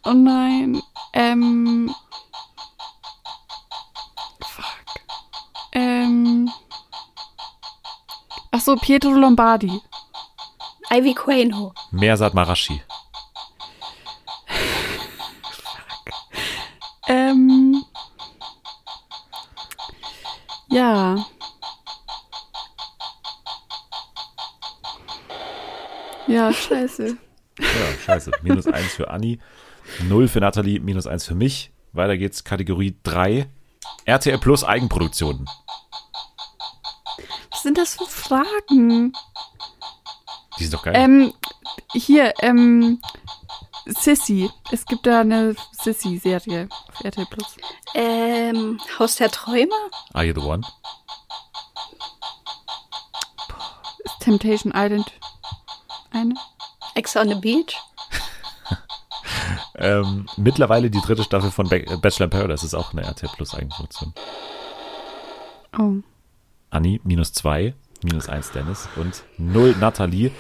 [0.05, 0.83] Oh nein.
[1.13, 1.95] Ähm.
[4.41, 4.65] Fuck.
[5.73, 6.51] Ähm.
[8.51, 9.81] Ach so, Pietro Lombardi.
[10.91, 11.73] Ivy Quaino.
[11.91, 12.83] Mersat Marashi.
[17.09, 17.85] Ähm.
[20.71, 21.27] Ja.
[26.27, 27.17] Ja, scheiße.
[27.59, 28.31] Ja, scheiße.
[28.43, 29.39] Minus eins für Anni,
[30.01, 31.71] null für Nathalie, minus eins für mich.
[31.93, 33.49] Weiter geht's, Kategorie 3.
[34.05, 35.49] RTL Plus Eigenproduktionen.
[37.51, 39.13] Was sind das für Fragen?
[40.59, 40.95] Die sind doch geil.
[40.97, 41.33] Ähm,
[41.93, 43.01] hier, ähm,
[43.87, 44.51] Sissy.
[44.71, 47.57] Es gibt da eine Sissy-Serie auf RTL Plus.
[47.95, 49.75] Ähm, Haus der Träume.
[50.13, 50.63] Are you the one?
[54.05, 55.13] Ist Temptation Island
[56.11, 56.35] eine?
[56.95, 57.77] Ex on the Beach.
[59.83, 63.55] Ähm, mittlerweile die dritte Staffel von äh, Bachelor in Paradise ist auch eine RTL Plus
[63.55, 64.15] Eigenproduktion.
[65.77, 65.97] Oh.
[66.71, 67.75] Anni, minus zwei,
[68.05, 70.31] minus eins Dennis und null Nathalie.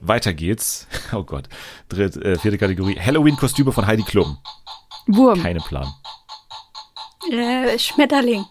[0.00, 0.86] Weiter geht's.
[1.12, 1.48] Oh Gott.
[1.88, 2.98] Dritte, äh, vierte Kategorie.
[2.98, 4.38] Halloween-Kostüme von Heidi Klum.
[5.06, 5.40] Wurm.
[5.42, 5.92] Keine Plan.
[7.30, 8.44] Äh, Schmetterling.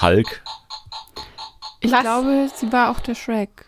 [0.00, 0.42] Hulk.
[1.80, 2.00] Ich Was?
[2.00, 3.66] glaube, sie war auch der Shrek.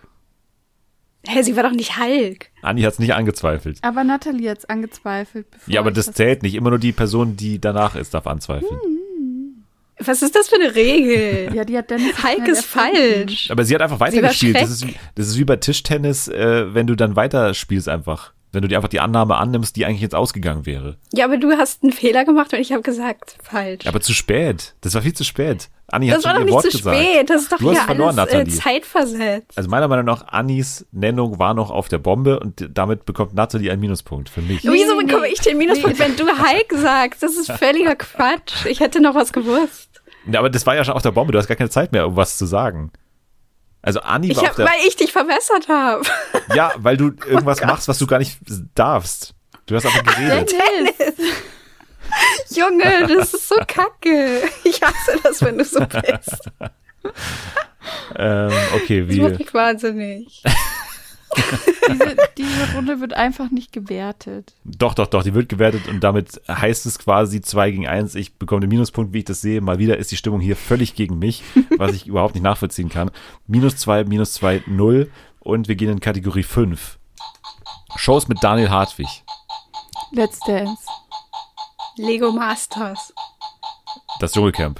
[1.27, 2.51] Hä, sie war doch nicht Hulk.
[2.63, 3.79] Anni hat's nicht angezweifelt.
[3.83, 5.51] Aber Natalie hat's angezweifelt.
[5.51, 6.55] Bevor Ja, aber ich das zählt nicht.
[6.55, 8.79] Immer nur die Person, die danach ist, darf anzweifeln.
[10.01, 11.55] Was ist das für eine Regel?
[11.55, 12.23] Ja, die hat Dennis.
[12.23, 13.51] Hulk ist falsch.
[13.51, 14.57] Aber sie hat einfach weitergespielt.
[14.57, 18.34] Das ist, wie- das ist wie bei Tischtennis, äh, wenn du dann weiterspielst einfach.
[18.55, 20.97] Wenn du dir einfach die Annahme annimmst, die eigentlich jetzt ausgegangen wäre.
[21.13, 23.87] Ja, aber du hast einen Fehler gemacht und ich habe gesagt, falsch.
[23.87, 24.75] Aber zu spät.
[24.81, 25.69] Das war viel zu spät.
[25.89, 26.97] Anni hat das schon war doch ihr nicht Wort zu gesagt.
[26.99, 27.31] spät.
[27.31, 28.59] Das ist doch Du hast hier verloren, alles äh, Nathalie.
[28.59, 29.59] zeitversetzt.
[29.59, 33.71] Also meiner Meinung nach, Annis Nennung war noch auf der Bombe und damit bekommt Nathalie
[33.71, 34.63] einen Minuspunkt für mich.
[34.63, 37.23] Wieso nee, bekomme ich den Minuspunkt, wenn du Hulk sagst?
[37.23, 38.65] Das ist völliger Quatsch.
[38.67, 39.91] Ich hätte noch was gewusst.
[40.31, 41.33] Ja, aber das war ja schon auf der Bombe.
[41.33, 42.91] Du hast gar keine Zeit mehr, um was zu sagen.
[43.85, 44.67] Also Anni Ich war hab, auf der...
[44.67, 46.03] weil ich dich verbessert habe.
[46.55, 47.69] Ja, weil du irgendwas Gott.
[47.69, 48.39] machst, was du gar nicht
[48.75, 49.35] darfst.
[49.67, 50.55] Du hast einfach geredet.
[52.51, 54.43] Junge, das ist so kacke.
[54.65, 56.51] Ich hasse das, wenn du so bist.
[58.17, 59.39] ähm, okay, Das macht wie...
[59.39, 60.43] mich wahnsinnig.
[61.89, 64.55] Diese, diese Runde wird einfach nicht gewertet.
[64.65, 68.15] Doch, doch, doch, die wird gewertet und damit heißt es quasi 2 gegen 1.
[68.15, 69.61] Ich bekomme den Minuspunkt, wie ich das sehe.
[69.61, 71.43] Mal wieder ist die Stimmung hier völlig gegen mich,
[71.77, 73.11] was ich überhaupt nicht nachvollziehen kann.
[73.47, 75.11] Minus 2, minus 2, 0
[75.41, 76.99] und wir gehen in Kategorie 5.
[77.97, 79.23] Shows mit Daniel Hartwig.
[80.13, 80.87] Let's Dance.
[81.97, 83.13] Lego Masters.
[84.21, 84.79] Das Dschungelcamp.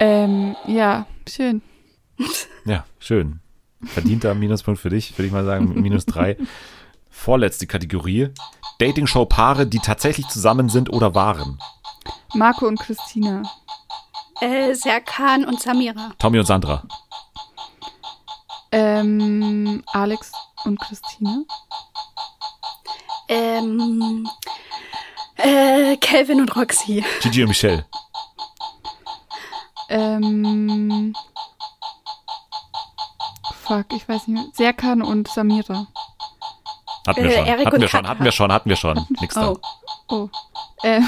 [0.00, 1.62] Ähm, ja, schön.
[2.64, 3.40] Ja, schön.
[3.84, 5.80] Verdienter Minuspunkt für dich, würde ich mal sagen.
[5.80, 6.36] Minus 3.
[7.10, 8.30] Vorletzte Kategorie.
[8.78, 11.58] Dating-Show-Paare, die tatsächlich zusammen sind oder waren.
[12.34, 13.42] Marco und Christina.
[14.40, 16.12] Äh, Serkan und Samira.
[16.18, 16.84] Tommy und Sandra.
[18.70, 20.32] Ähm, Alex
[20.64, 21.42] und Christina.
[23.28, 24.28] Ähm,
[25.36, 27.04] äh, Calvin und Roxy.
[27.20, 27.84] Gigi und Michelle.
[29.88, 31.14] Ähm,
[33.68, 34.44] fuck, ich weiß nicht mehr.
[34.54, 35.86] Serkan und Samira.
[37.06, 38.08] Hatten wir Äh, schon, hatten und wir schon, Katha.
[38.10, 39.06] hatten wir schon, hatten wir schon.
[39.20, 39.50] Nix da.
[39.50, 39.58] Oh.
[40.08, 40.28] Oh.
[40.82, 41.00] Äh,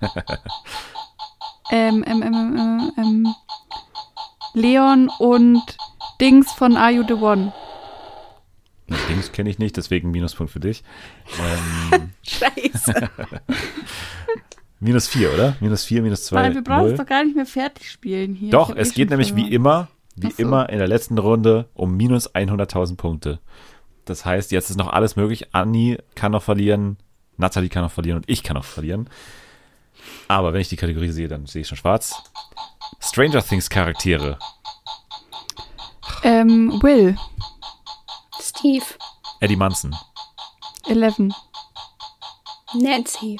[1.70, 3.34] ähm, ähm, ähm, ähm, ähm,
[4.54, 5.62] Leon und
[6.20, 7.52] Dings von Are You the One?
[9.08, 10.82] Dings kenne ich nicht, deswegen Minuspunkt für dich.
[11.92, 13.10] Ähm, Scheiße.
[14.80, 15.56] minus vier, oder?
[15.60, 18.50] Minus vier, minus zwei, Weil wir brauchen es doch gar nicht mehr fertig spielen hier.
[18.50, 19.52] Doch, es eh geht schon nämlich wie verloren.
[19.52, 19.88] immer,
[20.22, 20.42] wie so.
[20.42, 23.40] immer in der letzten Runde um minus 100.000 Punkte.
[24.04, 25.54] Das heißt, jetzt ist noch alles möglich.
[25.54, 26.96] Anni kann noch verlieren,
[27.36, 29.08] Nathalie kann noch verlieren und ich kann noch verlieren.
[30.28, 32.14] Aber wenn ich die Kategorie sehe, dann sehe ich schon schwarz.
[33.00, 34.38] Stranger Things Charaktere.
[36.22, 37.16] Ähm, Will,
[38.40, 38.84] Steve.
[39.40, 39.94] Eddie Munson.
[40.88, 41.34] Eleven,
[42.74, 43.38] Nancy.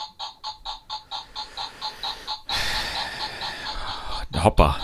[4.36, 4.76] Hopper.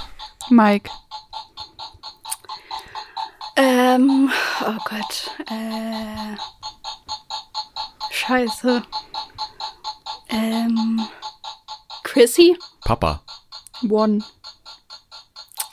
[0.51, 0.91] Mike,
[3.56, 4.32] Ähm,
[4.62, 5.31] oh Gott.
[5.48, 6.36] Äh,
[8.10, 8.82] scheiße.
[10.28, 11.09] Ähm,
[12.02, 12.59] Chrissy?
[12.85, 13.20] Papa.
[13.89, 14.24] One,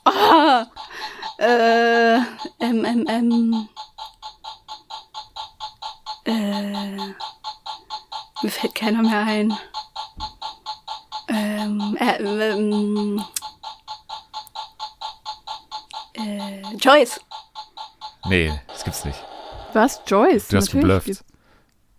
[0.04, 0.66] Ah,
[1.38, 2.16] äh,
[2.60, 3.70] ähm, ähm, ähm,
[6.26, 6.98] äh,
[8.42, 9.58] mir fällt keiner mehr ein.
[11.28, 13.24] Ähm, äh, ähm,
[16.14, 17.22] äh, Joyce.
[18.28, 19.20] Nee, das gibt's nicht.
[19.74, 20.02] was?
[20.08, 20.48] Joyce?
[20.50, 21.06] Du hast Natürlich geblufft.
[21.08, 21.24] gibt's-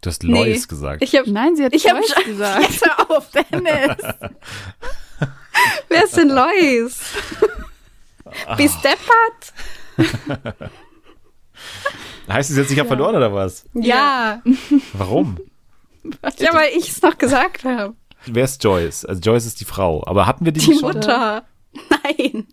[0.01, 0.32] Du hast Nee.
[0.51, 1.03] Lois gesagt.
[1.03, 2.62] Ich hab, Nein, sie hat ich hab Joyce schon- gesagt.
[2.70, 3.97] Jetzt hör auf, Dennis.
[5.89, 6.99] Wer ist denn Lois?
[8.57, 9.53] Wie Steppert?
[12.28, 13.65] Heißt es jetzt, ich habe verloren oder was?
[13.74, 14.43] Ja.
[14.94, 15.39] Warum?
[16.39, 17.94] Ja, weil ich es noch gesagt habe.
[18.27, 19.05] Wer ist Joyce?
[19.05, 20.03] Also Joyce ist die Frau.
[20.07, 20.93] Aber hatten wir die, Die nicht schon?
[20.94, 21.44] Mutter.
[21.90, 22.47] Nein.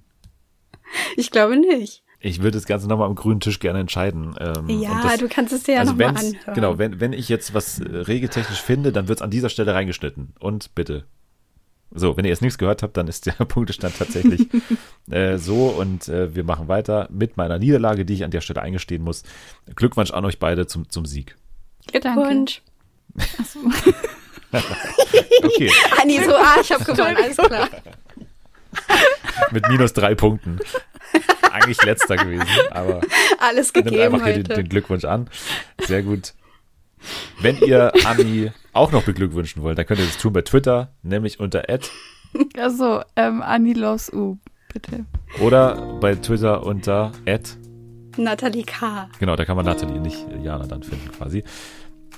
[1.15, 2.03] Ich glaube nicht.
[2.21, 4.35] Ich würde das Ganze nochmal am grünen Tisch gerne entscheiden.
[4.39, 6.53] Ähm, Ja, und das, du kannst es dir ja also nochmal anhören.
[6.53, 9.73] Genau, wenn, wenn ich jetzt was äh, regeltechnisch finde, dann wird es an dieser Stelle
[9.73, 10.33] reingeschnitten.
[10.39, 11.05] Und bitte.
[11.91, 14.47] So, wenn ihr jetzt nichts gehört habt, dann ist der Punktestand tatsächlich
[15.09, 18.61] äh, so und äh, wir machen weiter mit meiner Niederlage, die ich an der Stelle
[18.61, 19.23] eingestehen muss.
[19.75, 21.35] Glückwunsch an euch beide zum, zum Sieg.
[21.87, 22.61] Glückwunsch.
[24.51, 25.71] Okay,
[26.01, 27.69] Anni, so, ah, ich habe gewonnen, alles klar.
[29.51, 30.59] mit minus drei Punkten.
[31.51, 33.01] Eigentlich letzter gewesen, aber
[33.39, 34.53] Alles nimmt gegeben einfach hier den, heute.
[34.55, 35.29] den Glückwunsch an.
[35.81, 36.33] Sehr gut.
[37.41, 41.39] Wenn ihr Anni auch noch beglückwünschen wollt, dann könnt ihr das tun bei Twitter, nämlich
[41.39, 41.87] unter Ad
[42.57, 44.37] Also, ähm, Annie loves U,
[44.71, 45.05] bitte.
[45.39, 47.49] oder bei Twitter unter Ad.
[48.17, 49.09] Nathalie K.
[49.19, 51.43] Genau, da kann man Nathalie, nicht Jana dann finden quasi.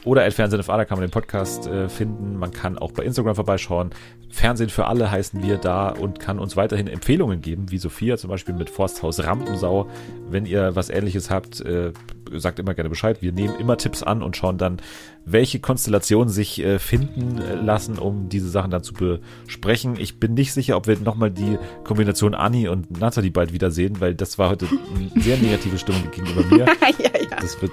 [0.04, 2.38] Oder at Fernsehen für alle kann man den Podcast äh, finden.
[2.38, 3.92] Man kann auch bei Instagram vorbeischauen.
[4.30, 8.30] Fernsehen für alle heißen wir da und kann uns weiterhin Empfehlungen geben, wie Sophia zum
[8.30, 9.88] Beispiel mit Forsthaus Rampensau.
[10.30, 11.92] Wenn ihr was ähnliches habt, äh,
[12.40, 13.22] sagt immer gerne Bescheid.
[13.22, 14.78] Wir nehmen immer Tipps an und schauen dann,
[15.26, 19.96] welche Konstellationen sich äh, finden äh, lassen, um diese Sachen dann zu besprechen.
[20.00, 24.16] Ich bin nicht sicher, ob wir nochmal die Kombination Anni und Nathalie bald wiedersehen, weil
[24.16, 26.66] das war heute eine sehr negative Stimmung gegenüber mir.
[27.00, 27.38] ja, ja.
[27.40, 27.72] Das wird,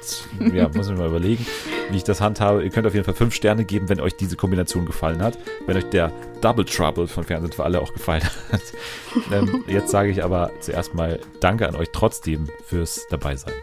[0.55, 1.47] ja, muss ich mir mal überlegen,
[1.91, 2.63] wie ich das handhabe.
[2.63, 5.39] Ihr könnt auf jeden Fall fünf Sterne geben, wenn euch diese Kombination gefallen hat.
[5.67, 8.61] Wenn euch der Double Trouble von Fernsehen für alle auch gefallen hat.
[9.33, 13.55] ähm, jetzt sage ich aber zuerst mal Danke an euch trotzdem fürs Dabeisein.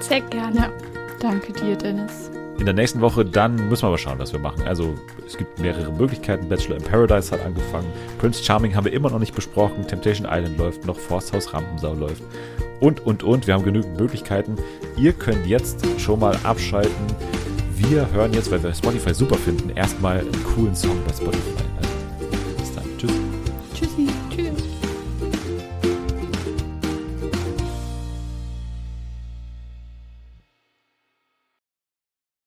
[0.00, 0.56] Sehr gerne.
[0.56, 0.72] Ja,
[1.20, 2.30] danke dir, Dennis.
[2.58, 4.62] In der nächsten Woche dann müssen wir mal schauen, was wir machen.
[4.62, 4.94] Also
[5.26, 6.48] es gibt mehrere Möglichkeiten.
[6.48, 7.90] Bachelor in Paradise hat angefangen.
[8.18, 9.86] Prince Charming haben wir immer noch nicht besprochen.
[9.86, 10.96] Temptation Island läuft noch.
[10.96, 12.22] Forsthaus Rampensau läuft.
[12.80, 13.46] Und, und, und.
[13.46, 14.56] Wir haben genügend Möglichkeiten.
[14.96, 17.06] Ihr könnt jetzt schon mal abschalten.
[17.76, 21.73] Wir hören jetzt, weil wir Spotify super finden, erstmal einen coolen Song bei Spotify.